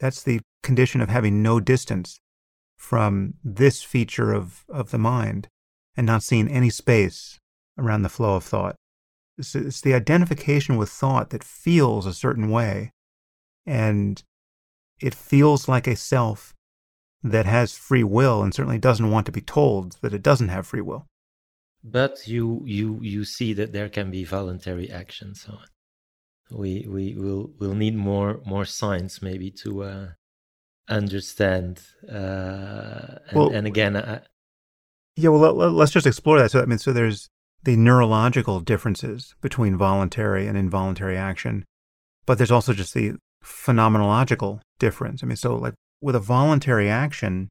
[0.00, 2.18] That's the condition of having no distance
[2.76, 5.48] from this feature of, of the mind
[5.96, 7.37] and not seeing any space
[7.78, 8.76] around the flow of thought.
[9.36, 12.92] It's, it's the identification with thought that feels a certain way,
[13.66, 14.22] and
[15.00, 16.54] it feels like a self
[17.22, 20.66] that has free will and certainly doesn't want to be told that it doesn't have
[20.66, 21.06] free will.
[21.84, 25.34] But you you you see that there can be voluntary action.
[25.34, 25.58] So
[26.50, 30.08] we we will will need more more science maybe to uh,
[30.88, 31.80] understand.
[32.10, 34.20] Uh, and, well, and again, I,
[35.16, 35.30] yeah.
[35.30, 36.50] Well, let, us just explore that.
[36.50, 37.30] So I mean, so there's
[37.64, 41.64] the neurological differences between voluntary and involuntary action,
[42.26, 43.14] but there's also just the
[43.44, 45.22] phenomenological difference.
[45.22, 47.48] I mean, so like with a voluntary action,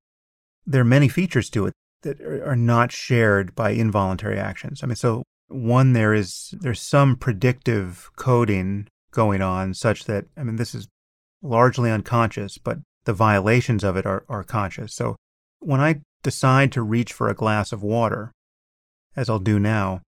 [0.65, 1.73] there are many features to it
[2.03, 4.83] that are not shared by involuntary actions.
[4.83, 10.43] I mean, so one, there is, there's some predictive coding going on such that, I
[10.43, 10.87] mean, this is
[11.41, 14.93] largely unconscious, but the violations of it are, are conscious.
[14.93, 15.15] So
[15.59, 18.31] when I decide to reach for a glass of water,
[19.17, 20.01] as I'll do now,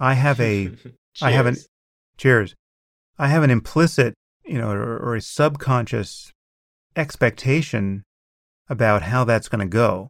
[0.00, 0.70] I have a,
[1.22, 1.56] I have an,
[2.16, 2.54] cheers.
[3.18, 4.14] I have an implicit,
[4.44, 6.32] you know, or, or a subconscious
[6.96, 8.02] expectation
[8.68, 10.08] about how that's going to go.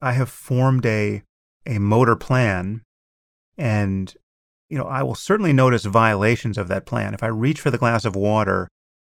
[0.00, 1.22] I have formed a,
[1.66, 2.82] a motor plan
[3.58, 4.14] and,
[4.68, 7.14] you know, I will certainly notice violations of that plan.
[7.14, 8.68] If I reach for the glass of water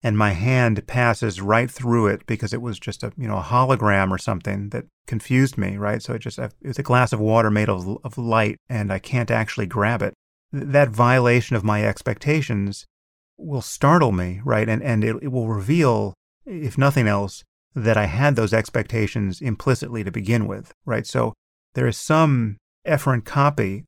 [0.06, 3.42] and my hand passes right through it because it was just a you know a
[3.42, 6.00] hologram or something that confused me right?
[6.00, 9.32] So it just it's a glass of water made of, of light and i can't
[9.32, 10.14] actually grab it.
[10.52, 12.86] That violation of my expectations
[13.36, 14.68] will startle me right?
[14.68, 16.14] And and it, it will reveal
[16.44, 17.42] if nothing else
[17.74, 21.04] that i had those expectations implicitly to begin with right?
[21.04, 21.34] So
[21.74, 23.86] there is some efferent copy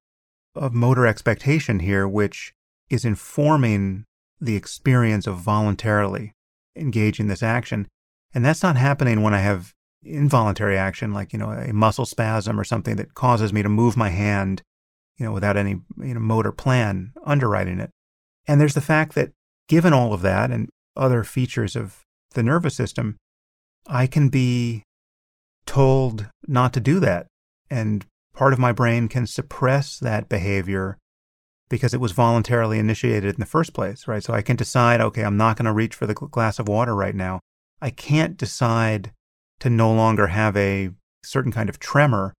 [0.57, 2.53] of motor expectation here, which
[2.90, 4.05] is informing
[4.40, 6.32] the experience of voluntarily
[6.77, 7.89] engaging this action.
[8.35, 12.59] And that's not happening when I have involuntary action, like, you know, a muscle spasm
[12.59, 14.62] or something that causes me to move my hand,
[15.16, 17.90] you know, without any you know, motor plan underwriting it.
[18.47, 19.32] And there's the fact that
[19.69, 22.02] given all of that and other features of
[22.35, 23.16] the nervous system,
[23.86, 24.82] I can be
[25.66, 27.27] told not to do that.
[27.70, 30.97] And part of my brain can suppress that behavior
[31.69, 34.23] because it was voluntarily initiated in the first place, right?
[34.23, 36.95] So I can decide, okay, I'm not going to reach for the glass of water
[36.95, 37.40] right now.
[37.81, 39.12] I can't decide
[39.61, 40.90] to no longer have a
[41.24, 42.32] certain kind of tremor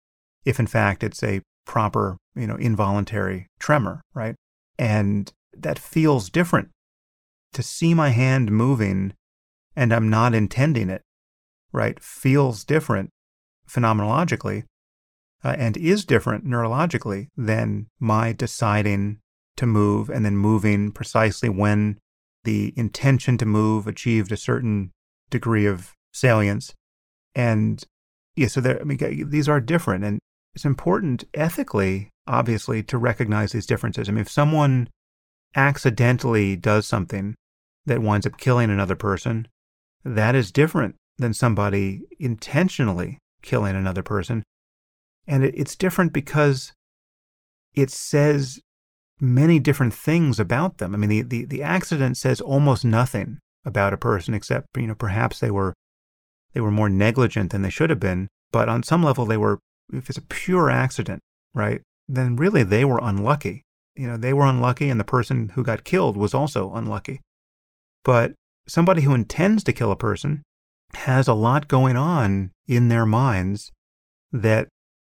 [0.45, 4.35] if in fact it's a proper, you know, involuntary tremor, right?
[4.77, 6.69] And that feels different
[7.53, 9.13] to see my hand moving
[9.75, 11.01] and I'm not intending it,
[11.71, 12.01] right?
[12.01, 13.11] Feels different
[13.69, 14.63] phenomenologically
[15.43, 19.19] uh, and is different neurologically than my deciding
[19.57, 21.97] to move and then moving precisely when
[22.43, 24.91] the intention to move achieved a certain
[25.29, 26.73] degree of salience.
[27.35, 27.83] And
[28.35, 30.03] yeah, so there, I mean, these are different.
[30.03, 30.19] And
[30.55, 34.07] it's important ethically, obviously, to recognize these differences.
[34.07, 34.89] I mean, if someone
[35.55, 37.35] accidentally does something
[37.85, 39.47] that winds up killing another person,
[40.03, 44.43] that is different than somebody intentionally killing another person.
[45.29, 46.73] And it, it's different because
[47.75, 48.59] it says
[49.21, 50.93] many different things about them.
[50.93, 54.95] I mean, the, the, the accident says almost nothing about a person except, you know,
[54.95, 55.73] perhaps they were
[56.53, 58.27] they were more negligent than they should have been.
[58.51, 59.59] But on some level they were
[59.93, 61.21] if it's a pure accident,
[61.53, 63.61] right, then really they were unlucky.
[63.95, 67.21] You know, they were unlucky and the person who got killed was also unlucky.
[68.03, 68.33] But
[68.67, 70.41] somebody who intends to kill a person
[70.93, 73.71] has a lot going on in their minds
[74.31, 74.69] that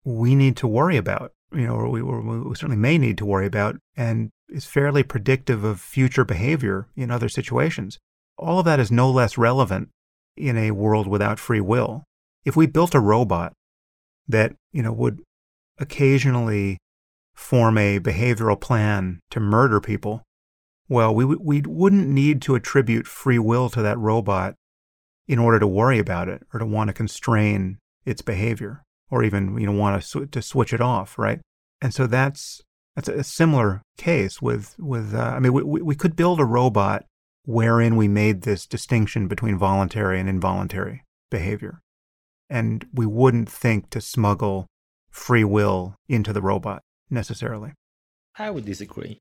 [0.04, 3.26] we need to worry about, you know, or we, or we certainly may need to
[3.26, 7.98] worry about, and is fairly predictive of future behavior in other situations.
[8.36, 9.88] All of that is no less relevant
[10.36, 12.04] in a world without free will.
[12.44, 13.52] If we built a robot
[14.28, 15.20] that, you know, would
[15.78, 16.78] occasionally
[17.34, 20.22] form a behavioral plan to murder people,
[20.88, 24.54] well, we, we wouldn't need to attribute free will to that robot
[25.28, 28.82] in order to worry about it or to want to constrain its behavior
[29.12, 31.40] or even you know want to sw- to switch it off, right?
[31.80, 32.62] And so that's
[32.96, 37.04] that's a similar case with with uh, I mean we we could build a robot
[37.44, 41.80] wherein we made this distinction between voluntary and involuntary behavior,
[42.48, 44.66] and we wouldn't think to smuggle
[45.10, 47.72] free will into the robot necessarily.
[48.38, 49.18] I would disagree.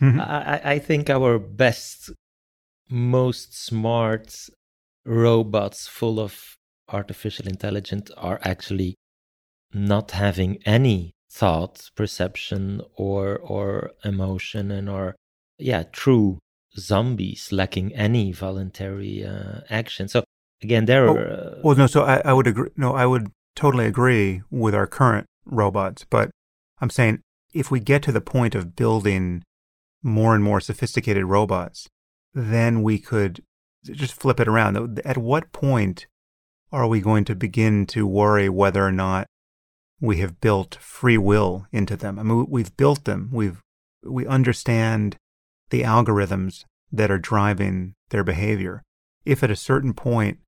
[0.00, 0.20] Mm-hmm.
[0.20, 2.10] I, I think our best,
[2.90, 4.36] most smart
[5.06, 6.56] robots full of
[6.88, 8.96] artificial intelligence are actually
[9.74, 15.16] not having any thought, perception, or or emotion, and are
[15.58, 16.38] yeah true
[16.76, 20.08] zombies lacking any voluntary uh, action.
[20.08, 20.24] So
[20.62, 21.32] again, there oh, are.
[21.32, 21.86] Uh, well, no.
[21.86, 22.70] So I, I would agree.
[22.76, 26.30] No, I would totally agree with our current robots, but
[26.80, 27.20] I'm saying
[27.52, 29.42] if we get to the point of building
[30.02, 31.88] more and more sophisticated robots,
[32.34, 33.42] then we could
[33.84, 35.00] just flip it around.
[35.04, 36.06] At what point
[36.70, 39.26] are we going to begin to worry whether or not
[40.02, 42.18] we have built free will into them.
[42.18, 43.30] I mean, we've built them.
[43.32, 43.62] We've
[44.04, 45.16] we understand
[45.70, 48.82] the algorithms that are driving their behavior.
[49.24, 50.40] If at a certain point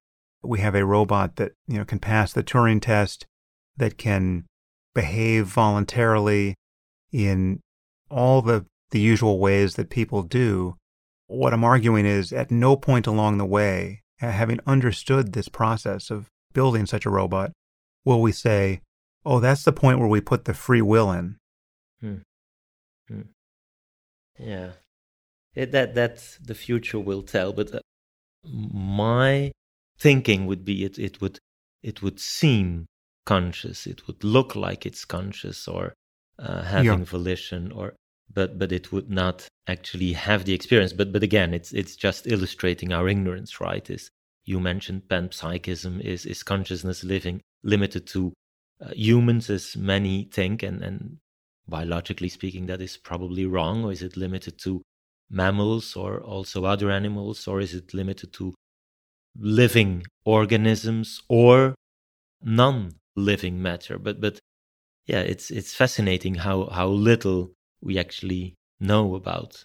[0.43, 3.26] we have a robot that you know can pass the Turing test,
[3.76, 4.44] that can
[4.93, 6.56] behave voluntarily
[7.12, 7.60] in
[8.10, 10.76] all the the usual ways that people do,
[11.28, 16.26] what I'm arguing is at no point along the way, having understood this process of
[16.52, 17.52] building such a robot,
[18.05, 18.81] will we say,
[19.24, 21.36] Oh, that's the point where we put the free will in.
[22.01, 22.16] Hmm.
[23.09, 23.20] Hmm.
[24.38, 24.72] Yeah,
[25.55, 27.52] it, that that's the future will tell.
[27.52, 27.80] But uh,
[28.44, 29.52] my
[29.98, 31.38] thinking would be it it would
[31.82, 32.86] it would seem
[33.24, 33.86] conscious.
[33.86, 35.94] It would look like it's conscious or
[36.38, 37.05] uh, having yeah.
[37.05, 37.94] volition, or
[38.32, 40.92] but but it would not actually have the experience.
[40.92, 43.88] But but again, it's it's just illustrating our ignorance, right?
[43.88, 44.10] Is
[44.44, 48.32] you mentioned panpsychism is is consciousness living limited to
[48.93, 51.19] humans as many think, and, and
[51.69, 53.85] biologically speaking, that is probably wrong?
[53.85, 54.82] Or is it limited to
[55.31, 57.47] mammals or also other animals?
[57.47, 58.55] Or is it limited to
[59.36, 61.74] living organisms or
[62.43, 63.98] non living matter?
[63.98, 64.39] But, but
[65.06, 69.65] yeah, it's, it's fascinating how, how little we actually know about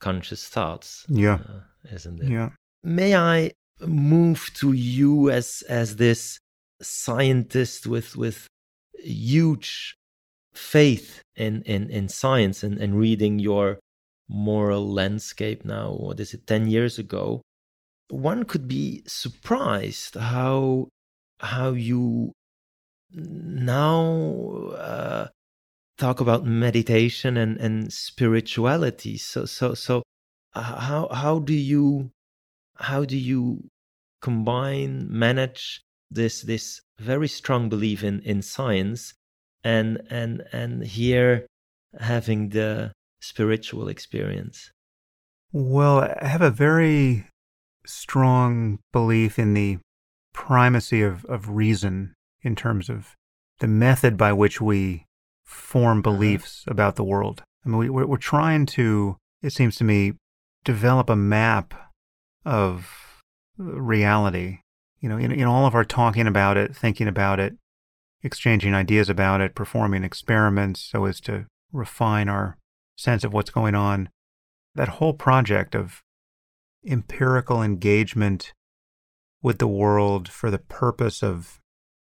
[0.00, 1.04] conscious thoughts.
[1.08, 1.38] Yeah.
[1.48, 1.60] Uh,
[1.92, 2.30] isn't it?
[2.30, 2.50] Yeah.
[2.82, 6.38] May I move to you as as this
[6.80, 8.46] scientist with with
[8.98, 9.96] huge
[10.54, 13.78] faith in in in science and, and reading your
[14.28, 17.40] moral landscape now what is it 10 years ago
[18.10, 20.88] one could be surprised how
[21.40, 22.32] how you
[23.10, 25.28] now uh,
[25.96, 29.16] talk about meditation and, and spirituality.
[29.16, 30.02] So so so
[30.54, 32.10] uh, how how do you
[32.76, 33.68] how do you
[34.20, 39.14] combine manage this this very strong belief in in science
[39.64, 41.46] and and and here
[41.98, 44.70] having the spiritual experience?
[45.52, 47.26] Well, I have a very
[47.86, 49.78] strong belief in the
[50.34, 53.14] primacy of, of reason in terms of
[53.60, 55.04] the method by which we
[55.44, 56.10] form uh-huh.
[56.12, 56.72] beliefs uh-huh.
[56.72, 57.42] about the world.
[57.64, 60.12] I mean, we, we're, we're trying to, it seems to me,
[60.64, 61.74] develop a map
[62.44, 63.22] of
[63.56, 64.60] reality.
[65.00, 67.54] You know, in, in all of our talking about it, thinking about it,
[68.22, 72.56] exchanging ideas about it, performing experiments so as to refine our
[72.96, 74.08] sense of what's going on.
[74.74, 76.02] That whole project of
[76.86, 78.52] empirical engagement
[79.42, 81.60] with the world for the purpose of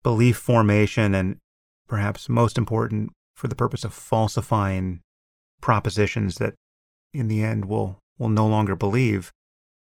[0.03, 1.37] belief formation and
[1.87, 5.01] perhaps most important for the purpose of falsifying
[5.61, 6.53] propositions that
[7.13, 9.31] in the end will will no longer believe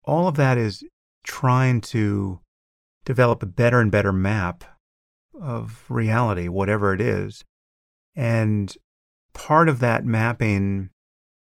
[0.05, 0.83] all of that is
[1.23, 2.39] trying to
[3.05, 4.63] develop a better and better map
[5.39, 7.43] of reality whatever it is
[8.15, 8.77] and
[9.33, 10.89] part of that mapping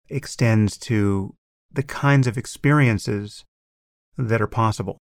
[0.09, 1.34] extends to
[1.70, 3.44] the kinds of experiences
[4.16, 4.98] that are possible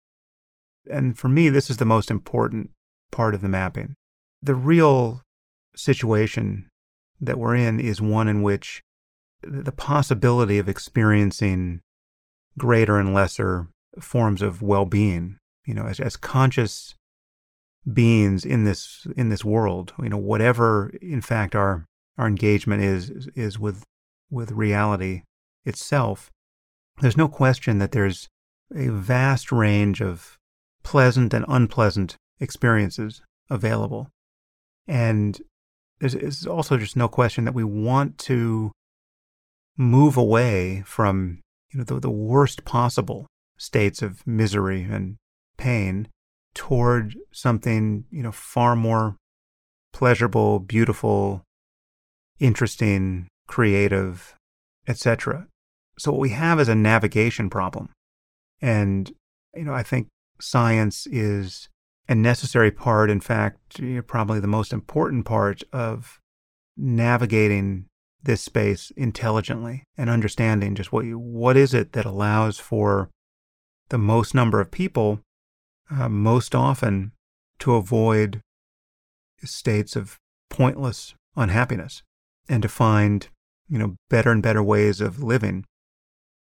[0.89, 2.71] and for me, this is the most important
[3.11, 3.95] part of the mapping.
[4.41, 5.21] The real
[5.75, 6.69] situation
[7.19, 8.81] that we're in is one in which
[9.41, 11.81] the possibility of experiencing
[12.57, 13.67] greater and lesser
[13.99, 16.95] forms of well-being, you know, as, as conscious
[17.91, 21.85] beings in this in this world, you know, whatever in fact our
[22.17, 23.83] our engagement is is with
[24.29, 25.23] with reality
[25.65, 26.31] itself,
[27.01, 28.27] there's no question that there's
[28.75, 30.37] a vast range of
[30.83, 34.09] pleasant and unpleasant experiences available.
[34.87, 35.41] And
[35.99, 38.71] there's, also just no question that we want to
[39.77, 43.27] move away from you know, the, the worst possible
[43.57, 45.17] states of misery and
[45.57, 46.07] pain
[46.53, 49.17] toward something you know far more
[49.93, 51.43] pleasurable, beautiful,
[52.39, 54.35] interesting, creative,
[54.87, 55.47] etc.
[55.97, 57.89] So what we have is a navigation problem.
[58.61, 59.11] And
[59.55, 60.07] you know, I think
[60.39, 61.69] science is
[62.07, 66.19] a necessary part, in fact, probably the most important part of
[66.77, 67.85] navigating
[68.21, 73.09] this space intelligently and understanding just what you, what is it that allows for
[73.89, 75.21] the most number of people
[75.91, 77.11] uh, most often
[77.59, 78.41] to avoid
[79.43, 80.17] states of
[80.49, 82.01] pointless unhappiness
[82.47, 83.27] and to find
[83.69, 85.65] you know better and better ways of living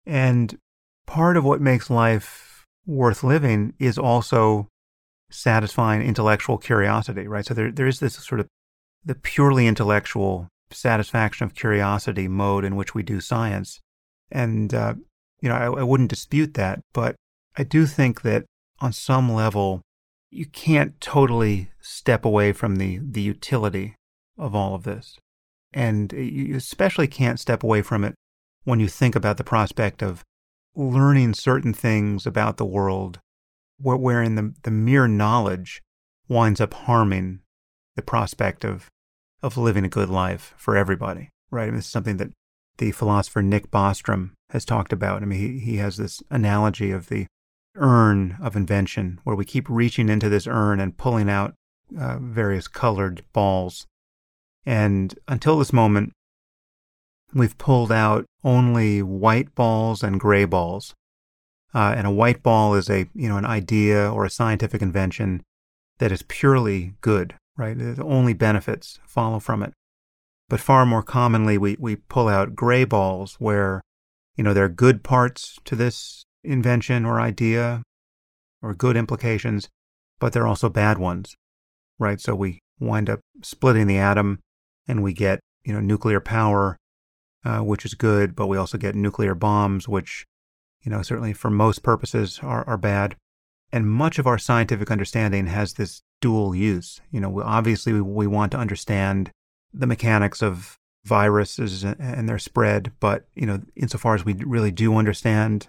[0.05, 0.57] and
[1.05, 4.67] part of what makes life worth living is also
[5.29, 7.45] satisfying intellectual curiosity, right?
[7.45, 8.47] So there, there is this sort of
[9.03, 13.79] the purely intellectual satisfaction of curiosity mode in which we do science.
[14.31, 14.95] And, uh,
[15.41, 17.15] you know, I, I wouldn't dispute that, but
[17.57, 18.45] I do think that
[18.81, 19.81] on some level,
[20.29, 23.95] you can't totally step away from the, the utility
[24.37, 25.17] of all of this.
[25.73, 28.15] And you especially can't step away from it
[28.63, 30.23] when you think about the prospect of
[30.75, 33.19] learning certain things about the world
[33.79, 35.81] wherein the, the mere knowledge
[36.27, 37.39] winds up harming
[37.95, 38.87] the prospect of,
[39.41, 41.63] of living a good life for everybody, right?
[41.63, 42.31] I mean, this is something that
[42.77, 45.21] the philosopher Nick Bostrom has talked about.
[45.21, 47.25] I mean, he, he has this analogy of the
[47.75, 51.53] urn of invention, where we keep reaching into this urn and pulling out
[51.97, 53.85] uh, various colored balls.
[54.65, 56.13] And until this moment,
[57.33, 60.93] we've pulled out only white balls and gray balls.
[61.73, 65.41] Uh, and a white ball is a you know an idea or a scientific invention
[65.99, 67.77] that is purely good, right?
[67.77, 69.71] The only benefits follow from it.
[70.49, 73.81] But far more commonly, we, we pull out gray balls where
[74.35, 77.83] you know there are good parts to this invention or idea
[78.61, 79.69] or good implications,
[80.19, 81.35] but there are also bad ones,
[81.99, 82.19] right?
[82.19, 84.39] So we wind up splitting the atom
[84.87, 86.77] and we get you know nuclear power
[87.43, 90.25] uh, which is good, but we also get nuclear bombs, which,
[90.83, 93.15] you know, certainly for most purposes are, are bad.
[93.71, 97.01] And much of our scientific understanding has this dual use.
[97.11, 99.31] You know, obviously we, we want to understand
[99.73, 104.95] the mechanics of viruses and their spread, but, you know, insofar as we really do
[104.95, 105.67] understand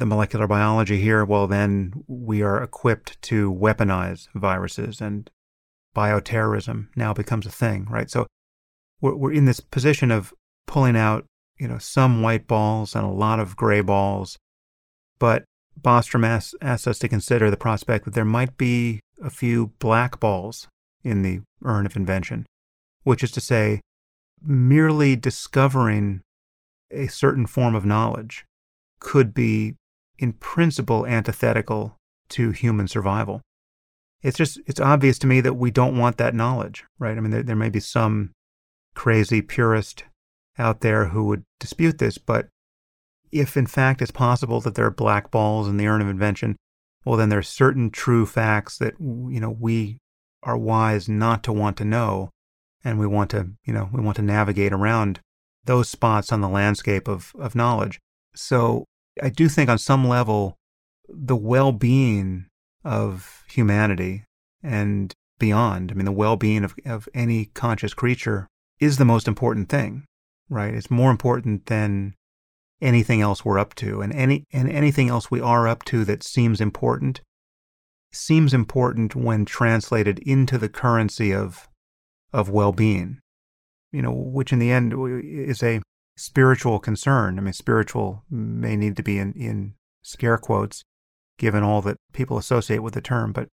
[0.00, 5.30] the molecular biology here, well, then we are equipped to weaponize viruses and
[5.94, 8.10] bioterrorism now becomes a thing, right?
[8.10, 8.26] So
[9.00, 10.32] we're, we're in this position of
[10.66, 11.26] pulling out,
[11.58, 14.38] you know, some white balls and a lot of gray balls.
[15.18, 15.44] But
[15.78, 20.18] Bostrom asks, asks us to consider the prospect that there might be a few black
[20.18, 20.66] balls
[21.04, 22.46] in the urn of invention,
[23.02, 23.80] which is to say,
[24.42, 26.22] merely discovering
[26.90, 28.46] a certain form of knowledge
[28.98, 29.74] could be,
[30.20, 31.96] in principle, antithetical
[32.28, 33.40] to human survival.
[34.22, 37.16] It's just, it's obvious to me that we don't want that knowledge, right?
[37.16, 38.32] I mean, there, there may be some
[38.94, 40.04] crazy purist
[40.58, 42.48] out there who would dispute this, but
[43.32, 46.56] if in fact it's possible that there are black balls in the urn of invention,
[47.04, 49.96] well, then there are certain true facts that, you know, we
[50.42, 52.28] are wise not to want to know.
[52.84, 55.20] And we want to, you know, we want to navigate around
[55.64, 57.98] those spots on the landscape of, of knowledge.
[58.34, 58.84] So
[59.22, 60.56] I do think on some level,
[61.08, 62.46] the well being
[62.84, 64.24] of humanity
[64.62, 68.48] and beyond, I mean, the well being of, of any conscious creature
[68.78, 70.04] is the most important thing,
[70.48, 70.74] right?
[70.74, 72.14] It's more important than
[72.80, 74.00] anything else we're up to.
[74.00, 77.20] And any and anything else we are up to that seems important
[78.12, 81.68] seems important when translated into the currency of
[82.32, 83.18] of well-being.
[83.92, 84.94] You know, which in the end
[85.24, 85.80] is a
[86.20, 87.38] spiritual concern.
[87.38, 90.84] I mean, spiritual may need to be in, in scare quotes,
[91.38, 93.48] given all that people associate with the term, but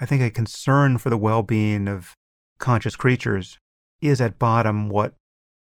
[0.00, 2.14] I think a concern for the well being of
[2.58, 3.58] conscious creatures
[4.00, 5.14] is at bottom what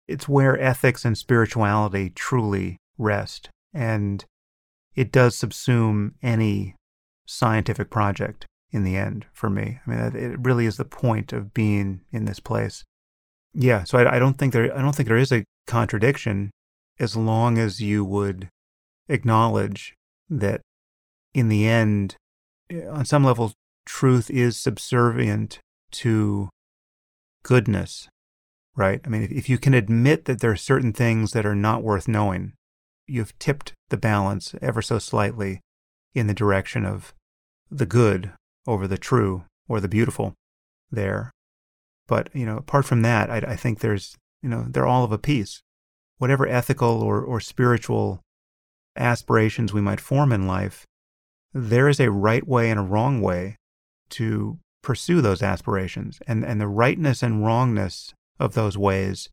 [0.08, 3.50] it's where ethics and spirituality truly rest.
[3.74, 4.26] And
[4.94, 6.76] it does subsume any
[7.26, 9.80] scientific project in the end for me.
[9.86, 12.84] I mean, it really is the point of being in this place.
[13.54, 16.52] Yeah, so I, I don't think there I don't think there is a contradiction
[17.00, 18.50] as long as you would
[19.10, 19.94] acknowledge
[20.30, 20.62] that
[21.34, 22.16] in the end,
[22.70, 23.54] eh, on some level,
[23.86, 25.60] truth is subservient
[25.92, 26.50] to
[27.44, 28.08] goodness,
[28.76, 29.02] right?
[29.04, 31.84] I mean, if, if you can admit that there are certain things that are not
[31.84, 32.54] worth knowing,
[33.08, 35.62] you've tipped the balance ever so slightly
[36.14, 37.14] in the direction of
[37.70, 38.32] the good
[38.68, 40.34] over the true or the beautiful
[40.92, 41.32] there.
[42.08, 45.12] But, you know, apart from that, I, I think there's, you know, they're all of
[45.12, 45.62] a piece.
[46.18, 48.22] Whatever ethical or, or spiritual
[48.96, 50.86] aspirations we might form in life,
[51.54, 53.58] there is a right way and a wrong way
[54.10, 56.20] to pursue those aspirations.
[56.28, 59.30] And, and the rightness and wrongness of those ways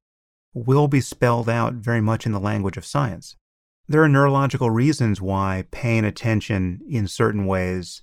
[0.54, 3.36] will be spelled out very much in the language of science.
[3.86, 8.02] There are neurological reasons why paying attention in certain ways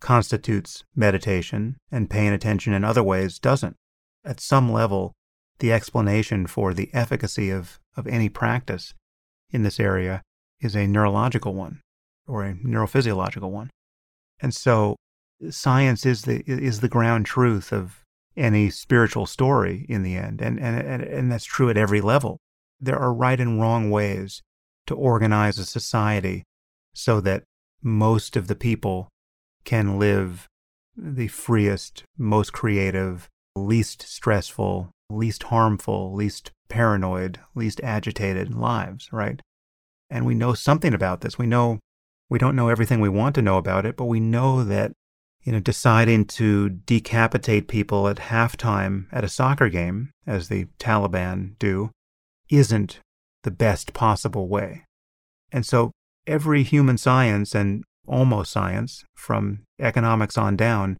[0.00, 3.76] constitutes meditation and paying attention in other ways doesn't.
[4.24, 5.12] At some level,
[5.62, 8.94] the explanation for the efficacy of, of any practice
[9.52, 10.20] in this area
[10.60, 11.80] is a neurological one
[12.26, 13.70] or a neurophysiological one.
[14.40, 14.96] And so
[15.50, 18.02] science is the is the ground truth of
[18.36, 20.42] any spiritual story in the end.
[20.42, 22.38] And and and, and that's true at every level.
[22.80, 24.42] There are right and wrong ways
[24.88, 26.42] to organize a society
[26.92, 27.44] so that
[27.80, 29.08] most of the people
[29.64, 30.48] can live
[30.96, 39.40] the freest, most creative, least stressful, least harmful, least paranoid, least agitated lives, right?
[40.10, 41.38] And we know something about this.
[41.38, 41.80] We know
[42.28, 44.92] we don't know everything we want to know about it, but we know that
[45.42, 51.58] you know deciding to decapitate people at halftime at a soccer game, as the Taliban
[51.58, 51.90] do,
[52.48, 53.00] isn't
[53.42, 54.84] the best possible way.
[55.50, 55.90] And so
[56.26, 60.96] every human science and almost science, from economics on down,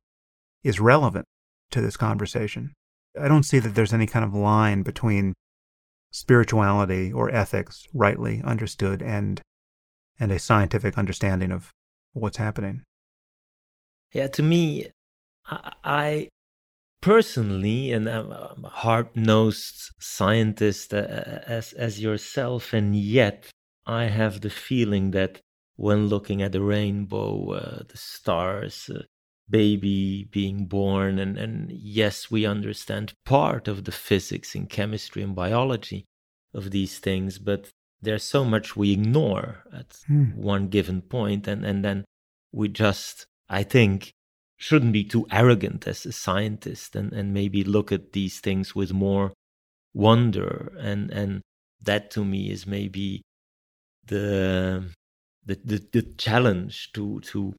[0.62, 1.26] is relevant
[1.70, 2.72] to this conversation.
[3.20, 5.34] I don't see that there's any kind of line between
[6.10, 9.40] spirituality or ethics, rightly understood, and
[10.18, 11.72] and a scientific understanding of
[12.12, 12.82] what's happening.
[14.12, 14.90] Yeah, to me,
[15.47, 16.28] I,
[17.01, 20.98] personally, and I'm a hard-nosed scientist uh,
[21.47, 23.51] as as yourself, and yet
[23.86, 25.40] I have the feeling that
[25.76, 29.02] when looking at the rainbow, uh, the stars, uh,
[29.52, 35.34] baby being born, and, and yes, we understand part of the physics and chemistry and
[35.34, 36.06] biology
[36.54, 37.68] of these things, but
[38.00, 40.30] there's so much we ignore at hmm.
[40.34, 42.04] one given point, and, and then
[42.50, 44.12] we just, I think,
[44.56, 48.92] shouldn't be too arrogant as a scientist and, and maybe look at these things with
[48.92, 49.32] more
[49.92, 50.72] wonder.
[50.78, 51.42] And and
[51.82, 53.22] that to me is maybe
[54.06, 54.94] the
[55.44, 57.54] the, the, the challenge to to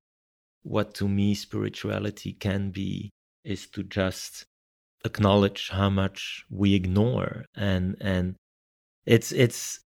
[0.64, 3.12] what to me spirituality can be
[3.44, 4.46] is to just
[5.06, 8.36] acknowledge how much we ignore and and
[9.06, 9.80] it's it's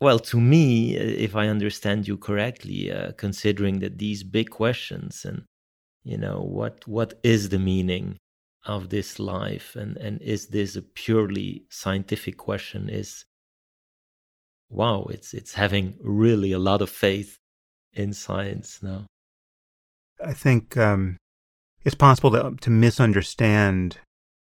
[0.00, 5.44] well to me if i understand you correctly uh, considering that these big questions and
[6.02, 8.16] you know what what is the meaning
[8.64, 13.26] of this life and and is this a purely scientific question is
[14.70, 17.36] wow it's it's having really a lot of faith
[17.92, 19.04] in science now
[20.24, 21.16] i think um,
[21.84, 23.98] it's possible to, to misunderstand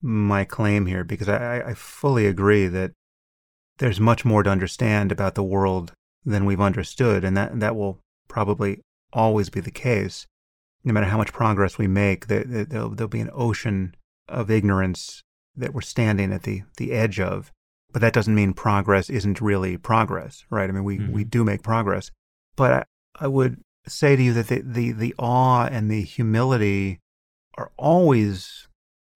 [0.02, 2.92] my claim here because I, I fully agree that
[3.80, 5.94] there's much more to understand about the world
[6.24, 8.82] than we've understood and that that will probably
[9.14, 10.28] always be the case
[10.86, 13.96] no matter how much progress we make, there, will there'll be an ocean
[14.30, 15.24] of ignorance
[15.56, 17.52] that we're standing at the, the edge of.
[17.92, 20.70] But that doesn't mean progress isn't really progress, right?
[20.70, 21.12] I mean, we, mm-hmm.
[21.12, 22.12] we do make progress.
[22.56, 22.86] But I,
[23.20, 27.00] I would say to you that the, the, the awe and the humility
[27.58, 28.68] are always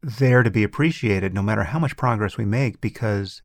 [0.01, 3.41] there to be appreciated no matter how much progress we make, because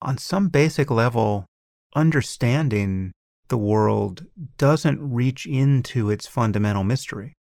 [0.00, 1.46] on some basic level,
[1.94, 3.12] understanding
[3.48, 4.26] the world
[4.56, 7.34] doesn't reach into its fundamental mystery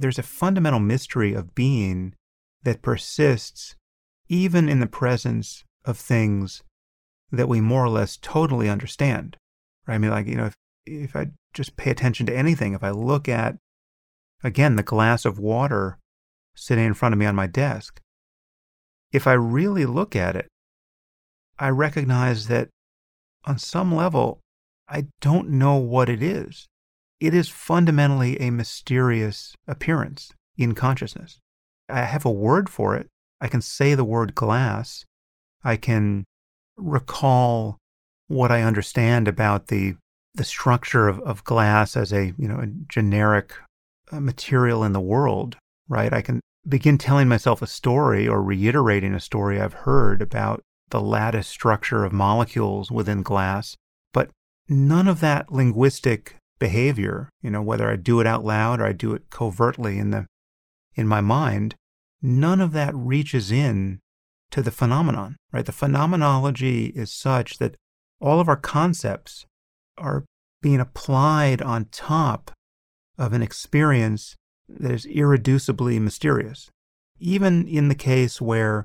[0.00, 2.14] there's a fundamental mystery of being
[2.62, 3.76] that persists
[4.28, 6.62] even in the presence of things
[7.30, 9.36] that we more or less totally understand.
[9.86, 9.96] Right?
[9.96, 10.54] I mean, like, you know, if,
[10.86, 13.56] if I just pay attention to anything, if I look at,
[14.42, 15.98] again, the glass of water
[16.54, 18.00] sitting in front of me on my desk,
[19.12, 20.48] if I really look at it,
[21.58, 22.68] I recognize that
[23.44, 24.40] on some level,
[24.88, 26.68] I don't know what it is
[27.20, 31.38] it is fundamentally a mysterious appearance in consciousness.
[31.88, 33.08] I have a word for it.
[33.40, 35.04] I can say the word glass.
[35.62, 36.24] I can
[36.76, 37.76] recall
[38.26, 39.96] what I understand about the
[40.34, 43.54] the structure of, of glass as a you know a generic
[44.12, 45.56] uh, material in the world,
[45.88, 46.12] right?
[46.12, 51.00] I can begin telling myself a story or reiterating a story I've heard about the
[51.00, 53.76] lattice structure of molecules within glass,
[54.12, 54.30] but
[54.68, 58.92] none of that linguistic behavior, you know, whether I do it out loud or I
[58.92, 60.26] do it covertly in the
[60.94, 61.74] in my mind,
[62.20, 64.00] none of that reaches in
[64.50, 65.64] to the phenomenon, right?
[65.64, 67.76] The phenomenology is such that
[68.20, 69.46] all of our concepts
[70.00, 70.24] are
[70.62, 72.50] being applied on top
[73.18, 74.36] of an experience
[74.68, 76.70] that is irreducibly mysterious.
[77.18, 78.84] Even in the case where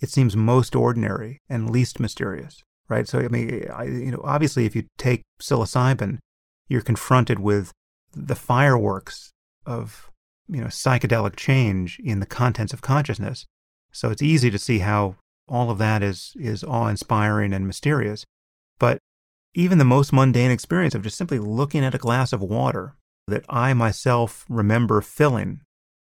[0.00, 3.08] it seems most ordinary and least mysterious, right?
[3.08, 6.18] So, I mean, I, you know, obviously, if you take psilocybin
[6.68, 7.72] you're confronted with
[8.12, 9.32] the fireworks
[9.66, 10.10] of
[10.48, 13.46] you know psychedelic change in the contents of consciousness.
[13.92, 15.16] So it's easy to see how
[15.48, 18.24] all of that is is awe-inspiring and mysterious.
[18.78, 18.98] But
[19.58, 22.94] even the most mundane experience of just simply looking at a glass of water
[23.26, 25.62] that I myself remember filling,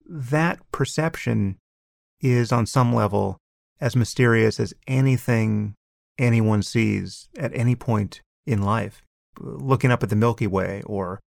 [0.07, 1.59] that perception
[2.19, 3.37] is on some level
[3.79, 5.75] as mysterious as anything
[6.19, 9.03] anyone sees at any point in life
[9.39, 11.21] looking up at the Milky Way or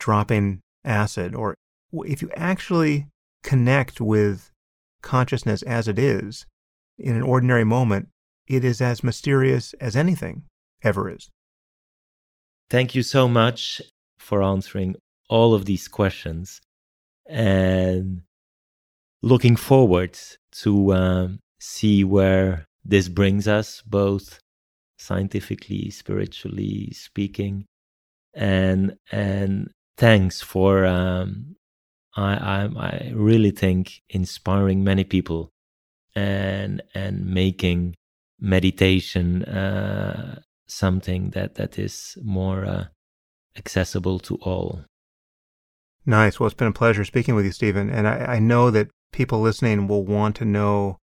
[0.00, 1.54] dropping acid, or
[1.92, 3.06] if you actually
[3.44, 4.50] connect with
[5.02, 6.46] consciousness as it is
[6.98, 8.08] in an ordinary moment,
[8.48, 10.42] it is as mysterious as anything
[10.82, 11.30] ever is.
[12.70, 13.82] Thank you so much
[14.20, 14.94] for answering
[15.28, 16.60] all of these questions
[17.28, 18.22] and
[19.22, 20.16] looking forward
[20.62, 24.38] to um, see where this brings us both
[24.98, 27.66] scientifically, spiritually speaking.
[28.34, 31.56] And and thanks for um,
[32.16, 35.50] I, I I really think inspiring many people
[36.14, 37.96] and and making
[38.38, 40.40] meditation uh,
[40.70, 42.84] something that that is more uh,
[43.56, 44.84] accessible to all.
[46.06, 46.40] Nice.
[46.40, 47.90] Well, it's been a pleasure speaking with you, Stephen.
[47.90, 50.98] And I, I know that people listening will want to know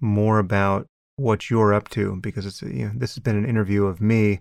[0.00, 0.86] more about
[1.16, 4.40] what you're up to because it's you know, this has been an interview of me,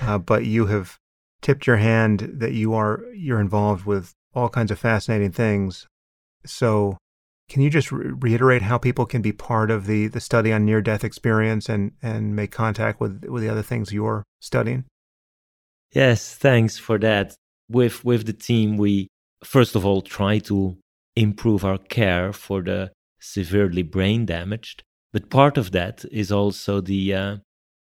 [0.00, 0.98] uh, but you have
[1.42, 5.86] tipped your hand that you are you're involved with all kinds of fascinating things.
[6.46, 6.98] So,
[7.48, 10.64] can you just re- reiterate how people can be part of the the study on
[10.64, 14.84] near death experience and and make contact with with the other things you're studying?
[15.92, 17.34] Yes, thanks for that.
[17.68, 19.08] With with the team, we
[19.42, 20.76] first of all try to
[21.16, 22.90] improve our care for the
[23.20, 24.82] severely brain damaged
[25.14, 27.36] but part of that is also the uh,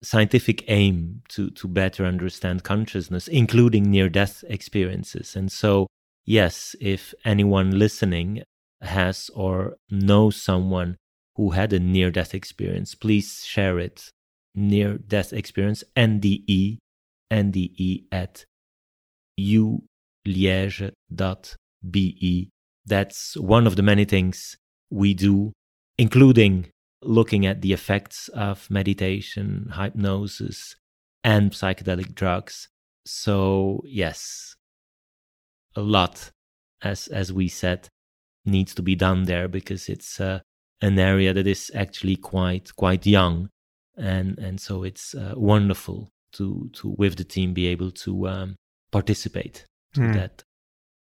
[0.02, 5.36] scientific aim to, to better understand consciousness, including near death experiences.
[5.36, 5.88] And so,
[6.24, 8.44] yes, if anyone listening
[8.82, 10.98] has or knows someone
[11.36, 14.12] who had a near death experience, please share it.
[14.56, 16.80] Near death experience, NDE,
[17.32, 18.46] NDE at
[19.40, 20.90] uliege.be.
[22.86, 24.58] That's one of the many things
[24.90, 25.54] we do,
[25.98, 26.70] including
[27.04, 30.76] looking at the effects of meditation, hypnosis,
[31.24, 32.70] and psychedelic drugs.
[33.06, 34.56] So, yes,
[35.76, 36.32] a lot,
[36.82, 37.90] as, as we said,
[38.48, 40.42] needs to be done there because it's a
[40.82, 43.50] an area that is actually quite quite young,
[43.98, 48.56] and and so it's uh, wonderful to to with the team be able to um,
[48.92, 50.14] participate to mm.
[50.14, 50.44] that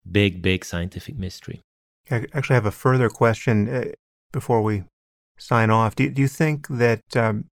[0.10, 1.62] big big scientific mystery.
[2.10, 3.86] I actually have a further question uh,
[4.32, 4.84] before we
[5.38, 5.96] sign off.
[5.96, 7.46] Do do you think that um,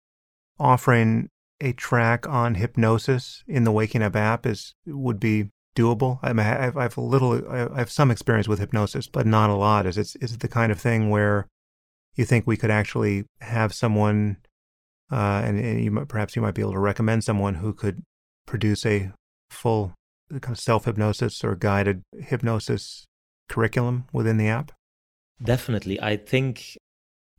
[0.59, 1.29] offering
[1.61, 6.19] a track on hypnosis in the Waking Up app is would be doable?
[6.23, 9.55] I mean, I have, a little, I have some experience with hypnosis, but not a
[9.55, 9.87] lot.
[9.87, 11.47] Is it is it the kind of thing where
[12.17, 14.39] you think we could actually have someone,
[15.13, 18.03] uh, and, and you might, perhaps you might be able to recommend someone who could
[18.47, 19.13] produce a
[19.51, 19.93] full
[20.31, 23.05] kind of self hypnosis or guided hypnosis
[23.49, 24.73] curriculum within the app?
[25.43, 26.77] Definitely, I think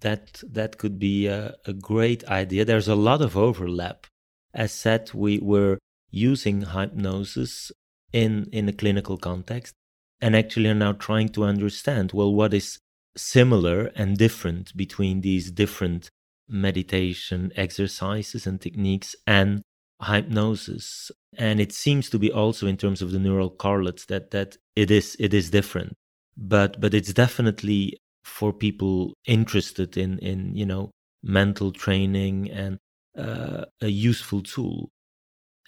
[0.02, 2.64] that that could be a, a great idea.
[2.64, 4.06] There's a lot of overlap.
[4.54, 5.80] As said, we were
[6.12, 7.72] using hypnosis
[8.14, 9.74] in in a clinical context
[10.22, 12.80] and actually are now trying to understand well what is
[13.16, 16.10] similar and different between these different
[16.48, 19.62] meditation exercises and techniques and
[20.04, 21.12] hypnosis.
[21.38, 24.92] And it seems to be also in terms of the neural correlates that that it
[24.92, 25.94] is it is different.
[26.38, 30.92] But but it's definitely for people interested in in you know
[31.24, 32.78] mental training and
[33.18, 34.90] uh, a useful tool.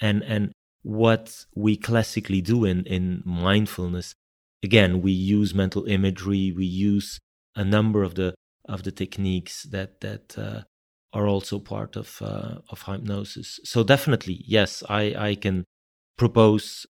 [0.02, 0.54] And and
[0.84, 4.14] what we classically do in in mindfulness
[4.64, 7.20] again we use mental imagery we use
[7.56, 8.34] a number of the
[8.70, 10.62] of the techniques that that uh,
[11.12, 13.60] are also part of uh, of hypnosis.
[13.64, 15.66] So definitely, yes, I I can
[16.18, 16.86] propose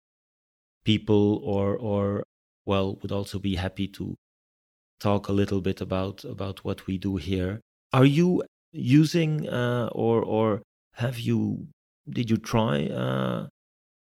[0.85, 2.23] people or or
[2.65, 4.15] well would also be happy to
[5.01, 7.61] talk a little bit about about what we do here.
[7.93, 10.63] Are you using uh, or or
[10.95, 11.69] have you
[12.09, 13.49] did you try uh,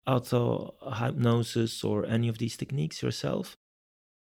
[0.06, 3.56] auto hypnosis or any of these techniques yourself?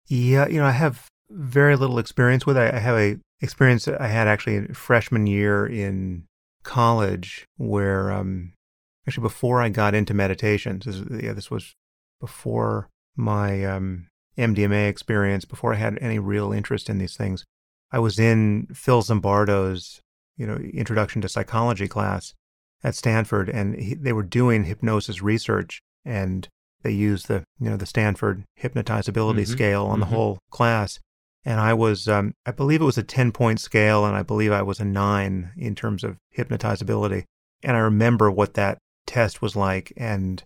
[0.08, 2.74] Yeah, you know, I have very little experience with it.
[2.74, 6.26] I have a experience I had actually in freshman year in
[6.64, 8.54] college where um
[9.08, 11.74] actually before I got into meditation, this, yeah, this was
[12.20, 17.44] before my um, MDMA experience, before I had any real interest in these things.
[17.92, 20.02] I was in Phil Zimbardo's,
[20.38, 22.34] you know, introduction to psychology class
[22.84, 26.48] at Stanford, and he, they were doing hypnosis research, and
[26.82, 29.52] they used the, you know, the Stanford hypnotizability mm-hmm.
[29.52, 30.00] scale on mm-hmm.
[30.02, 31.00] the whole class
[31.46, 34.52] and I was, um, I believe it was a 10 point scale, and I believe
[34.52, 37.24] I was a nine in terms of hypnotizability.
[37.62, 39.92] And I remember what that test was like.
[39.98, 40.44] And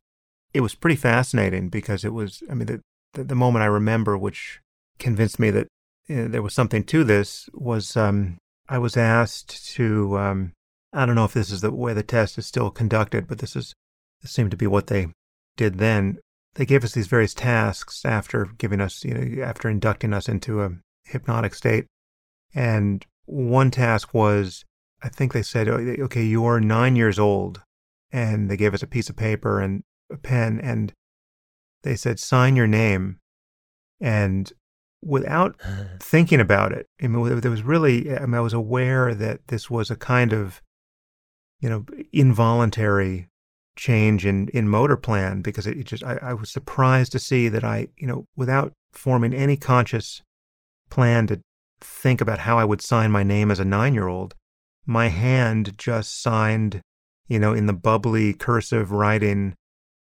[0.54, 2.82] it was pretty fascinating because it was, I mean, the,
[3.14, 4.60] the, the moment I remember, which
[4.98, 5.68] convinced me that
[6.08, 8.38] you know, there was something to this, was um,
[8.68, 10.54] I was asked to, um,
[10.98, 13.56] I don't know if this is the way the test is still conducted, but this
[13.56, 13.76] is,
[14.22, 15.10] this seemed to be what they
[15.56, 16.18] did then.
[16.56, 20.64] They gave us these various tasks after giving us, you know, after inducting us into
[20.64, 20.72] a
[21.06, 21.86] hypnotic state.
[22.56, 24.66] And one task was,
[25.04, 27.62] I think they said, oh, okay, you are nine years old.
[28.12, 30.94] And they gave us a piece of paper and a pen, and
[31.84, 33.20] they said, sign your name.
[34.02, 34.52] And
[35.04, 35.56] without
[36.00, 39.70] thinking about it, I mean, there was really, I, mean, I was aware that this
[39.70, 40.60] was a kind of,
[41.60, 43.28] you know, involuntary
[43.76, 47.48] change in, in motor plan because it, it just, I, I was surprised to see
[47.50, 50.22] that I, you know, without forming any conscious
[50.90, 51.40] plan to
[51.80, 54.34] think about how I would sign my name as a nine year old,
[54.86, 56.82] my hand just signed,
[57.28, 59.56] you know, in the bubbly cursive writing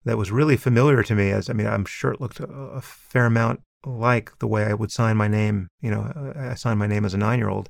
[0.06, 1.32] that was really familiar to me.
[1.32, 4.73] As I mean, I'm sure it looked a, a fair amount like the way I
[4.73, 7.69] would sign my name, you know, I signed my name as a nine year old.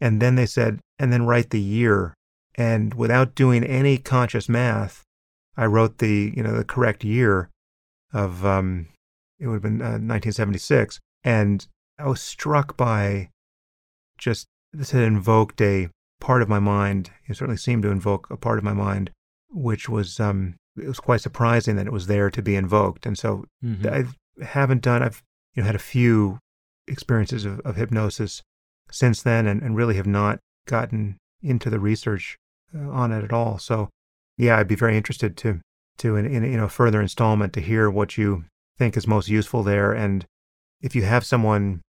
[0.00, 2.14] And then they said, and then write the year.
[2.58, 5.04] And without doing any conscious math,
[5.56, 7.50] I wrote the, you know, the correct year
[8.12, 8.88] of, um,
[9.38, 10.98] it would have been uh, 1976.
[11.22, 11.64] And
[12.00, 13.30] I was struck by
[14.18, 15.88] just this had invoked a
[16.20, 17.10] part of my mind.
[17.28, 19.12] It certainly seemed to invoke a part of my mind,
[19.50, 23.06] which was um, it was quite surprising that it was there to be invoked.
[23.06, 23.86] And so mm-hmm.
[23.86, 25.02] I haven't done.
[25.02, 25.22] I've
[25.54, 26.40] you know had a few
[26.88, 28.42] experiences of, of hypnosis
[28.90, 32.36] since then, and, and really have not gotten into the research
[32.76, 33.58] Uh, on it at all.
[33.58, 33.88] So
[34.36, 35.60] yeah, I'd be very interested to
[35.98, 38.44] to in, in you know further installment to hear what you
[38.76, 40.26] think is most useful there, and
[40.82, 41.80] if you have someone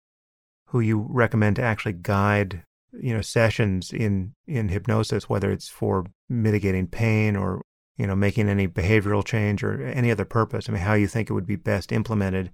[0.69, 6.07] who you recommend to actually guide you know sessions in in hypnosis whether it's for
[6.29, 7.63] mitigating pain or
[7.97, 11.29] you know making any behavioral change or any other purpose i mean how you think
[11.29, 12.51] it would be best implemented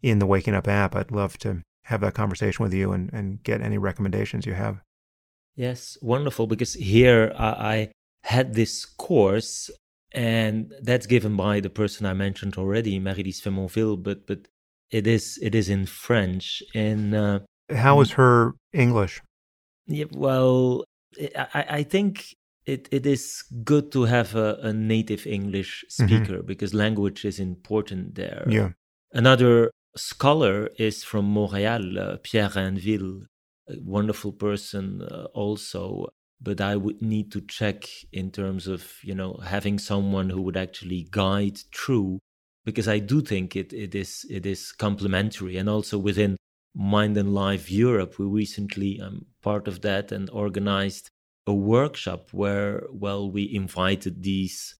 [0.00, 3.42] in the waking up app i'd love to have that conversation with you and, and
[3.42, 4.80] get any recommendations you have
[5.56, 7.88] yes wonderful because here I, I
[8.24, 9.70] had this course
[10.12, 14.48] and that's given by the person i mentioned already marie-lise Faymonville but but
[14.90, 17.40] it is it is in french in uh,
[17.74, 19.22] how was her English?
[19.86, 20.84] Yeah, well,
[21.36, 22.34] I, I think
[22.66, 26.06] it, it is good to have a, a native English mm-hmm.
[26.06, 26.46] speaker mm-hmm.
[26.46, 28.44] because language is important there.
[28.48, 28.70] Yeah.
[29.12, 33.26] Another scholar is from Montreal, uh, Pierre Rainville,
[33.68, 36.08] a wonderful person uh, also.
[36.40, 40.56] But I would need to check in terms of you know having someone who would
[40.56, 42.18] actually guide through,
[42.64, 46.36] because I do think it it is it is complementary, and also within
[46.74, 51.10] Mind and Life Europe, we recently um part of that and organized
[51.46, 54.74] a workshop where well we invited these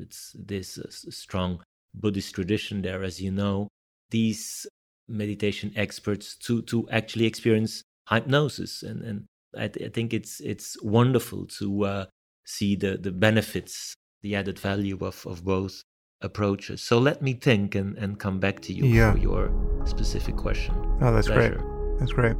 [0.00, 1.60] it's this uh, strong
[1.94, 3.68] Buddhist tradition there, as you know,
[4.10, 4.66] these
[5.08, 9.24] meditation experts to to actually experience hypnosis, and and
[9.56, 12.04] I, th- I think it's it's wonderful to uh,
[12.44, 15.82] see the the benefits, the added value of of both
[16.20, 16.80] approaches.
[16.82, 19.12] So let me think and and come back to you yeah.
[19.12, 19.50] for your
[19.84, 20.74] specific question.
[21.00, 21.56] Oh, that's pleasure.
[21.56, 21.98] great.
[21.98, 22.36] That's great.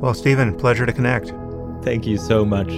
[0.00, 1.32] Well, Stephen, pleasure to connect.
[1.82, 2.70] Thank you so much.